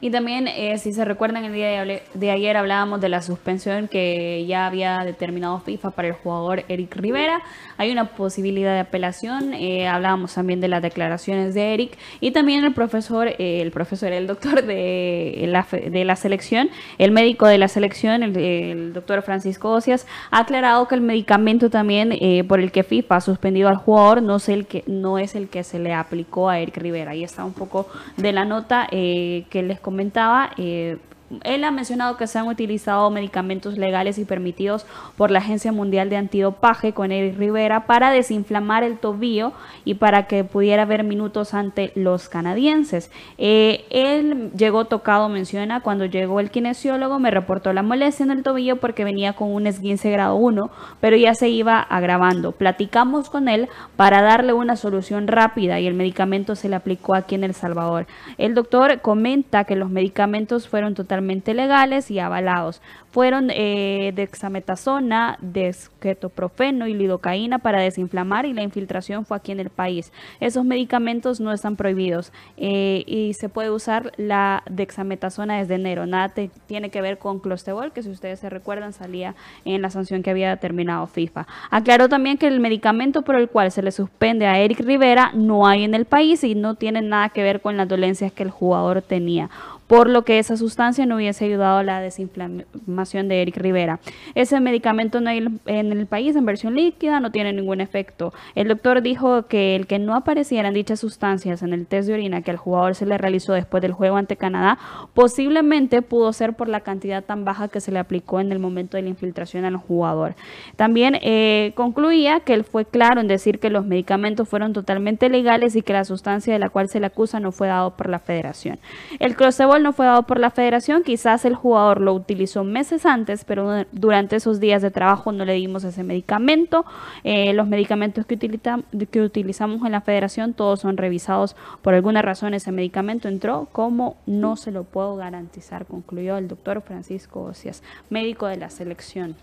Y 0.00 0.10
también, 0.10 0.46
eh, 0.46 0.78
si 0.78 0.92
se 0.92 1.04
recuerdan, 1.04 1.44
el 1.44 1.52
día 1.52 1.84
de, 2.14 2.30
ayer 2.30 2.56
hablábamos 2.56 3.00
de 3.00 3.08
la 3.08 3.20
suspensión 3.20 3.88
que 3.88 4.46
ya 4.46 4.66
había 4.66 4.98
determinado 4.98 5.58
FIFA 5.58 5.90
para 5.90 6.06
el 6.06 6.14
jugador 6.14 6.62
Eric 6.68 6.94
Rivera. 6.94 7.42
Hay 7.78 7.90
una 7.90 8.04
posibilidad 8.04 8.74
de 8.74 8.80
apelación. 8.80 9.54
Eh, 9.54 9.88
hablábamos 9.88 10.34
también 10.34 10.60
de 10.60 10.68
las 10.68 10.82
declaraciones 10.82 11.52
de 11.52 11.74
Eric 11.74 11.98
y 12.20 12.30
también 12.30 12.62
el 12.62 12.74
profesor, 12.74 13.26
eh, 13.26 13.60
el 13.60 13.72
profesor, 13.72 14.12
el 14.12 14.28
doctor 14.28 14.64
de 14.64 15.44
la, 15.48 15.66
de 15.72 16.04
la 16.04 16.14
selección, 16.14 16.70
el 16.98 17.10
médico 17.10 17.48
de 17.48 17.58
la 17.58 17.66
selección, 17.66 18.22
el, 18.22 18.92
doctor 18.92 19.22
Francisco 19.22 19.72
Ocias, 19.72 20.06
ha 20.30 20.40
aclarado 20.40 20.86
que 20.86 20.94
el 20.94 21.00
medicamento 21.00 21.70
también 21.70 22.16
por 22.46 22.60
el 22.60 22.70
que 22.70 22.84
FIFA 22.84 23.16
ha 23.16 23.20
suspendido 23.20 23.68
al 23.68 23.76
jugador 23.76 24.22
no 24.22 24.36
es 24.36 24.48
el 24.48 24.66
que 24.66 24.84
no 24.86 25.18
es 25.18 25.34
el 25.34 25.48
que 25.48 25.64
se 25.64 25.78
le 25.78 25.92
aplicó 25.92 26.48
a 26.48 26.60
Eric 26.60 26.76
Rivera. 26.76 27.10
Ahí 27.12 27.24
está 27.24 27.44
un 27.44 27.52
poco 27.52 27.88
de 28.16 28.32
la 28.32 28.44
nota 28.44 28.86
que 28.90 29.62
les 29.66 29.80
comentaba, 29.88 30.50
eh, 30.58 30.98
él 31.44 31.64
ha 31.64 31.70
mencionado 31.70 32.16
que 32.16 32.26
se 32.26 32.38
han 32.38 32.48
utilizado 32.48 33.10
medicamentos 33.10 33.76
legales 33.76 34.18
y 34.18 34.24
permitidos 34.24 34.86
por 35.16 35.30
la 35.30 35.40
Agencia 35.40 35.72
Mundial 35.72 36.08
de 36.08 36.16
Antidopaje 36.16 36.92
con 36.94 37.12
Eric 37.12 37.36
Rivera 37.36 37.86
para 37.86 38.10
desinflamar 38.10 38.82
el 38.82 38.98
tobillo 38.98 39.52
y 39.84 39.94
para 39.94 40.26
que 40.26 40.44
pudiera 40.44 40.82
haber 40.82 41.04
minutos 41.04 41.52
ante 41.52 41.92
los 41.94 42.30
canadienses. 42.30 43.10
Eh, 43.36 43.84
él 43.90 44.50
llegó 44.56 44.86
tocado, 44.86 45.28
menciona, 45.28 45.80
cuando 45.80 46.06
llegó 46.06 46.40
el 46.40 46.50
kinesiólogo 46.50 47.18
me 47.18 47.30
reportó 47.30 47.72
la 47.74 47.82
molestia 47.82 48.24
en 48.24 48.30
el 48.30 48.42
tobillo 48.42 48.76
porque 48.76 49.04
venía 49.04 49.34
con 49.34 49.52
un 49.52 49.66
esguince 49.66 50.10
grado 50.10 50.36
1, 50.36 50.70
pero 51.00 51.16
ya 51.16 51.34
se 51.34 51.50
iba 51.50 51.80
agravando. 51.80 52.52
Platicamos 52.52 53.28
con 53.28 53.48
él 53.48 53.68
para 53.96 54.22
darle 54.22 54.54
una 54.54 54.76
solución 54.76 55.28
rápida 55.28 55.78
y 55.78 55.86
el 55.86 55.94
medicamento 55.94 56.54
se 56.54 56.70
le 56.70 56.76
aplicó 56.76 57.14
aquí 57.14 57.34
en 57.34 57.44
El 57.44 57.54
Salvador. 57.54 58.06
El 58.38 58.54
doctor 58.54 59.00
comenta 59.02 59.64
que 59.64 59.76
los 59.76 59.90
medicamentos 59.90 60.68
fueron 60.68 60.94
totalmente 60.94 61.17
legales 61.54 62.10
y 62.10 62.18
avalados. 62.18 62.82
Fueron 63.10 63.50
eh, 63.50 64.12
dexametasona, 64.14 65.38
desquetoprofeno 65.40 66.86
y 66.86 66.94
lidocaína 66.94 67.58
para 67.58 67.80
desinflamar 67.80 68.46
y 68.46 68.52
la 68.52 68.62
infiltración 68.62 69.24
fue 69.24 69.36
aquí 69.36 69.52
en 69.52 69.60
el 69.60 69.70
país. 69.70 70.12
Esos 70.40 70.64
medicamentos 70.64 71.40
no 71.40 71.52
están 71.52 71.76
prohibidos 71.76 72.32
eh, 72.56 73.04
y 73.06 73.34
se 73.34 73.48
puede 73.48 73.70
usar 73.70 74.12
la 74.16 74.62
dexametasona 74.70 75.58
desde 75.58 75.74
enero. 75.76 76.06
Nada 76.06 76.32
tiene 76.66 76.90
que 76.90 77.00
ver 77.00 77.18
con 77.18 77.40
clostebol, 77.40 77.92
que 77.92 78.02
si 78.02 78.10
ustedes 78.10 78.40
se 78.40 78.50
recuerdan 78.50 78.92
salía 78.92 79.34
en 79.64 79.82
la 79.82 79.90
sanción 79.90 80.22
que 80.22 80.30
había 80.30 80.50
determinado 80.50 81.06
FIFA. 81.06 81.46
Aclaró 81.70 82.08
también 82.08 82.36
que 82.36 82.46
el 82.46 82.60
medicamento 82.60 83.22
por 83.22 83.36
el 83.36 83.48
cual 83.48 83.72
se 83.72 83.82
le 83.82 83.90
suspende 83.90 84.46
a 84.46 84.58
Eric 84.58 84.80
Rivera 84.80 85.32
no 85.34 85.66
hay 85.66 85.84
en 85.84 85.94
el 85.94 86.04
país 86.04 86.44
y 86.44 86.54
no 86.54 86.74
tiene 86.74 87.02
nada 87.02 87.30
que 87.30 87.42
ver 87.42 87.60
con 87.60 87.76
las 87.76 87.88
dolencias 87.88 88.32
que 88.32 88.42
el 88.42 88.50
jugador 88.50 89.02
tenía 89.02 89.50
por 89.88 90.08
lo 90.08 90.24
que 90.24 90.38
esa 90.38 90.56
sustancia 90.56 91.06
no 91.06 91.16
hubiese 91.16 91.46
ayudado 91.46 91.78
a 91.78 91.82
la 91.82 92.00
desinflamación 92.00 93.26
de 93.26 93.42
Eric 93.42 93.56
Rivera. 93.56 93.98
Ese 94.34 94.60
medicamento 94.60 95.20
no 95.20 95.30
hay 95.30 95.44
en 95.66 95.92
el 95.92 96.06
país 96.06 96.36
en 96.36 96.44
versión 96.44 96.76
líquida, 96.76 97.18
no 97.20 97.32
tiene 97.32 97.52
ningún 97.52 97.80
efecto. 97.80 98.32
El 98.54 98.68
doctor 98.68 99.02
dijo 99.02 99.46
que 99.46 99.74
el 99.74 99.86
que 99.86 99.98
no 99.98 100.14
aparecieran 100.14 100.74
dichas 100.74 101.00
sustancias 101.00 101.62
en 101.62 101.72
el 101.72 101.86
test 101.86 102.08
de 102.08 102.14
orina 102.14 102.42
que 102.42 102.50
al 102.50 102.58
jugador 102.58 102.94
se 102.94 103.06
le 103.06 103.18
realizó 103.18 103.54
después 103.54 103.80
del 103.80 103.92
juego 103.92 104.16
ante 104.16 104.36
Canadá, 104.36 104.78
posiblemente 105.14 106.02
pudo 106.02 106.32
ser 106.32 106.52
por 106.52 106.68
la 106.68 106.80
cantidad 106.80 107.24
tan 107.24 107.44
baja 107.44 107.68
que 107.68 107.80
se 107.80 107.90
le 107.90 107.98
aplicó 107.98 108.40
en 108.40 108.52
el 108.52 108.58
momento 108.58 108.96
de 108.98 109.02
la 109.02 109.08
infiltración 109.08 109.64
al 109.64 109.76
jugador. 109.76 110.34
También 110.76 111.18
eh, 111.22 111.72
concluía 111.74 112.40
que 112.40 112.52
él 112.52 112.64
fue 112.64 112.84
claro 112.84 113.20
en 113.22 113.28
decir 113.28 113.58
que 113.58 113.70
los 113.70 113.86
medicamentos 113.86 114.48
fueron 114.48 114.74
totalmente 114.74 115.30
legales 115.30 115.76
y 115.76 115.82
que 115.82 115.94
la 115.94 116.04
sustancia 116.04 116.52
de 116.52 116.58
la 116.58 116.68
cual 116.68 116.88
se 116.90 117.00
le 117.00 117.06
acusa 117.06 117.40
no 117.40 117.52
fue 117.52 117.68
dado 117.68 117.96
por 117.96 118.10
la 118.10 118.18
federación. 118.18 118.78
El 119.18 119.34
no 119.80 119.92
fue 119.92 120.06
dado 120.06 120.24
por 120.24 120.38
la 120.38 120.50
federación, 120.50 121.02
quizás 121.02 121.44
el 121.44 121.54
jugador 121.54 122.00
lo 122.00 122.14
utilizó 122.14 122.64
meses 122.64 123.06
antes, 123.06 123.44
pero 123.44 123.84
durante 123.92 124.36
esos 124.36 124.60
días 124.60 124.82
de 124.82 124.90
trabajo 124.90 125.32
no 125.32 125.44
le 125.44 125.54
dimos 125.54 125.84
ese 125.84 126.02
medicamento. 126.02 126.84
Eh, 127.24 127.52
los 127.54 127.68
medicamentos 127.68 128.26
que, 128.26 128.38
que 128.38 129.20
utilizamos 129.20 129.84
en 129.84 129.92
la 129.92 130.00
federación 130.00 130.54
todos 130.54 130.80
son 130.80 130.96
revisados. 130.96 131.56
Por 131.82 131.94
alguna 131.94 132.22
razón 132.22 132.54
ese 132.54 132.72
medicamento 132.72 133.28
entró 133.28 133.68
como 133.72 134.16
no 134.26 134.56
se 134.56 134.70
lo 134.70 134.84
puedo 134.84 135.16
garantizar, 135.16 135.86
concluyó 135.86 136.36
el 136.36 136.48
doctor 136.48 136.82
Francisco 136.82 137.42
Ocias, 137.42 137.82
médico 138.10 138.46
de 138.46 138.56
la 138.56 138.70
selección. 138.70 139.36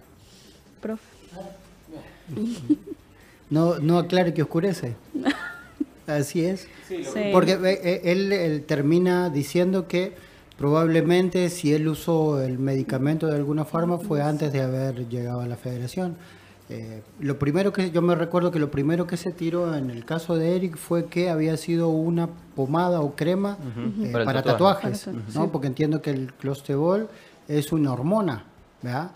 Profe. 0.82 1.04
No, 3.50 3.80
no 3.80 3.98
aclare 3.98 4.34
que 4.34 4.42
oscurece. 4.42 4.96
Así 6.08 6.46
es. 6.46 6.68
Porque 7.32 7.54
eh, 7.54 7.80
eh, 7.84 8.02
él, 8.04 8.64
termina 8.68 9.30
diciendo 9.30 9.88
que 9.88 10.14
probablemente 10.58 11.50
si 11.50 11.74
él 11.74 11.88
usó 11.88 12.42
el 12.42 12.60
medicamento 12.60 13.28
de 13.28 13.36
alguna 13.36 13.66
forma 13.66 13.98
fue 13.98 14.22
antes 14.22 14.54
de 14.54 14.62
haber 14.62 15.08
llegado 15.10 15.42
a 15.42 15.48
la 15.48 15.56
federación. 15.56 16.16
Eh, 16.68 17.04
lo 17.20 17.38
primero 17.38 17.72
que 17.72 17.92
yo 17.92 18.02
me 18.02 18.16
recuerdo 18.16 18.50
que 18.50 18.58
lo 18.58 18.72
primero 18.72 19.06
que 19.06 19.18
se 19.18 19.32
tiró 19.32 19.76
en 19.76 19.92
el 19.92 20.04
caso 20.04 20.36
de 20.36 20.56
Eric 20.56 20.78
fue 20.78 21.06
que 21.06 21.30
había 21.30 21.58
sido 21.58 21.90
una 21.90 22.28
pomada 22.56 23.02
o 23.02 23.16
crema 23.16 23.58
para, 24.12 24.42
tatuajes, 24.42 25.08
¿no? 25.36 25.52
Porque 25.52 25.68
entiendo 25.68 26.02
que 26.02 26.10
el 26.10 26.34
clostebol 26.34 27.08
es 27.48 27.72
una 27.72 27.94
hormona, 27.94 28.46
¿verdad? 28.82 29.12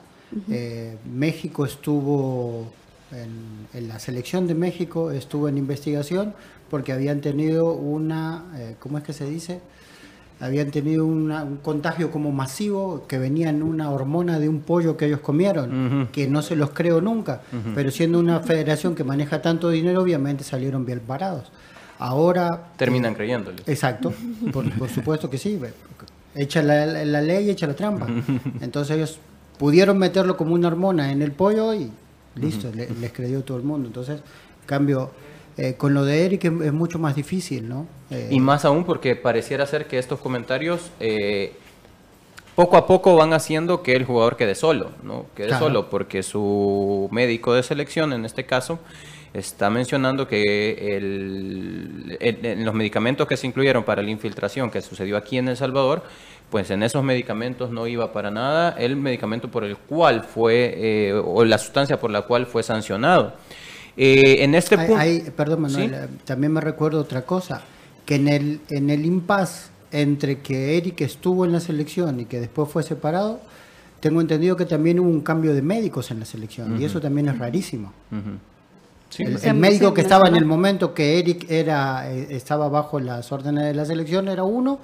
México 1.12 1.66
estuvo 1.66 2.72
en, 3.12 3.88
la 3.88 4.00
selección 4.00 4.48
de 4.48 4.56
México 4.56 5.12
estuvo 5.12 5.48
en 5.50 5.58
investigación 5.58 6.34
porque 6.70 6.92
habían 6.92 7.22
tenido 7.22 7.74
una, 7.74 8.46
eh, 8.56 8.76
¿cómo 8.80 8.98
es 8.98 9.04
que 9.04 9.14
se 9.14 9.26
dice? 9.26 9.62
Habían 10.40 10.72
tenido 10.72 11.06
un 11.06 11.60
contagio 11.62 12.12
como 12.12 12.32
masivo 12.32 13.06
que 13.08 13.18
venía 13.18 13.50
en 13.50 13.62
una 13.62 13.92
hormona 13.92 14.40
de 14.40 14.48
un 14.48 14.62
pollo 14.62 14.96
que 14.96 15.08
ellos 15.08 15.20
comieron, 15.20 16.08
que 16.14 16.30
no 16.30 16.42
se 16.42 16.56
los 16.56 16.70
creo 16.70 17.02
nunca, 17.02 17.42
pero 17.76 17.92
siendo 17.92 18.20
una 18.20 18.40
federación 18.40 18.96
que 18.96 19.04
maneja 19.04 19.42
tanto 19.42 19.70
dinero, 19.70 20.02
obviamente 20.02 20.46
salieron 20.46 20.86
bien 20.86 21.02
parados. 21.02 21.52
Ahora... 21.98 22.70
Terminan 22.78 23.12
eh, 23.12 23.16
creyéndole. 23.18 23.64
Exacto, 23.66 24.14
por, 24.54 24.90
supuesto 24.90 25.30
que 25.30 25.38
sí. 25.38 25.60
Echa 26.34 26.64
la, 26.64 26.86
la 26.86 27.22
ley, 27.22 27.50
echa 27.50 27.68
la 27.68 27.74
trampa. 27.74 28.08
Entonces 28.62 28.96
ellos 28.96 29.20
pudieron 29.58 29.98
meterlo 29.98 30.38
como 30.38 30.54
una 30.54 30.70
hormona 30.70 31.12
en 31.12 31.22
el 31.22 31.34
pollo 31.34 31.74
y 31.74 31.92
listo, 32.36 32.72
les 32.74 33.12
creyó 33.12 33.44
todo 33.44 33.58
el 33.58 33.64
mundo. 33.64 33.88
Entonces, 33.88 34.22
cambio, 34.66 35.12
eh, 35.62 35.74
con 35.76 35.94
lo 35.94 36.06
de 36.06 36.26
Eric 36.26 36.46
es, 36.46 36.72
mucho 36.72 37.00
más 37.00 37.16
difícil, 37.16 37.68
¿no? 37.68 37.86
y 38.10 38.38
eh, 38.38 38.40
más 38.40 38.64
aún 38.64 38.86
porque 38.86 39.18
pareciera 39.18 39.66
ser 39.66 39.88
que 39.88 39.98
estos 39.98 40.20
comentarios 40.20 40.90
eh, 41.02 41.52
poco 42.56 42.78
a 42.78 42.88
poco 42.88 43.18
van 43.18 43.34
haciendo 43.34 43.84
que 43.84 43.94
el 43.94 44.06
jugador 44.06 44.38
quede 44.38 44.56
solo, 44.56 44.92
¿no? 45.04 45.26
Quede 45.36 45.58
solo 45.58 45.90
porque 45.90 46.24
su 46.24 47.10
médico 47.12 47.54
de 47.54 47.64
selección, 47.64 48.14
en 48.14 48.24
este 48.24 48.46
caso, 48.46 48.80
está 49.34 49.70
mencionando 49.70 50.30
que 50.30 50.96
el, 50.96 52.18
en 52.22 52.64
los 52.64 52.74
medicamentos 52.74 53.28
que 53.28 53.36
se 53.36 53.46
incluyeron 53.46 53.84
para 53.84 54.02
la 54.02 54.10
infiltración 54.10 54.72
que 54.72 54.82
sucedió 54.82 55.18
aquí 55.18 55.38
en 55.38 55.50
El 55.50 55.58
Salvador, 55.58 56.04
pues 56.50 56.72
en 56.72 56.84
esos 56.84 57.04
medicamentos 57.04 57.72
no 57.72 57.88
iba 57.88 58.12
para 58.12 58.32
nada. 58.32 58.76
El 58.78 58.96
medicamento 58.96 59.50
por 59.50 59.64
el 59.64 59.78
cual 59.78 60.24
fue, 60.24 60.74
eh, 60.76 61.14
o 61.14 61.44
la 61.46 61.58
sustancia 61.58 62.00
por 62.00 62.12
la 62.12 62.24
cual 62.24 62.46
fue 62.46 62.64
sancionado. 62.64 63.34
Eh, 63.96 64.44
en 64.44 64.56
este 64.56 64.78
punto... 64.78 64.96
perdón, 65.36 65.62
Manuel, 65.62 65.94
eh, 65.94 66.08
también 66.26 66.54
me 66.54 66.62
recuerdo 66.62 67.02
otra 67.02 67.24
cosa, 67.24 67.62
que 68.06 68.16
en 68.16 68.28
el, 68.28 68.62
en 68.70 68.90
el 68.90 69.06
impasse 69.06 69.70
entre 69.92 70.40
que 70.40 70.78
Eric 70.78 71.02
estuvo 71.02 71.46
en 71.46 71.52
la 71.52 71.60
selección 71.60 72.20
y 72.20 72.26
que 72.26 72.40
después 72.40 72.70
fue 72.70 72.84
separado, 72.84 73.40
tengo 74.00 74.22
entendido 74.22 74.56
que 74.56 74.66
también 74.66 75.00
hubo 75.00 75.10
un 75.10 75.22
cambio 75.22 75.54
de 75.54 75.62
médicos 75.62 76.10
en 76.12 76.20
la 76.20 76.26
selección, 76.26 76.82
y 76.82 76.86
eso 76.86 77.02
también 77.02 77.28
es 77.28 77.38
rarísimo. 77.38 77.92
el, 79.18 79.54
médico 79.56 79.94
que 79.94 80.02
estaba 80.02 80.28
en 80.28 80.36
el 80.36 80.46
momento 80.46 80.94
que 80.94 81.20
Eric 81.20 81.50
era, 81.50 82.10
estaba 82.10 82.70
bajo 82.70 83.00
las 83.00 83.32
órdenes 83.32 83.66
de 83.66 83.74
la 83.74 83.84
selección 83.84 84.30
era 84.30 84.44
uno, 84.44 84.80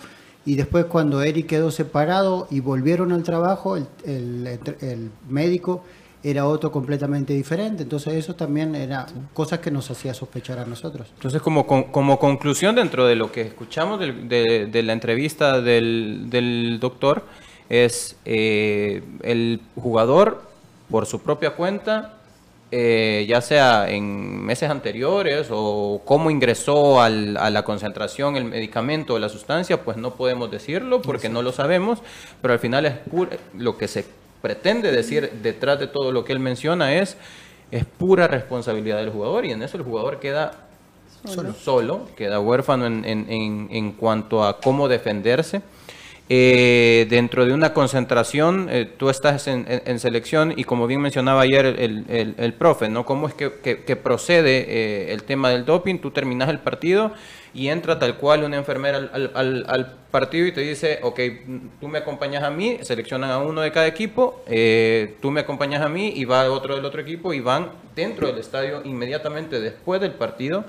y 0.46 0.56
después 0.56 0.86
cuando 0.86 1.24
Eric 1.24 1.48
quedó 1.48 1.72
separado 1.72 2.48
y 2.52 2.60
volvieron 2.60 3.12
al 3.12 3.24
trabajo, 3.24 3.78
el, 3.78 3.88
el, 4.06 5.12
médico 5.28 5.84
era 6.24 6.46
otro 6.46 6.72
completamente 6.72 7.34
diferente. 7.34 7.84
Entonces 7.84 8.14
eso 8.14 8.36
también 8.36 8.76
era 8.76 9.08
cosas 9.34 9.60
que 9.60 9.72
nos 9.72 9.90
hacía 9.90 10.14
sospechar 10.14 10.60
a 10.60 10.66
nosotros. 10.66 11.08
Entonces 11.16 11.42
como, 11.42 11.66
como 11.66 12.20
conclusión 12.20 12.76
dentro 12.76 13.08
de 13.08 13.16
lo 13.16 13.32
que 13.32 13.42
escuchamos 13.42 14.00
de, 14.00 14.68
de, 14.72 14.84
la 14.84 14.94
entrevista 14.94 15.62
del, 15.62 16.28
del 16.30 16.78
doctor, 16.80 17.24
es 17.70 18.16
eh, 18.26 19.02
el 19.24 19.62
jugador 19.76 20.44
por 20.92 21.08
su 21.08 21.22
propia 21.22 21.56
cuenta 21.56 22.20
eh, 22.72 23.26
ya 23.30 23.42
sea 23.42 23.90
en 23.90 24.44
meses 24.44 24.70
anteriores 24.70 25.48
o 25.52 26.02
cómo 26.04 26.32
ingresó 26.32 27.00
a 27.02 27.10
la 27.10 27.64
concentración 27.64 28.36
el 28.36 28.46
medicamento 28.46 29.14
o 29.14 29.20
la 29.20 29.30
sustancia, 29.30 29.84
pues 29.84 29.98
no 29.98 30.16
podemos 30.16 30.50
decirlo 30.50 31.02
porque 31.02 31.30
no 31.30 31.42
lo 31.42 31.52
sabemos, 31.52 32.00
pero 32.42 32.54
al 32.54 32.60
final 32.60 32.86
es 32.86 32.96
lo 33.54 33.78
que 33.78 33.88
se 33.88 34.06
pretende 34.42 34.92
decir 34.92 35.32
detrás 35.44 35.80
de 35.80 35.88
todo 35.88 36.12
lo 36.12 36.26
que 36.26 36.34
él 36.34 36.40
menciona 36.40 36.94
es, 36.96 37.18
es 37.72 37.86
pura 37.86 38.28
responsabilidad 38.28 38.98
del 38.98 39.10
jugador 39.10 39.46
y 39.46 39.52
en 39.52 39.62
eso 39.62 39.78
el 39.78 39.84
jugador 39.84 40.20
queda 40.20 40.68
solo, 41.60 42.08
queda 42.16 42.40
huérfano 42.40 42.86
en, 42.86 43.06
en, 43.06 43.68
en 43.72 43.92
cuanto 43.94 44.44
a 44.44 44.60
cómo 44.60 44.88
defenderse. 44.88 45.62
Eh, 46.28 47.06
dentro 47.08 47.46
de 47.46 47.54
una 47.54 47.72
concentración, 47.72 48.68
eh, 48.72 48.90
tú 48.98 49.12
estás 49.12 49.48
en, 49.48 50.00
selección 50.00 50.56
y 50.58 50.64
como 50.64 50.88
bien 50.88 51.00
mencionaba 51.00 51.42
ayer 51.42 51.68
el, 51.68 52.54
profe, 52.58 52.90
¿no? 52.90 53.06
¿Cómo 53.06 53.28
es 53.28 53.36
que, 53.36 53.96
procede 53.96 54.66
eh, 54.68 55.14
el 55.14 55.22
tema 55.22 55.50
del 55.52 55.66
doping? 55.66 56.00
Tú 56.00 56.10
terminas 56.10 56.50
el 56.50 56.58
partido 56.58 57.12
y 57.54 57.68
entra 57.68 58.00
tal 58.00 58.18
cual 58.18 58.44
una 58.44 58.58
enfermera 58.58 58.98
al, 58.98 59.98
partido 60.10 60.48
y 60.48 60.52
te 60.52 60.62
dice, 60.62 61.00
ok, 61.04 61.20
tú 61.80 61.90
me 61.90 62.00
acompañas 62.00 62.42
a 62.42 62.50
mí, 62.50 62.80
seleccionan 62.82 63.30
a 63.30 63.38
uno 63.38 63.62
de 63.62 63.72
cada 63.72 63.86
equipo, 63.86 64.44
tú 65.22 65.30
me 65.30 65.42
acompañas 65.42 65.82
a 65.82 65.90
mí 65.90 66.12
y 66.16 66.26
va 66.26 66.50
otro 66.50 66.76
del 66.76 66.86
otro 66.86 67.02
equipo 67.02 67.34
y 67.34 67.42
van 67.42 67.70
dentro 67.96 68.28
del 68.28 68.40
estadio 68.40 68.82
inmediatamente 68.84 69.60
después 69.60 70.02
del 70.02 70.14
partido 70.14 70.66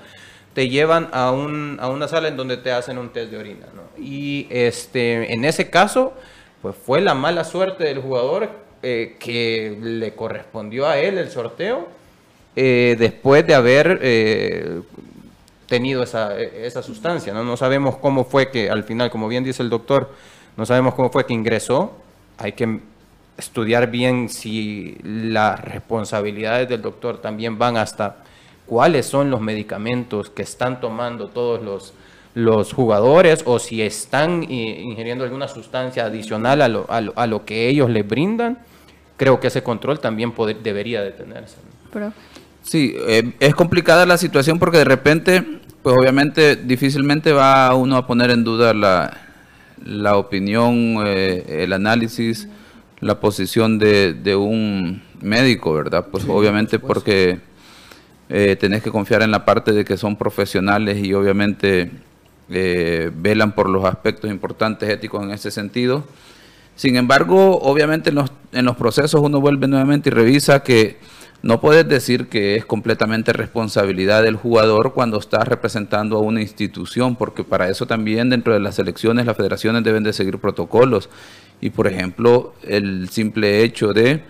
te 0.57 0.69
llevan 0.69 1.09
a, 1.11 1.29
un, 1.29 1.77
a 1.79 1.87
una 1.87 2.07
sala 2.07 2.29
en 2.29 2.35
donde 2.35 2.57
te 2.57 2.71
hacen 2.71 2.97
un 2.97 3.09
test 3.09 3.29
de 3.29 3.37
orina. 3.37 3.67
Y 3.95 4.47
este, 4.49 5.31
en 5.31 5.45
ese 5.45 5.69
caso, 5.69 6.15
pues 6.63 6.75
fue 6.75 6.99
la 6.99 7.13
mala 7.13 7.43
suerte 7.43 7.83
del 7.83 7.99
jugador 7.99 8.49
eh, 8.81 9.17
que 9.19 9.77
le 9.79 10.15
correspondió 10.15 10.87
a 10.87 10.97
él 10.97 11.19
el 11.19 11.29
sorteo 11.29 11.87
eh, 12.55 12.95
después 12.97 13.45
de 13.45 13.53
haber 13.53 13.99
eh, 14.01 14.81
tenido 15.67 16.01
esa, 16.01 16.35
esa 16.39 16.81
sustancia. 16.81 17.33
¿no? 17.33 17.43
no 17.43 17.55
sabemos 17.55 17.97
cómo 17.97 18.25
fue 18.25 18.49
que 18.49 18.71
al 18.71 18.83
final, 18.83 19.11
como 19.11 19.27
bien 19.27 19.43
dice 19.43 19.61
el 19.61 19.69
doctor, 19.69 20.11
no 20.55 20.65
sabemos 20.65 20.95
cómo 20.95 21.11
fue 21.11 21.27
que 21.27 21.35
ingresó. 21.35 21.91
Hay 22.39 22.53
que 22.53 22.79
estudiar 23.37 23.91
bien 23.91 24.27
si 24.27 24.97
las 25.03 25.63
responsabilidades 25.63 26.67
del 26.67 26.81
doctor 26.81 27.21
también 27.21 27.59
van 27.59 27.77
hasta 27.77 28.23
cuáles 28.67 29.05
son 29.05 29.29
los 29.31 29.41
medicamentos 29.41 30.29
que 30.29 30.43
están 30.43 30.79
tomando 30.79 31.29
todos 31.29 31.63
los, 31.63 31.93
los 32.35 32.73
jugadores 32.73 33.41
o 33.45 33.59
si 33.59 33.81
están 33.81 34.43
eh, 34.43 34.81
ingiriendo 34.83 35.23
alguna 35.23 35.47
sustancia 35.47 36.05
adicional 36.05 36.61
a 36.61 36.67
lo, 36.67 36.85
a 36.89 37.01
lo, 37.01 37.13
a 37.15 37.25
lo 37.25 37.45
que 37.45 37.67
ellos 37.69 37.89
les 37.89 38.07
brindan, 38.07 38.59
creo 39.15 39.39
que 39.39 39.47
ese 39.47 39.63
control 39.63 39.99
también 39.99 40.31
poder, 40.33 40.57
debería 40.61 41.01
detenerse. 41.01 41.57
Pero, 41.91 42.13
Sí, 42.67 42.93
eh, 43.07 43.31
es 43.39 43.55
complicada 43.55 44.05
la 44.05 44.17
situación 44.17 44.59
porque 44.59 44.79
de 44.79 44.83
repente, 44.83 45.41
pues 45.81 45.95
obviamente 45.97 46.57
difícilmente 46.57 47.31
va 47.31 47.73
uno 47.73 47.95
a 47.95 48.05
poner 48.05 48.29
en 48.29 48.43
duda 48.43 48.73
la, 48.73 49.17
la 49.85 50.17
opinión, 50.17 50.97
eh, 51.05 51.63
el 51.63 51.71
análisis, 51.71 52.49
la 52.99 53.21
posición 53.21 53.79
de, 53.79 54.13
de 54.13 54.35
un 54.35 55.01
médico, 55.21 55.73
¿verdad? 55.75 56.07
Pues 56.11 56.25
Sí, 56.25 56.29
obviamente 56.29 56.77
porque 56.77 57.39
eh, 58.29 58.55
tenés 58.59 58.83
que 58.83 58.91
confiar 58.91 59.21
en 59.21 59.31
la 59.31 59.45
parte 59.45 59.71
de 59.71 59.85
que 59.85 59.97
son 59.97 60.15
profesionales 60.15 61.03
y 61.03 61.13
obviamente 61.13 61.91
eh, 62.49 63.11
velan 63.13 63.53
por 63.53 63.69
los 63.69 63.85
aspectos 63.85 64.29
importantes 64.29 64.89
éticos 64.89 65.23
en 65.23 65.31
ese 65.31 65.51
sentido. 65.51 66.03
Sin 66.75 66.95
embargo, 66.95 67.59
obviamente 67.59 68.09
en 68.09 68.15
los, 68.15 68.31
en 68.51 68.65
los 68.65 68.77
procesos 68.77 69.21
uno 69.21 69.41
vuelve 69.41 69.67
nuevamente 69.67 70.09
y 70.09 70.11
revisa 70.11 70.61
que 70.61 70.97
no 71.41 71.61
puedes 71.61 71.87
decir 71.87 72.27
que 72.27 72.55
es 72.55 72.65
completamente 72.65 73.31
responsabilidad 73.31 74.23
del 74.23 74.35
jugador 74.35 74.93
cuando 74.93 75.19
estás 75.19 75.47
representando 75.47 76.17
a 76.17 76.21
una 76.21 76.41
institución, 76.41 77.15
porque 77.15 77.43
para 77.43 77.69
eso 77.69 77.85
también 77.85 78.29
dentro 78.29 78.53
de 78.53 78.59
las 78.59 78.79
elecciones 78.79 79.25
las 79.25 79.37
federaciones 79.37 79.83
deben 79.83 80.03
de 80.03 80.13
seguir 80.13 80.39
protocolos. 80.39 81.09
Y 81.61 81.69
por 81.69 81.87
ejemplo, 81.87 82.53
el 82.63 83.09
simple 83.09 83.63
hecho 83.63 83.93
de 83.93 84.23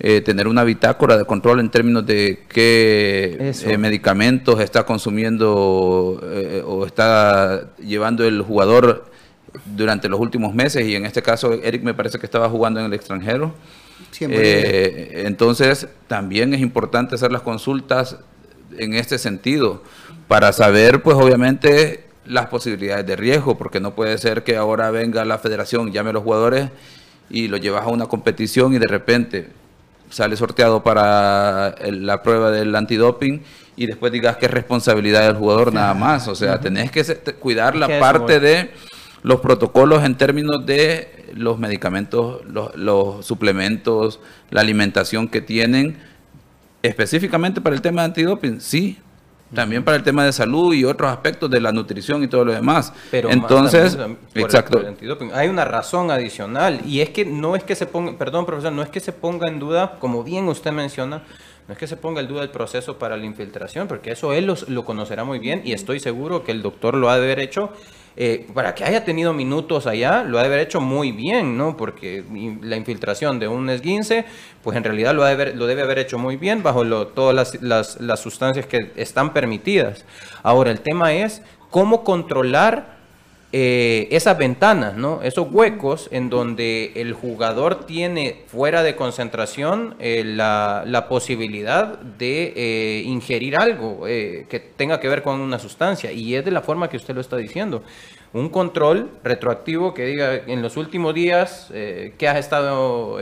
eh, 0.00 0.20
tener 0.20 0.48
una 0.48 0.64
bitácora 0.64 1.16
de 1.16 1.24
control 1.24 1.60
en 1.60 1.70
términos 1.70 2.04
de 2.04 2.44
qué 2.48 3.52
eh, 3.64 3.78
medicamentos 3.78 4.60
está 4.60 4.84
consumiendo 4.84 6.20
eh, 6.24 6.62
o 6.66 6.84
está 6.86 7.70
llevando 7.78 8.24
el 8.24 8.42
jugador 8.42 9.12
durante 9.64 10.08
los 10.08 10.18
últimos 10.18 10.54
meses 10.54 10.86
y 10.86 10.96
en 10.96 11.04
este 11.06 11.22
caso 11.22 11.52
Eric 11.52 11.82
me 11.82 11.94
parece 11.94 12.18
que 12.18 12.26
estaba 12.26 12.48
jugando 12.48 12.80
en 12.80 12.86
el 12.86 12.92
extranjero. 12.94 13.54
Eh, 14.20 15.24
entonces 15.26 15.88
también 16.08 16.52
es 16.54 16.60
importante 16.60 17.14
hacer 17.14 17.32
las 17.32 17.42
consultas 17.42 18.16
en 18.76 18.94
este 18.94 19.18
sentido 19.18 19.82
para 20.28 20.52
saber 20.52 21.02
pues 21.02 21.16
obviamente 21.16 22.04
las 22.26 22.46
posibilidades 22.46 23.06
de 23.06 23.16
riesgo 23.16 23.56
porque 23.56 23.80
no 23.80 23.94
puede 23.94 24.18
ser 24.18 24.44
que 24.44 24.56
ahora 24.56 24.90
venga 24.90 25.24
la 25.24 25.38
federación, 25.38 25.92
llame 25.92 26.10
a 26.10 26.14
los 26.14 26.22
jugadores 26.22 26.70
y 27.30 27.48
lo 27.48 27.56
llevas 27.56 27.84
a 27.84 27.88
una 27.88 28.06
competición 28.06 28.74
y 28.74 28.78
de 28.78 28.86
repente 28.86 29.48
sale 30.12 30.36
sorteado 30.36 30.82
para 30.82 31.74
la 31.90 32.22
prueba 32.22 32.50
del 32.50 32.74
antidoping 32.76 33.42
y 33.76 33.86
después 33.86 34.12
digas 34.12 34.36
que 34.36 34.46
es 34.46 34.52
responsabilidad 34.52 35.26
del 35.26 35.36
jugador 35.36 35.72
nada 35.72 35.94
más. 35.94 36.28
O 36.28 36.34
sea, 36.34 36.60
tenés 36.60 36.90
que 36.90 37.02
cuidar 37.40 37.74
la 37.74 37.98
parte 37.98 38.38
de 38.38 38.70
los 39.22 39.40
protocolos 39.40 40.04
en 40.04 40.16
términos 40.16 40.66
de 40.66 41.32
los 41.34 41.58
medicamentos, 41.58 42.44
los, 42.46 42.76
los 42.76 43.24
suplementos, 43.24 44.20
la 44.50 44.60
alimentación 44.60 45.28
que 45.28 45.40
tienen, 45.40 45.96
específicamente 46.82 47.60
para 47.60 47.74
el 47.74 47.80
tema 47.80 48.02
de 48.02 48.06
antidoping, 48.06 48.60
sí. 48.60 48.98
También 49.54 49.84
para 49.84 49.96
el 49.98 50.02
tema 50.02 50.24
de 50.24 50.32
salud 50.32 50.72
y 50.72 50.84
otros 50.84 51.10
aspectos 51.10 51.50
de 51.50 51.60
la 51.60 51.72
nutrición 51.72 52.22
y 52.22 52.28
todo 52.28 52.44
lo 52.44 52.52
demás. 52.52 52.92
Pero 53.10 53.30
Entonces, 53.30 53.96
también 53.96 54.18
exacto. 54.34 54.80
el. 54.80 55.30
Hay 55.34 55.48
una 55.48 55.64
razón 55.64 56.10
adicional 56.10 56.80
y 56.86 57.00
es 57.00 57.10
que 57.10 57.24
no 57.24 57.54
es 57.54 57.62
que 57.64 57.74
se 57.74 57.86
ponga, 57.86 58.16
perdón 58.16 58.46
profesor, 58.46 58.72
no 58.72 58.82
es 58.82 58.88
que 58.88 59.00
se 59.00 59.12
ponga 59.12 59.48
en 59.48 59.58
duda, 59.58 59.98
como 59.98 60.24
bien 60.24 60.48
usted 60.48 60.72
menciona, 60.72 61.22
no 61.68 61.72
es 61.72 61.78
que 61.78 61.86
se 61.86 61.96
ponga 61.96 62.20
en 62.22 62.28
duda 62.28 62.42
el 62.42 62.50
proceso 62.50 62.98
para 62.98 63.16
la 63.16 63.24
infiltración, 63.26 63.88
porque 63.88 64.12
eso 64.12 64.32
él 64.32 64.46
los- 64.46 64.68
lo 64.68 64.84
conocerá 64.84 65.24
muy 65.24 65.38
bien 65.38 65.60
y 65.64 65.72
estoy 65.72 66.00
seguro 66.00 66.44
que 66.44 66.52
el 66.52 66.62
doctor 66.62 66.94
lo 66.96 67.10
ha 67.10 67.16
de 67.18 67.24
haber 67.24 67.38
hecho. 67.40 67.70
Eh, 68.16 68.46
para 68.54 68.74
que 68.74 68.84
haya 68.84 69.04
tenido 69.04 69.32
minutos 69.32 69.86
allá, 69.86 70.22
lo 70.24 70.38
ha 70.38 70.42
de 70.42 70.48
haber 70.48 70.60
hecho 70.60 70.80
muy 70.80 71.12
bien, 71.12 71.56
¿no? 71.56 71.76
Porque 71.76 72.24
la 72.62 72.76
infiltración 72.76 73.38
de 73.38 73.48
un 73.48 73.70
esguince, 73.70 74.24
pues 74.62 74.76
en 74.76 74.84
realidad 74.84 75.14
lo, 75.14 75.22
ha 75.24 75.28
de 75.28 75.32
haber- 75.34 75.56
lo 75.56 75.66
debe 75.66 75.82
haber 75.82 75.98
hecho 75.98 76.18
muy 76.18 76.36
bien 76.36 76.62
bajo 76.62 76.84
lo- 76.84 77.08
todas 77.08 77.60
las- 77.62 78.00
las 78.00 78.20
sustancias 78.20 78.66
que 78.66 78.92
están 78.96 79.32
permitidas. 79.32 80.04
Ahora, 80.42 80.70
el 80.70 80.80
tema 80.80 81.12
es 81.14 81.42
cómo 81.70 82.04
controlar 82.04 83.01
eh, 83.52 84.08
esas 84.10 84.38
ventanas, 84.38 84.96
¿no? 84.96 85.20
Esos 85.22 85.46
huecos 85.50 86.08
en 86.10 86.30
donde 86.30 86.92
el 86.96 87.12
jugador 87.12 87.84
tiene 87.84 88.44
fuera 88.46 88.82
de 88.82 88.96
concentración 88.96 89.94
eh, 89.98 90.24
la, 90.24 90.84
la 90.86 91.06
posibilidad 91.06 91.98
de 91.98 92.54
eh, 92.56 93.02
ingerir 93.04 93.56
algo 93.56 94.04
que 94.04 94.72
tenga 94.76 94.98
que 95.00 95.08
ver 95.08 95.22
con 95.22 95.40
una 95.40 95.58
sustancia. 95.58 96.10
Y 96.12 96.34
es 96.34 96.44
de 96.44 96.50
la 96.50 96.62
forma 96.62 96.88
que 96.88 96.96
usted 96.96 97.14
lo 97.14 97.20
está 97.20 97.36
diciendo. 97.36 97.82
Un 98.32 98.48
control 98.48 99.10
retroactivo 99.22 99.92
que 99.92 100.06
diga 100.06 100.34
en 100.34 100.62
los 100.62 100.78
últimos 100.78 101.12
días 101.14 101.68
qué 101.70 102.28
has 102.28 102.38
estado 102.38 103.18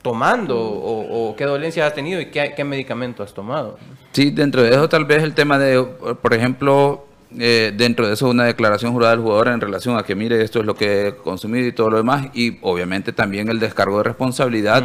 tomando 0.00 0.58
o, 0.58 1.30
o 1.30 1.36
qué 1.36 1.44
dolencia 1.44 1.86
has 1.86 1.94
tenido 1.94 2.20
y 2.20 2.26
qué, 2.26 2.54
qué 2.56 2.64
medicamento 2.64 3.22
has 3.22 3.32
tomado. 3.32 3.78
Sí, 4.12 4.30
dentro 4.30 4.62
de 4.62 4.70
eso 4.70 4.88
tal 4.88 5.04
vez 5.04 5.22
el 5.22 5.34
tema 5.34 5.58
de, 5.58 5.82
por 6.20 6.34
ejemplo, 6.34 7.06
eh, 7.38 7.72
dentro 7.76 8.06
de 8.06 8.14
eso 8.14 8.28
una 8.28 8.44
declaración 8.44 8.92
jurada 8.92 9.12
del 9.12 9.22
jugador 9.22 9.48
en 9.48 9.60
relación 9.60 9.98
a 9.98 10.02
que 10.02 10.14
mire 10.14 10.42
esto 10.42 10.60
es 10.60 10.66
lo 10.66 10.74
que 10.74 11.08
he 11.08 11.14
consumido 11.16 11.66
y 11.66 11.72
todo 11.72 11.90
lo 11.90 11.96
demás 11.96 12.26
y 12.34 12.58
obviamente 12.62 13.12
también 13.12 13.48
el 13.48 13.60
descargo 13.60 13.98
de 13.98 14.04
responsabilidad. 14.04 14.82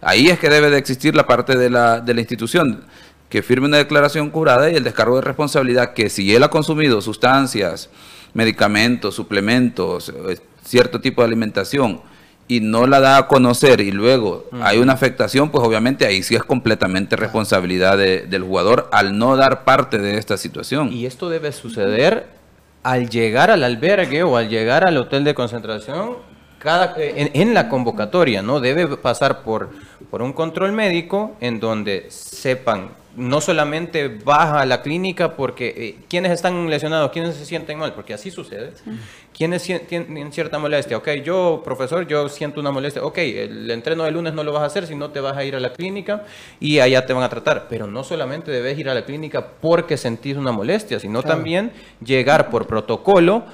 Ahí 0.00 0.28
es 0.28 0.38
que 0.38 0.48
debe 0.48 0.70
de 0.70 0.78
existir 0.78 1.14
la 1.14 1.26
parte 1.26 1.56
de 1.56 1.70
la, 1.70 2.00
de 2.00 2.14
la 2.14 2.20
institución 2.20 2.84
que 3.28 3.42
firme 3.42 3.68
una 3.68 3.76
declaración 3.76 4.30
jurada 4.30 4.70
y 4.70 4.76
el 4.76 4.84
descargo 4.84 5.16
de 5.16 5.22
responsabilidad 5.22 5.94
que 5.94 6.10
si 6.10 6.34
él 6.34 6.42
ha 6.42 6.48
consumido 6.48 7.00
sustancias, 7.00 7.88
medicamentos, 8.34 9.14
suplementos, 9.14 10.12
eh, 10.28 10.38
cierto 10.64 11.00
tipo 11.00 11.22
de 11.22 11.28
alimentación 11.28 12.00
y 12.50 12.58
no 12.60 12.86
la 12.86 12.98
da 12.98 13.16
a 13.18 13.26
conocer 13.28 13.80
y 13.80 13.92
luego 13.92 14.44
hay 14.60 14.78
una 14.78 14.92
afectación, 14.94 15.50
pues 15.50 15.62
obviamente 15.64 16.04
ahí 16.04 16.22
sí 16.22 16.34
es 16.34 16.42
completamente 16.42 17.14
responsabilidad 17.14 17.96
de- 17.96 18.22
del 18.22 18.42
jugador 18.42 18.88
al 18.92 19.16
no 19.16 19.36
dar 19.36 19.62
parte 19.64 19.98
de 19.98 20.18
esta 20.18 20.36
situación. 20.36 20.92
Y 20.92 21.06
esto 21.06 21.28
debe 21.30 21.52
suceder 21.52 22.26
al 22.82 23.08
llegar 23.08 23.50
al 23.52 23.62
albergue 23.62 24.22
o 24.24 24.36
al 24.36 24.48
llegar 24.48 24.84
al 24.84 24.96
hotel 24.96 25.22
de 25.22 25.32
concentración, 25.34 26.16
cada, 26.58 26.94
en, 26.98 27.30
en 27.34 27.54
la 27.54 27.68
convocatoria, 27.68 28.42
¿no? 28.42 28.58
Debe 28.58 28.96
pasar 28.96 29.42
por, 29.42 29.70
por 30.10 30.20
un 30.20 30.32
control 30.32 30.72
médico 30.72 31.36
en 31.40 31.60
donde 31.60 32.06
sepan, 32.10 32.88
no 33.16 33.40
solamente 33.40 34.08
baja 34.08 34.60
a 34.60 34.66
la 34.66 34.82
clínica 34.82 35.34
porque 35.36 35.74
eh, 35.76 35.96
quienes 36.08 36.32
están 36.32 36.70
lesionados, 36.70 37.10
quienes 37.10 37.34
se 37.34 37.44
sienten 37.44 37.78
mal, 37.78 37.92
porque 37.94 38.14
así 38.14 38.30
sucede. 38.30 38.72
Quienes 39.36 39.62
sien- 39.62 39.86
tienen 39.86 40.32
cierta 40.32 40.58
molestia, 40.58 40.96
ok, 40.96 41.08
yo, 41.24 41.60
profesor, 41.64 42.06
yo 42.06 42.28
siento 42.28 42.60
una 42.60 42.70
molestia, 42.70 43.02
ok, 43.02 43.18
el 43.18 43.70
entreno 43.70 44.04
de 44.04 44.10
lunes 44.10 44.32
no 44.34 44.44
lo 44.44 44.52
vas 44.52 44.62
a 44.62 44.66
hacer, 44.66 44.86
si 44.86 44.94
no 44.94 45.10
te 45.10 45.20
vas 45.20 45.36
a 45.36 45.44
ir 45.44 45.56
a 45.56 45.60
la 45.60 45.72
clínica 45.72 46.24
y 46.60 46.78
allá 46.80 47.04
te 47.06 47.12
van 47.12 47.22
a 47.24 47.28
tratar. 47.28 47.66
Pero 47.68 47.86
no 47.86 48.04
solamente 48.04 48.50
debes 48.50 48.78
ir 48.78 48.88
a 48.88 48.94
la 48.94 49.04
clínica 49.04 49.46
porque 49.60 49.96
sentís 49.96 50.36
una 50.36 50.52
molestia, 50.52 50.98
sino 51.00 51.22
Claro. 51.22 51.36
también 51.36 51.72
llegar 52.04 52.50
por 52.50 52.66
protocolo. 52.66 53.44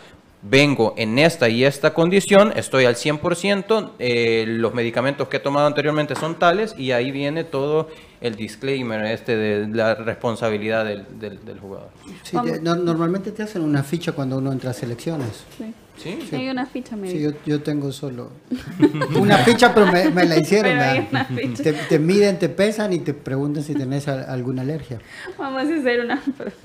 Vengo 0.48 0.94
en 0.96 1.18
esta 1.18 1.48
y 1.48 1.64
esta 1.64 1.92
condición, 1.92 2.52
estoy 2.54 2.84
al 2.84 2.94
100%, 2.94 3.92
eh, 3.98 4.44
los 4.46 4.74
medicamentos 4.74 5.26
que 5.28 5.38
he 5.38 5.40
tomado 5.40 5.66
anteriormente 5.66 6.14
son 6.14 6.38
tales 6.38 6.74
y 6.78 6.92
ahí 6.92 7.10
viene 7.10 7.42
todo 7.42 7.88
el 8.20 8.36
disclaimer 8.36 9.04
este 9.06 9.36
de 9.36 9.66
la 9.68 9.94
responsabilidad 9.96 10.84
del, 10.84 11.04
del- 11.18 11.44
del 11.44 11.58
jugador. 11.58 11.88
Sí, 12.22 12.36
te- 12.44 12.60
no- 12.60 12.76
normalmente 12.76 13.32
te 13.32 13.42
hacen 13.42 13.62
una 13.62 13.82
ficha 13.82 14.12
cuando 14.12 14.38
uno 14.38 14.52
entra 14.52 14.70
a 14.70 14.74
selecciones. 14.74 15.44
Sí. 15.58 15.74
Sí. 15.96 16.18
Hay 16.32 16.48
una 16.50 16.66
ficha 16.66 16.90
Sí, 16.94 17.00
médica. 17.00 17.18
yo, 17.20 17.36
yo 17.46 17.62
tengo 17.62 17.90
solo 17.92 18.30
una 19.18 19.38
ficha, 19.38 19.74
pero 19.74 19.86
me, 19.90 20.10
me 20.10 20.24
la 20.24 20.36
hicieron. 20.38 20.72
Pero 20.72 20.82
hay 20.82 21.00
¿verdad? 21.00 21.08
una 21.10 21.24
ficha. 21.24 21.62
Te, 21.62 21.72
te 21.72 21.98
miden, 21.98 22.38
te 22.38 22.48
pesan 22.48 22.92
y 22.92 22.98
te 22.98 23.14
preguntan 23.14 23.62
si 23.62 23.74
tenés 23.74 24.06
al- 24.08 24.24
alguna 24.28 24.62
alergia. 24.62 24.98
Vamos 25.38 25.62
a 25.62 25.74
hacer 25.74 26.00
una, 26.04 26.22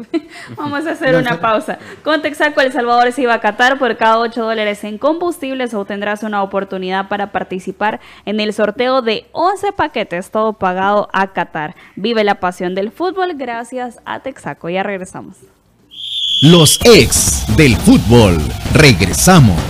vamos 0.58 0.86
a 0.86 0.92
hacer 0.92 1.16
una 1.16 1.32
sí. 1.34 1.38
pausa. 1.42 1.80
Con 2.04 2.22
Texaco 2.22 2.62
El 2.62 2.72
Salvador 2.72 3.12
se 3.12 3.22
iba 3.22 3.34
a 3.34 3.40
Qatar 3.42 3.80
por 3.80 3.96
cada 3.98 4.20
8 4.20 4.42
dólares 4.44 4.84
en 4.84 4.98
combustibles 4.98 5.74
obtendrás 5.74 6.24
una 6.24 6.44
oportunidad 6.44 7.08
para 7.08 7.32
participar 7.32 8.00
en 8.26 8.40
el 8.40 8.54
sorteo 8.54 9.02
de 9.02 9.26
11 9.32 9.72
paquetes, 9.74 10.30
todo 10.32 10.54
pagado 10.54 11.08
a 11.14 11.32
Qatar. 11.34 11.76
Vive 11.96 12.24
la 12.24 12.40
pasión 12.40 12.76
del 12.76 12.92
fútbol 12.92 13.34
gracias 13.36 14.00
a 14.06 14.20
Texaco. 14.22 14.70
Ya 14.70 14.84
regresamos. 14.84 15.38
Los 16.44 16.80
ex 16.86 17.46
del 17.56 17.78
fútbol. 17.78 18.36
Regresamos. 18.74 19.62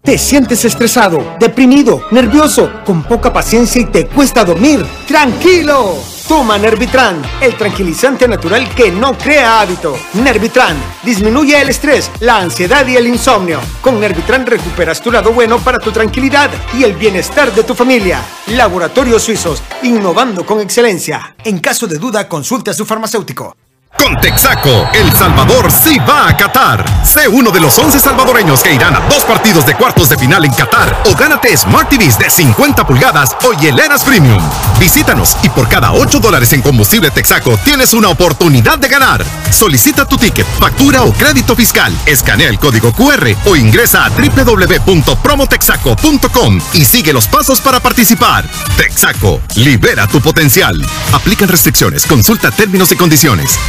¿Te 0.00 0.16
sientes 0.16 0.64
estresado, 0.64 1.36
deprimido, 1.38 2.06
nervioso, 2.10 2.72
con 2.86 3.02
poca 3.02 3.34
paciencia 3.34 3.82
y 3.82 3.84
te 3.84 4.06
cuesta 4.06 4.46
dormir? 4.46 4.82
¡Tranquilo! 5.06 5.98
Toma 6.26 6.56
Nervitran, 6.56 7.20
el 7.42 7.54
tranquilizante 7.54 8.26
natural 8.26 8.66
que 8.74 8.90
no 8.90 9.12
crea 9.18 9.60
hábito. 9.60 9.94
Nervitran 10.14 10.74
disminuye 11.02 11.60
el 11.60 11.68
estrés, 11.68 12.10
la 12.20 12.38
ansiedad 12.38 12.86
y 12.86 12.96
el 12.96 13.08
insomnio. 13.08 13.60
Con 13.82 14.00
Nervitran 14.00 14.46
recuperas 14.46 15.02
tu 15.02 15.12
lado 15.12 15.34
bueno 15.34 15.58
para 15.58 15.78
tu 15.78 15.92
tranquilidad 15.92 16.48
y 16.72 16.84
el 16.84 16.94
bienestar 16.94 17.54
de 17.54 17.62
tu 17.62 17.74
familia. 17.74 18.22
Laboratorios 18.46 19.24
Suizos, 19.24 19.62
innovando 19.82 20.46
con 20.46 20.62
excelencia. 20.62 21.36
En 21.44 21.58
caso 21.58 21.86
de 21.86 21.98
duda, 21.98 22.26
consulte 22.26 22.70
a 22.70 22.74
su 22.74 22.86
farmacéutico. 22.86 23.54
Con 23.98 24.16
Texaco, 24.20 24.88
El 24.94 25.12
Salvador 25.12 25.70
sí 25.70 25.98
va 25.98 26.28
a 26.28 26.36
Qatar. 26.36 26.84
Sé 27.04 27.28
uno 27.28 27.50
de 27.52 27.60
los 27.60 27.78
11 27.78 28.00
salvadoreños 28.00 28.60
que 28.62 28.74
irán 28.74 28.96
a 28.96 29.00
dos 29.08 29.22
partidos 29.24 29.64
de 29.64 29.76
cuartos 29.76 30.08
de 30.08 30.16
final 30.16 30.44
en 30.44 30.52
Qatar 30.52 31.04
o 31.06 31.14
gánate 31.14 31.56
Smart 31.56 31.88
TVs 31.88 32.18
de 32.18 32.28
50 32.28 32.84
pulgadas 32.84 33.36
o 33.44 33.52
hieleras 33.52 34.02
Premium. 34.02 34.42
Visítanos 34.80 35.36
y 35.42 35.50
por 35.50 35.68
cada 35.68 35.92
8 35.92 36.18
dólares 36.18 36.52
en 36.52 36.62
combustible 36.62 37.12
Texaco 37.12 37.56
tienes 37.58 37.94
una 37.94 38.08
oportunidad 38.08 38.76
de 38.78 38.88
ganar. 38.88 39.24
Solicita 39.50 40.04
tu 40.04 40.16
ticket, 40.16 40.46
factura 40.58 41.04
o 41.04 41.12
crédito 41.12 41.54
fiscal, 41.54 41.96
escanea 42.06 42.48
el 42.48 42.58
código 42.58 42.92
QR 42.92 43.28
o 43.44 43.54
ingresa 43.54 44.04
a 44.04 44.10
www.promotexaco.com 44.10 46.60
y 46.72 46.84
sigue 46.84 47.12
los 47.12 47.28
pasos 47.28 47.60
para 47.60 47.78
participar. 47.78 48.44
Texaco, 48.76 49.40
libera 49.54 50.08
tu 50.08 50.20
potencial. 50.20 50.84
Aplican 51.12 51.48
restricciones, 51.48 52.04
consulta 52.06 52.50
términos 52.50 52.90
y 52.90 52.96
condiciones. 52.96 53.60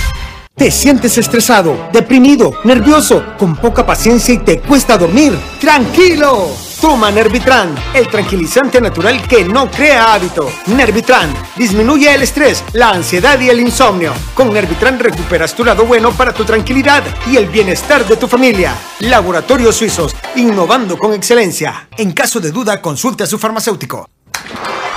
¿Te 0.56 0.70
sientes 0.70 1.18
estresado, 1.18 1.90
deprimido, 1.92 2.54
nervioso, 2.64 3.24
con 3.40 3.56
poca 3.56 3.84
paciencia 3.84 4.36
y 4.36 4.38
te 4.38 4.60
cuesta 4.60 5.00
dormir? 5.00 5.36
¡Tranquilo! 5.60 6.56
Toma 6.80 7.10
Nervitran, 7.10 7.74
el 7.94 8.08
tranquilizante 8.08 8.80
natural 8.80 9.28
que 9.28 9.44
no 9.44 9.72
crea 9.72 10.14
hábito. 10.14 10.48
Nervitran 10.68 11.34
disminuye 11.56 12.14
el 12.14 12.22
estrés, 12.22 12.64
la 12.74 12.92
ansiedad 12.92 13.40
y 13.40 13.50
el 13.50 13.62
insomnio. 13.62 14.14
Con 14.36 14.54
Nervitran 14.54 15.00
recuperas 15.00 15.56
tu 15.56 15.66
lado 15.66 15.86
bueno 15.86 16.12
para 16.12 16.34
tu 16.34 16.46
tranquilidad 16.46 17.04
y 17.26 17.38
el 17.38 17.48
bienestar 17.48 18.06
de 18.06 18.16
tu 18.16 18.28
familia. 18.28 18.76
Laboratorios 19.00 19.76
Suizos, 19.76 20.16
innovando 20.36 21.00
con 21.00 21.14
excelencia. 21.14 21.88
En 21.98 22.12
caso 22.12 22.40
de 22.40 22.52
duda, 22.52 22.80
consulte 22.80 23.24
a 23.24 23.28
su 23.28 23.40
farmacéutico. 23.40 24.08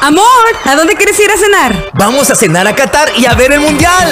Amor, 0.03 0.25
¿a 0.65 0.77
dónde 0.77 0.95
quieres 0.97 1.19
ir 1.19 1.31
a 1.31 1.39
cenar? 1.39 1.91
Vamos 1.95 2.31
a 2.31 2.35
cenar 2.35 2.67
a 2.69 2.75
Qatar 2.75 3.11
y 3.17 3.25
a 3.25 3.35
ver 3.35 3.53
el 3.53 3.61
Mundial. 3.61 4.11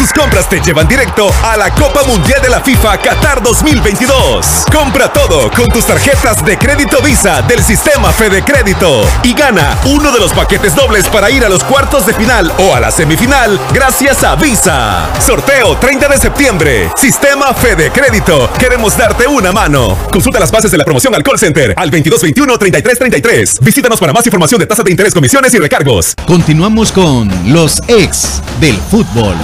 Tus 0.00 0.14
compras 0.14 0.48
te 0.48 0.58
llevan 0.60 0.88
directo 0.88 1.30
a 1.42 1.58
la 1.58 1.74
Copa 1.74 2.02
Mundial 2.04 2.40
de 2.40 2.48
la 2.48 2.62
FIFA 2.62 2.96
Qatar 2.96 3.42
2022. 3.42 4.64
Compra 4.72 5.12
todo 5.12 5.50
con 5.50 5.68
tus 5.68 5.84
tarjetas 5.84 6.42
de 6.42 6.56
crédito 6.56 7.02
Visa 7.02 7.42
del 7.42 7.62
sistema 7.62 8.10
Fede 8.10 8.42
Crédito 8.42 9.06
y 9.22 9.34
gana 9.34 9.76
uno 9.84 10.10
de 10.10 10.18
los 10.18 10.32
paquetes 10.32 10.74
dobles 10.74 11.06
para 11.08 11.30
ir 11.30 11.44
a 11.44 11.50
los 11.50 11.62
cuartos 11.62 12.06
de 12.06 12.14
final 12.14 12.50
o 12.56 12.74
a 12.74 12.80
la 12.80 12.90
semifinal 12.90 13.60
gracias 13.74 14.24
a 14.24 14.36
Visa. 14.36 15.06
Sorteo 15.20 15.76
30 15.76 16.08
de 16.08 16.16
septiembre. 16.16 16.90
Sistema 16.96 17.52
Fede 17.52 17.92
Crédito. 17.92 18.50
Queremos 18.58 18.96
darte 18.96 19.26
una 19.26 19.52
mano. 19.52 19.98
Consulta 20.10 20.40
las 20.40 20.50
bases 20.50 20.70
de 20.70 20.78
la 20.78 20.84
promoción 20.86 21.14
al 21.14 21.22
call 21.22 21.38
center 21.38 21.74
al 21.76 21.90
2221 21.90 22.56
3333. 22.56 23.58
Visítanos 23.60 24.00
para 24.00 24.14
más 24.14 24.24
información 24.24 24.60
de 24.60 24.66
tasas 24.66 24.86
de 24.86 24.92
interés, 24.92 25.12
comisiones 25.12 25.52
y 25.52 25.58
recargos. 25.58 26.14
Continuamos 26.26 26.90
con 26.90 27.30
los 27.52 27.82
ex 27.86 28.40
del 28.62 28.78
fútbol. 28.78 29.36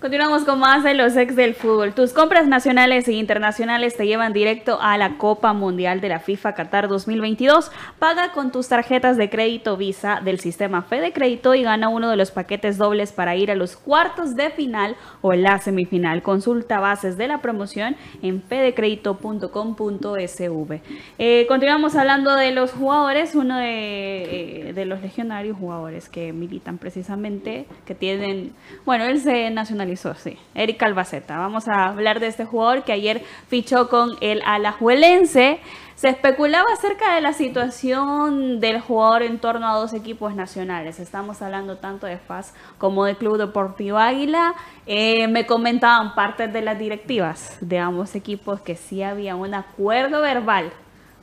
Continuamos 0.00 0.44
con 0.44 0.60
más 0.60 0.82
de 0.82 0.94
los 0.94 1.14
ex 1.14 1.36
del 1.36 1.54
fútbol. 1.54 1.92
Tus 1.92 2.14
compras 2.14 2.48
nacionales 2.48 3.06
e 3.06 3.12
internacionales 3.12 3.98
te 3.98 4.06
llevan 4.06 4.32
directo 4.32 4.78
a 4.80 4.96
la 4.96 5.18
Copa 5.18 5.52
Mundial 5.52 6.00
de 6.00 6.08
la 6.08 6.20
FIFA 6.20 6.54
Qatar 6.54 6.88
2022. 6.88 7.70
Paga 7.98 8.32
con 8.32 8.50
tus 8.50 8.68
tarjetas 8.68 9.18
de 9.18 9.28
crédito 9.28 9.76
Visa 9.76 10.22
del 10.24 10.40
sistema 10.40 10.80
Fede 10.80 11.12
Crédito 11.12 11.54
y 11.54 11.64
gana 11.64 11.90
uno 11.90 12.08
de 12.08 12.16
los 12.16 12.30
paquetes 12.30 12.78
dobles 12.78 13.12
para 13.12 13.36
ir 13.36 13.50
a 13.50 13.54
los 13.54 13.76
cuartos 13.76 14.36
de 14.36 14.48
final 14.48 14.96
o 15.20 15.34
la 15.34 15.58
semifinal. 15.58 16.22
Consulta 16.22 16.80
bases 16.80 17.18
de 17.18 17.28
la 17.28 17.42
promoción 17.42 17.94
en 18.22 18.40
fedecredito.com.sv. 18.40 20.80
Eh, 21.18 21.44
continuamos 21.46 21.94
hablando 21.94 22.36
de 22.36 22.52
los 22.52 22.72
jugadores, 22.72 23.34
uno 23.34 23.58
de, 23.58 24.68
eh, 24.68 24.72
de 24.72 24.84
los 24.86 25.02
legionarios 25.02 25.58
jugadores 25.58 26.08
que 26.08 26.32
militan 26.32 26.78
precisamente, 26.78 27.66
que 27.84 27.94
tienen, 27.94 28.54
bueno, 28.86 29.04
él 29.04 29.20
se 29.20 29.50
nacionalizó 29.50 29.89
sí. 29.96 30.38
Eric 30.54 30.82
Albaceta. 30.82 31.38
Vamos 31.38 31.68
a 31.68 31.86
hablar 31.86 32.20
de 32.20 32.28
este 32.28 32.44
jugador 32.44 32.84
que 32.84 32.92
ayer 32.92 33.22
fichó 33.48 33.88
con 33.88 34.10
el 34.20 34.42
Alajuelense. 34.44 35.60
Se 35.94 36.08
especulaba 36.08 36.66
acerca 36.72 37.14
de 37.14 37.20
la 37.20 37.32
situación 37.32 38.60
del 38.60 38.80
jugador 38.80 39.22
en 39.22 39.38
torno 39.38 39.68
a 39.68 39.74
dos 39.74 39.92
equipos 39.92 40.34
nacionales. 40.34 40.98
Estamos 40.98 41.42
hablando 41.42 41.76
tanto 41.76 42.06
de 42.06 42.16
FAS 42.16 42.54
como 42.78 43.04
de 43.04 43.16
Club 43.16 43.36
Deportivo 43.36 43.98
Águila. 43.98 44.54
Eh, 44.86 45.28
me 45.28 45.44
comentaban 45.44 46.14
partes 46.14 46.52
de 46.52 46.62
las 46.62 46.78
directivas 46.78 47.58
de 47.60 47.78
ambos 47.78 48.14
equipos 48.14 48.60
que 48.60 48.76
sí 48.76 49.02
había 49.02 49.36
un 49.36 49.54
acuerdo 49.54 50.22
verbal 50.22 50.72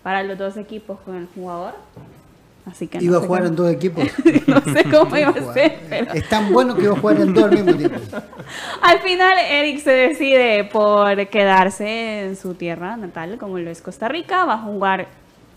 para 0.03 0.23
los 0.23 0.37
dos 0.37 0.57
equipos 0.57 0.99
con 0.99 1.15
el 1.15 1.27
jugador 1.33 1.73
iba 2.99 3.17
a 3.17 3.21
jugar 3.21 3.45
en 3.45 3.55
dos 3.55 3.71
equipos. 3.71 4.05
no 4.47 4.61
sé 4.61 4.83
cómo 4.89 5.17
iba 5.17 5.29
a 5.29 5.53
ser. 5.53 6.07
Es 6.13 6.27
tan 6.29 6.51
bueno 6.51 6.75
que 6.75 6.83
iba 6.83 6.93
a 6.93 6.99
jugar 6.99 7.21
en 7.21 7.33
dos 7.33 7.45
al 7.45 7.51
mismo 7.51 7.73
tiempo. 7.75 7.99
Al 8.81 8.99
final, 8.99 9.33
Eric 9.49 9.79
se 9.79 9.91
decide 9.91 10.63
por 10.65 11.27
quedarse 11.27 12.27
en 12.27 12.35
su 12.35 12.53
tierra 12.53 12.95
natal, 12.97 13.37
como 13.37 13.59
lo 13.59 13.69
es 13.69 13.81
Costa 13.81 14.07
Rica. 14.07 14.45
Va 14.45 14.53
a 14.53 14.59
jugar 14.59 15.07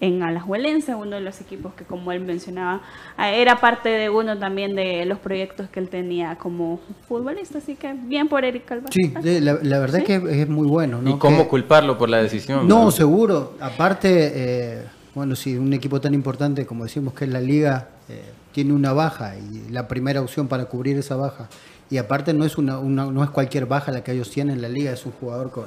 en 0.00 0.22
Alajuelense, 0.22 0.94
uno 0.94 1.16
de 1.16 1.20
los 1.20 1.40
equipos 1.40 1.74
que, 1.74 1.84
como 1.84 2.10
él 2.10 2.20
mencionaba, 2.20 2.80
era 3.18 3.60
parte 3.60 3.90
de 3.90 4.08
uno 4.08 4.38
también 4.38 4.74
de 4.74 5.04
los 5.04 5.18
proyectos 5.18 5.68
que 5.68 5.78
él 5.78 5.88
tenía 5.88 6.36
como 6.36 6.80
futbolista. 7.06 7.58
Así 7.58 7.76
que 7.76 7.94
bien 7.94 8.28
por 8.28 8.44
Eric 8.44 8.64
Calva. 8.64 8.88
Sí, 8.90 9.12
la, 9.40 9.78
verdad 9.78 10.00
es 10.00 10.04
que 10.04 10.42
es 10.42 10.48
muy 10.48 10.66
bueno. 10.66 11.00
¿Y 11.04 11.18
cómo 11.18 11.48
culparlo 11.48 11.98
por 11.98 12.08
la 12.08 12.22
decisión? 12.22 12.66
No, 12.66 12.90
seguro. 12.90 13.54
Aparte. 13.60 14.32
Eh, 14.34 14.82
bueno, 15.14 15.36
si 15.36 15.56
un 15.56 15.72
equipo 15.72 16.00
tan 16.00 16.14
importante 16.14 16.66
como 16.66 16.84
decimos 16.84 17.14
que 17.14 17.24
es 17.24 17.30
la 17.30 17.40
liga 17.40 17.88
eh, 18.08 18.22
tiene 18.52 18.72
una 18.72 18.92
baja 18.92 19.36
y 19.36 19.70
la 19.70 19.88
primera 19.88 20.20
opción 20.20 20.48
para 20.48 20.66
cubrir 20.66 20.98
esa 20.98 21.16
baja, 21.16 21.48
y 21.90 21.98
aparte 21.98 22.32
no 22.32 22.44
es, 22.44 22.56
una, 22.56 22.80
no 22.80 23.24
es 23.24 23.30
cualquier 23.30 23.66
baja 23.66 23.90
la 23.90 24.04
que 24.04 24.12
ellos 24.12 24.30
tienen 24.30 24.56
en 24.56 24.62
la 24.62 24.68
liga, 24.68 24.92
es 24.92 25.04
un 25.06 25.12
jugador 25.12 25.50
con, 25.50 25.66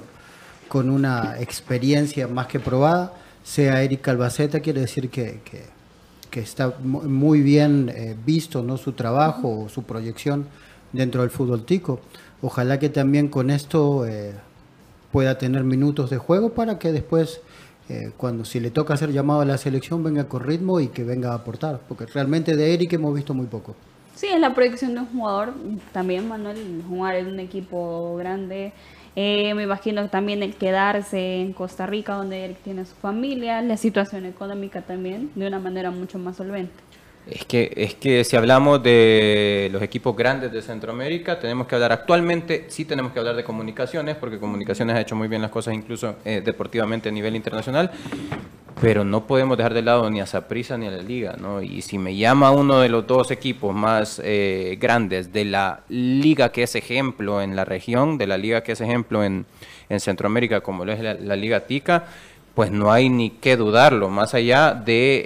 con 0.67 0.89
una 0.89 1.39
experiencia 1.39 2.27
más 2.27 2.47
que 2.47 2.59
probada, 2.59 3.13
sea 3.43 3.83
Eric 3.83 4.07
Albaceta, 4.07 4.61
quiere 4.61 4.81
decir 4.81 5.09
que, 5.09 5.41
que, 5.43 6.39
está 6.39 6.73
muy 6.81 7.41
bien 7.41 7.91
eh, 7.93 8.15
visto 8.25 8.63
¿no? 8.63 8.77
su 8.77 8.93
trabajo 8.93 9.65
o 9.65 9.69
su 9.69 9.83
proyección 9.83 10.47
dentro 10.91 11.21
del 11.21 11.29
fútbol 11.29 11.63
tico. 11.63 11.99
Ojalá 12.41 12.79
que 12.79 12.89
también 12.89 13.27
con 13.27 13.51
esto 13.51 14.07
eh, 14.07 14.33
pueda 15.11 15.37
tener 15.37 15.63
minutos 15.63 16.09
de 16.09 16.17
juego 16.17 16.53
para 16.53 16.79
que 16.79 16.91
después 16.91 17.41
eh, 17.89 18.11
cuando 18.15 18.45
si 18.45 18.59
le 18.59 18.71
toca 18.71 18.93
hacer 18.93 19.11
llamado 19.11 19.41
a 19.41 19.45
la 19.45 19.57
selección 19.57 20.03
venga 20.03 20.25
con 20.25 20.43
ritmo 20.43 20.79
y 20.79 20.87
que 20.87 21.03
venga 21.03 21.31
a 21.31 21.35
aportar, 21.35 21.81
porque 21.87 22.05
realmente 22.05 22.55
de 22.55 22.73
Eric 22.73 22.93
hemos 22.93 23.13
visto 23.13 23.33
muy 23.33 23.47
poco. 23.47 23.75
Sí, 24.15 24.27
es 24.27 24.39
la 24.39 24.53
proyección 24.53 24.93
de 24.93 25.01
un 25.01 25.07
jugador, 25.07 25.53
también 25.91 26.27
Manuel, 26.27 26.83
jugar 26.87 27.15
en 27.15 27.27
un 27.27 27.39
equipo 27.39 28.15
grande. 28.15 28.71
Eh, 29.15 29.53
me 29.53 29.63
imagino 29.63 30.07
también 30.09 30.41
el 30.43 30.55
quedarse 30.55 31.41
en 31.41 31.53
Costa 31.53 31.85
Rica, 31.85 32.13
donde 32.13 32.45
Eric 32.45 32.57
tiene 32.63 32.85
su 32.85 32.95
familia, 32.95 33.61
la 33.61 33.77
situación 33.77 34.25
económica 34.25 34.81
también, 34.81 35.31
de 35.35 35.47
una 35.47 35.59
manera 35.59 35.91
mucho 35.91 36.19
más 36.19 36.37
solvente. 36.37 36.73
Es 37.25 37.45
que, 37.45 37.71
es 37.77 37.95
que 37.95 38.25
si 38.25 38.35
hablamos 38.35 38.83
de 38.83 39.69
los 39.71 39.81
equipos 39.81 40.15
grandes 40.15 40.51
de 40.51 40.61
Centroamérica, 40.61 41.39
tenemos 41.39 41.67
que 41.67 41.75
hablar 41.75 41.93
actualmente, 41.93 42.65
sí 42.67 42.83
tenemos 42.83 43.13
que 43.13 43.19
hablar 43.19 43.37
de 43.37 43.45
comunicaciones, 43.45 44.17
porque 44.17 44.39
comunicaciones 44.39 44.97
ha 44.97 45.01
hecho 45.01 45.15
muy 45.15 45.29
bien 45.29 45.41
las 45.41 45.49
cosas 45.49 45.73
incluso 45.73 46.17
eh, 46.25 46.41
deportivamente 46.43 47.07
a 47.07 47.11
nivel 47.13 47.37
internacional, 47.37 47.91
pero 48.81 49.05
no 49.05 49.25
podemos 49.25 49.55
dejar 49.57 49.73
de 49.73 49.83
lado 49.83 50.09
ni 50.09 50.19
a 50.19 50.25
Saprissa 50.25 50.77
ni 50.77 50.87
a 50.87 50.91
la 50.91 51.01
liga, 51.01 51.37
¿no? 51.39 51.61
Y 51.61 51.81
si 51.81 51.97
me 51.97 52.13
llama 52.13 52.51
uno 52.51 52.79
de 52.81 52.89
los 52.89 53.07
dos 53.07 53.31
equipos 53.31 53.73
más 53.73 54.19
eh, 54.21 54.77
grandes 54.81 55.31
de 55.31 55.45
la 55.45 55.83
liga 55.87 56.51
que 56.51 56.63
es 56.63 56.75
ejemplo 56.75 57.41
en 57.41 57.55
la 57.55 57.63
región, 57.63 58.17
de 58.17 58.27
la 58.27 58.37
liga 58.37 58.63
que 58.63 58.73
es 58.73 58.81
ejemplo 58.81 59.23
en, 59.23 59.45
en 59.87 59.99
Centroamérica, 60.01 60.59
como 60.59 60.83
lo 60.83 60.91
es 60.91 60.99
la 60.99 61.35
liga 61.37 61.61
TICA, 61.61 62.03
pues 62.55 62.71
no 62.71 62.91
hay 62.91 63.09
ni 63.09 63.31
que 63.31 63.57
dudarlo, 63.57 64.09
más 64.09 64.33
allá 64.33 64.73
de 64.73 65.23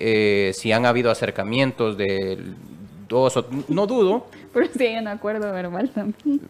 eh, 0.49 0.53
si 0.53 0.71
han 0.71 0.85
habido 0.85 1.11
acercamientos 1.11 1.97
de 1.97 2.37
dos 3.07 3.37
o... 3.37 3.45
No 3.67 3.87
dudo. 3.87 4.27
Pero 4.53 4.67
si 4.75 4.85
hay 4.85 4.97
un 4.97 5.07
acuerdo 5.07 5.51
verbal 5.51 5.89
también. 5.89 6.41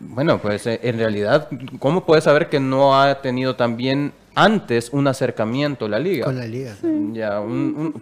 Bueno, 0.00 0.38
pues 0.38 0.66
eh, 0.66 0.80
en 0.82 0.98
realidad, 0.98 1.48
¿cómo 1.78 2.04
puedes 2.04 2.24
saber 2.24 2.48
que 2.48 2.58
no 2.58 3.00
ha 3.00 3.20
tenido 3.22 3.56
también 3.56 4.12
antes 4.34 4.90
un 4.92 5.06
acercamiento 5.06 5.88
la 5.88 5.98
liga? 5.98 6.24
Con 6.24 6.38
la 6.38 6.46
liga. 6.46 6.74
Ya, 7.12 7.40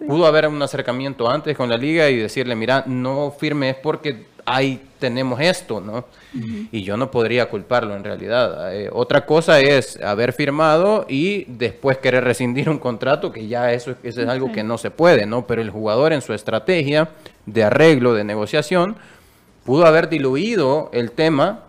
pudo 0.06 0.26
haber 0.26 0.48
un 0.48 0.60
acercamiento 0.62 1.28
antes 1.28 1.56
con 1.56 1.68
la 1.68 1.76
liga 1.76 2.08
y 2.08 2.16
decirle, 2.16 2.54
mira, 2.54 2.84
no 2.86 3.30
firmes 3.30 3.76
porque 3.82 4.26
ahí 4.48 4.80
tenemos 4.98 5.40
esto, 5.40 5.80
¿no? 5.80 6.04
Y 6.72 6.82
yo 6.82 6.96
no 6.96 7.10
podría 7.10 7.48
culparlo 7.48 7.94
en 7.96 8.04
realidad. 8.04 8.74
Eh, 8.74 8.90
otra 8.92 9.24
cosa 9.24 9.60
es 9.60 10.00
haber 10.02 10.32
firmado 10.32 11.06
y 11.08 11.44
después 11.44 11.98
querer 11.98 12.24
rescindir 12.24 12.68
un 12.68 12.78
contrato, 12.78 13.30
que 13.30 13.46
ya 13.46 13.72
eso, 13.72 13.94
eso 14.02 14.22
es 14.22 14.28
algo 14.28 14.52
que 14.52 14.62
no 14.62 14.78
se 14.78 14.90
puede, 14.90 15.26
¿no? 15.26 15.46
Pero 15.46 15.62
el 15.62 15.70
jugador 15.70 16.12
en 16.12 16.22
su 16.22 16.32
estrategia 16.32 17.10
de 17.52 17.64
arreglo, 17.64 18.14
de 18.14 18.24
negociación, 18.24 18.96
pudo 19.64 19.86
haber 19.86 20.08
diluido 20.08 20.90
el 20.92 21.10
tema 21.12 21.60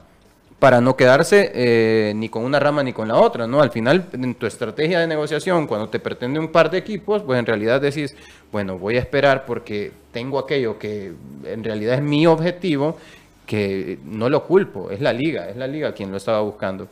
para 0.59 0.82
no 0.82 0.97
quedarse 0.97 1.51
eh, 1.53 2.13
ni 2.15 2.27
con 2.27 2.43
una 2.43 2.59
rama 2.59 2.84
ni 2.84 2.91
con 2.91 3.07
la 3.07 3.15
otra, 3.15 3.47
¿no? 3.47 3.61
Al 3.61 3.71
final, 3.71 4.07
en 4.11 4.36
tu 4.36 4.45
estrategia 4.45 4.99
de 4.99 5.07
negociación, 5.07 5.67
cuando 5.67 5.88
te 5.88 5.99
pretende 5.99 6.38
un 6.38 6.49
par 6.49 6.69
de 6.69 6.77
equipos, 6.77 7.23
pues 7.23 7.39
en 7.39 7.45
realidad 7.45 7.80
decís, 7.80 8.15
bueno, 8.51 8.77
voy 8.77 8.97
a 8.97 8.99
esperar 8.99 9.45
porque 9.45 9.91
tengo 10.11 10.38
aquello 10.38 10.77
que 10.77 11.13
en 11.45 11.63
realidad 11.63 11.95
es 11.95 12.01
mi 12.01 12.27
objetivo 12.27 12.97
que 13.45 13.99
no 14.03 14.30
lo 14.30 14.43
culpo, 14.43 14.91
es 14.91 14.99
la 14.99 15.13
liga, 15.13 15.49
es 15.49 15.55
la 15.55 15.65
liga 15.65 15.93
quien 15.93 16.11
lo 16.11 16.17
estaba 16.17 16.41
buscando. 16.41 16.88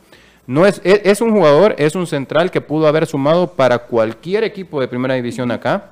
No 0.46 0.66
es, 0.66 0.80
es, 0.82 1.02
es 1.04 1.20
un 1.20 1.32
jugador, 1.32 1.74
es 1.76 1.94
un 1.94 2.06
central 2.06 2.50
que 2.50 2.62
pudo 2.62 2.86
haber 2.86 3.06
sumado 3.06 3.52
para 3.52 3.80
cualquier 3.80 4.44
equipo 4.44 4.80
de 4.80 4.88
primera 4.88 5.14
división 5.14 5.50
acá. 5.50 5.90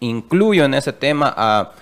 Incluyo 0.00 0.64
en 0.64 0.72
ese 0.72 0.94
tema 0.94 1.32
a, 1.36 1.60
a 1.60 1.72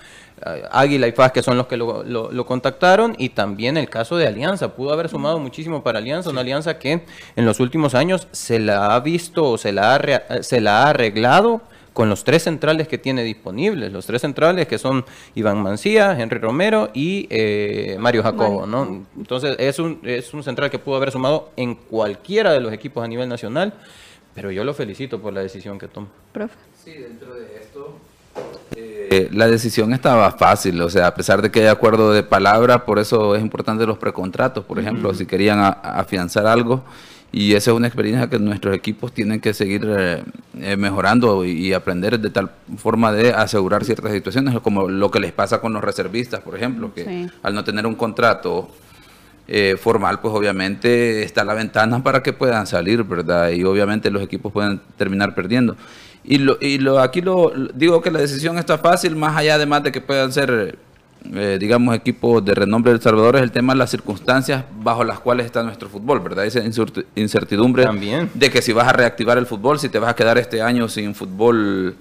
Águila 0.71 1.07
y 1.07 1.11
Faz, 1.11 1.31
que 1.31 1.43
son 1.43 1.57
los 1.57 1.67
que 1.67 1.77
lo, 1.77 2.03
lo- 2.03 2.31
lo 2.31 2.45
contactaron, 2.45 3.15
y 3.17 3.29
también 3.29 3.77
el 3.77 3.89
caso 3.89 4.17
de 4.17 4.27
Alianza. 4.27 4.75
Pudo 4.75 4.93
haber 4.93 5.09
sumado 5.09 5.39
muchísimo 5.39 5.83
para 5.83 5.99
Alianza, 5.99 6.29
una 6.29 6.41
alianza 6.41 6.79
que 6.79 7.03
en 7.35 7.45
los 7.45 7.59
últimos 7.59 7.95
años 7.95 8.27
se 8.31 8.59
la 8.59 8.95
ha 8.95 8.99
visto 8.99 9.49
o 9.49 9.57
se 9.57 9.71
la 9.71 9.95
ha, 9.95 9.97
rea- 9.97 10.43
se 10.43 10.61
la 10.61 10.83
ha 10.83 10.89
arreglado 10.89 11.61
con 11.93 12.07
los 12.07 12.23
tres 12.23 12.43
centrales 12.43 12.87
que 12.87 12.97
tiene 12.97 13.21
disponibles. 13.23 13.91
Los 13.91 14.05
tres 14.05 14.21
centrales 14.21 14.65
que 14.65 14.77
son 14.77 15.03
Iván 15.35 15.61
Mancía, 15.61 16.17
Henry 16.17 16.39
Romero 16.39 16.89
y 16.93 17.27
eh, 17.29 17.97
Mario 17.99 18.23
Jacobo. 18.23 18.65
¿no? 18.65 19.03
Entonces 19.17 19.57
es 19.59 19.77
un, 19.77 19.99
es 20.03 20.33
un 20.33 20.41
central 20.41 20.71
que 20.71 20.79
pudo 20.79 20.95
haber 20.95 21.11
sumado 21.11 21.49
en 21.57 21.75
cualquiera 21.75 22.53
de 22.53 22.61
los 22.61 22.71
equipos 22.71 23.03
a 23.03 23.07
nivel 23.09 23.27
nacional, 23.27 23.73
pero 24.33 24.51
yo 24.51 24.63
lo 24.63 24.73
felicito 24.73 25.19
por 25.21 25.33
la 25.33 25.41
decisión 25.41 25.77
que 25.77 25.89
toma. 25.89 26.07
Profe. 26.31 26.55
Sí, 26.81 26.93
dentro 26.93 27.33
de 27.35 27.57
esto. 27.61 27.97
Eh, 28.77 28.90
la 29.31 29.47
decisión 29.47 29.91
estaba 29.93 30.31
fácil, 30.31 30.81
o 30.81 30.89
sea, 30.89 31.07
a 31.07 31.13
pesar 31.15 31.41
de 31.41 31.51
que 31.51 31.61
hay 31.61 31.67
acuerdo 31.67 32.13
de 32.13 32.23
palabra, 32.23 32.85
por 32.85 32.97
eso 32.99 33.35
es 33.35 33.41
importante 33.41 33.85
los 33.85 33.97
precontratos, 33.97 34.63
por 34.63 34.79
ejemplo, 34.79 35.13
si 35.13 35.25
querían 35.25 35.59
a- 35.59 35.69
afianzar 35.69 36.47
algo, 36.47 36.83
y 37.33 37.53
esa 37.53 37.71
es 37.71 37.77
una 37.77 37.87
experiencia 37.87 38.29
que 38.29 38.39
nuestros 38.39 38.75
equipos 38.75 39.13
tienen 39.13 39.39
que 39.41 39.53
seguir 39.53 39.85
eh, 39.87 40.23
eh, 40.59 40.77
mejorando 40.77 41.43
y, 41.45 41.51
y 41.67 41.73
aprender 41.73 42.19
de 42.19 42.29
tal 42.29 42.51
forma 42.77 43.11
de 43.11 43.33
asegurar 43.33 43.83
ciertas 43.85 44.11
situaciones, 44.13 44.57
como 44.61 44.87
lo 44.89 45.11
que 45.11 45.19
les 45.19 45.31
pasa 45.33 45.59
con 45.61 45.73
los 45.73 45.83
reservistas, 45.83 46.39
por 46.41 46.55
ejemplo, 46.55 46.93
que 46.93 47.03
Sí. 47.05 47.29
al 47.43 47.53
no 47.53 47.63
tener 47.63 47.85
un 47.85 47.95
contrato 47.95 48.69
eh, 49.47 49.75
formal, 49.77 50.19
pues 50.21 50.33
obviamente 50.33 51.23
está 51.23 51.43
la 51.43 51.53
ventana 51.53 52.01
para 52.03 52.23
que 52.23 52.31
puedan 52.31 52.67
salir, 52.67 53.03
¿verdad? 53.03 53.49
Y 53.49 53.63
obviamente 53.65 54.09
los 54.09 54.21
equipos 54.23 54.51
pueden 54.53 54.79
terminar 54.97 55.35
perdiendo. 55.35 55.75
Y, 56.23 56.37
lo, 56.37 56.57
y 56.61 56.77
lo, 56.77 56.99
aquí 56.99 57.21
lo, 57.21 57.51
digo 57.73 58.01
que 58.01 58.11
la 58.11 58.19
decisión 58.19 58.57
está 58.57 58.77
fácil, 58.77 59.15
más 59.15 59.35
allá 59.35 59.55
además 59.55 59.81
de 59.83 59.91
que 59.91 60.01
puedan 60.01 60.31
ser, 60.31 60.77
eh, 61.33 61.57
digamos, 61.59 61.95
equipos 61.95 62.45
de 62.45 62.53
renombre 62.53 62.91
de 62.91 62.97
El 62.97 63.01
Salvador, 63.01 63.37
es 63.37 63.41
el 63.41 63.51
tema 63.51 63.73
de 63.73 63.79
las 63.79 63.89
circunstancias 63.89 64.63
bajo 64.83 65.03
las 65.03 65.19
cuales 65.19 65.47
está 65.47 65.63
nuestro 65.63 65.89
fútbol, 65.89 66.19
¿verdad? 66.19 66.45
Esa 66.45 66.61
incertidumbre 67.15 67.83
de 68.35 68.49
que 68.51 68.61
si 68.61 68.71
vas 68.71 68.87
a 68.87 68.93
reactivar 68.93 69.37
el 69.39 69.47
fútbol, 69.47 69.79
si 69.79 69.89
te 69.89 69.97
vas 69.99 70.11
a 70.11 70.15
quedar 70.15 70.37
este 70.37 70.61
año 70.61 70.87
sin 70.87 71.15
fútbol 71.15 71.95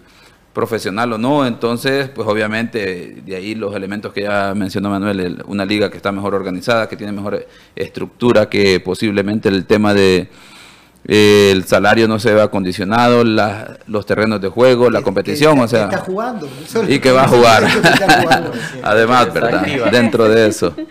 profesional 0.53 1.13
o 1.13 1.19
no, 1.19 1.47
entonces 1.47 2.09
pues 2.09 2.27
obviamente 2.27 3.23
de 3.25 3.37
ahí 3.37 3.55
los 3.55 3.75
elementos 3.75 4.13
que 4.13 4.23
ya 4.23 4.53
mencionó 4.55 4.91
Manuel, 4.91 5.21
el- 5.21 5.43
una 5.47 5.65
liga 5.65 5.91
que 5.91 5.97
está 5.97 6.11
mejor 6.11 6.35
organizada, 6.35 6.89
que 6.89 6.97
tiene 6.97 7.13
mejor 7.13 7.47
estructura, 7.77 8.49
que 8.49 8.81
posiblemente 8.81 9.49
el 9.49 9.65
tema 9.65 9.95
de 9.95 10.29
eh, 11.07 11.51
el 11.53 11.65
salario 11.65 12.07
no 12.09 12.19
se 12.19 12.33
ve 12.35 12.43
acondicionado, 12.43 13.25
la- 13.25 13.79
los 13.87 14.07
terrenos 14.07 14.41
de 14.41 14.49
juego, 14.49 14.91
la 14.91 15.03
competición, 15.03 15.59
o 15.59 15.67
sea, 15.69 15.85
está 15.85 15.99
jugando. 15.99 16.49
y 16.89 16.99
que 16.99 17.11
va 17.13 17.25
a 17.25 17.29
jugar. 17.29 17.65
Jugando. 17.71 18.53
Además, 18.83 19.33
¿verdad? 19.33 19.67
Dentro 19.91 20.29
de 20.29 20.49
eso. 20.49 20.75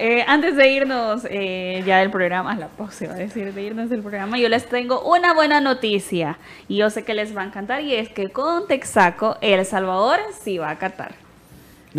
Eh, 0.00 0.24
antes 0.26 0.56
de 0.56 0.72
irnos 0.72 1.22
eh, 1.30 1.84
ya 1.86 1.98
del 1.98 2.10
programa, 2.10 2.56
la 2.56 2.66
pausa 2.66 3.04
iba 3.04 3.14
a 3.14 3.18
decir, 3.18 3.52
de 3.54 3.62
irnos 3.62 3.88
del 3.88 4.00
programa, 4.00 4.36
yo 4.36 4.48
les 4.48 4.68
tengo 4.68 5.02
una 5.02 5.34
buena 5.34 5.60
noticia 5.60 6.36
y 6.66 6.78
yo 6.78 6.90
sé 6.90 7.04
que 7.04 7.14
les 7.14 7.36
va 7.36 7.42
a 7.42 7.44
encantar 7.44 7.82
y 7.82 7.94
es 7.94 8.08
que 8.08 8.28
con 8.30 8.66
Texaco 8.66 9.36
El 9.40 9.64
Salvador 9.64 10.18
sí 10.42 10.58
va 10.58 10.70
a 10.70 10.78
Qatar. 10.78 11.14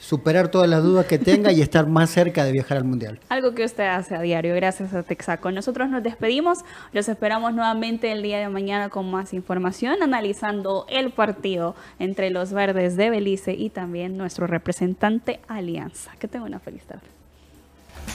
superar 0.07 0.49
todas 0.49 0.69
las 0.69 0.83
dudas 0.83 1.05
que 1.07 1.17
tenga 1.17 1.51
y 1.51 1.61
estar 1.61 1.87
más 1.87 2.11
cerca 2.11 2.43
de 2.43 2.51
viajar 2.51 2.77
al 2.77 2.83
mundial. 2.83 3.19
Algo 3.29 3.55
que 3.55 3.65
usted 3.65 3.85
hace 3.85 4.15
a 4.15 4.21
diario, 4.21 4.53
gracias 4.53 4.93
a 4.93 5.03
Texaco. 5.03 5.51
Nosotros 5.51 5.89
nos 5.89 6.03
despedimos, 6.03 6.59
los 6.93 7.09
esperamos 7.09 7.53
nuevamente 7.53 8.11
el 8.11 8.21
día 8.21 8.39
de 8.39 8.47
mañana 8.49 8.89
con 8.89 9.09
más 9.09 9.33
información, 9.33 10.03
analizando 10.03 10.85
el 10.89 11.09
partido 11.11 11.75
entre 11.97 12.29
los 12.29 12.53
verdes 12.53 12.97
de 12.97 13.09
Belice 13.09 13.53
y 13.53 13.69
también 13.69 14.17
nuestro 14.17 14.45
representante 14.45 15.39
Alianza. 15.47 16.11
Que 16.19 16.27
tenga 16.27 16.45
una 16.45 16.59
feliz 16.59 16.83
tarde. 16.83 17.01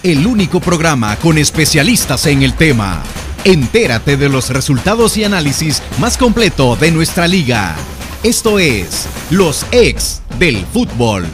El 0.05 0.26
único 0.26 0.61
programa 0.61 1.16
con 1.16 1.38
especialistas 1.38 2.26
en 2.26 2.43
el 2.43 2.55
tema. 2.55 3.03
Entérate 3.45 4.16
de 4.16 4.28
los 4.28 4.51
resultados 4.51 5.16
y 5.16 5.24
análisis 5.24 5.82
más 5.99 6.16
completo 6.16 6.76
de 6.76 6.93
nuestra 6.93 7.26
liga. 7.26 7.74
Esto 8.22 8.59
es 8.59 9.09
Los 9.30 9.66
Ex 9.72 10.22
del 10.38 10.59
Fútbol. 10.66 11.26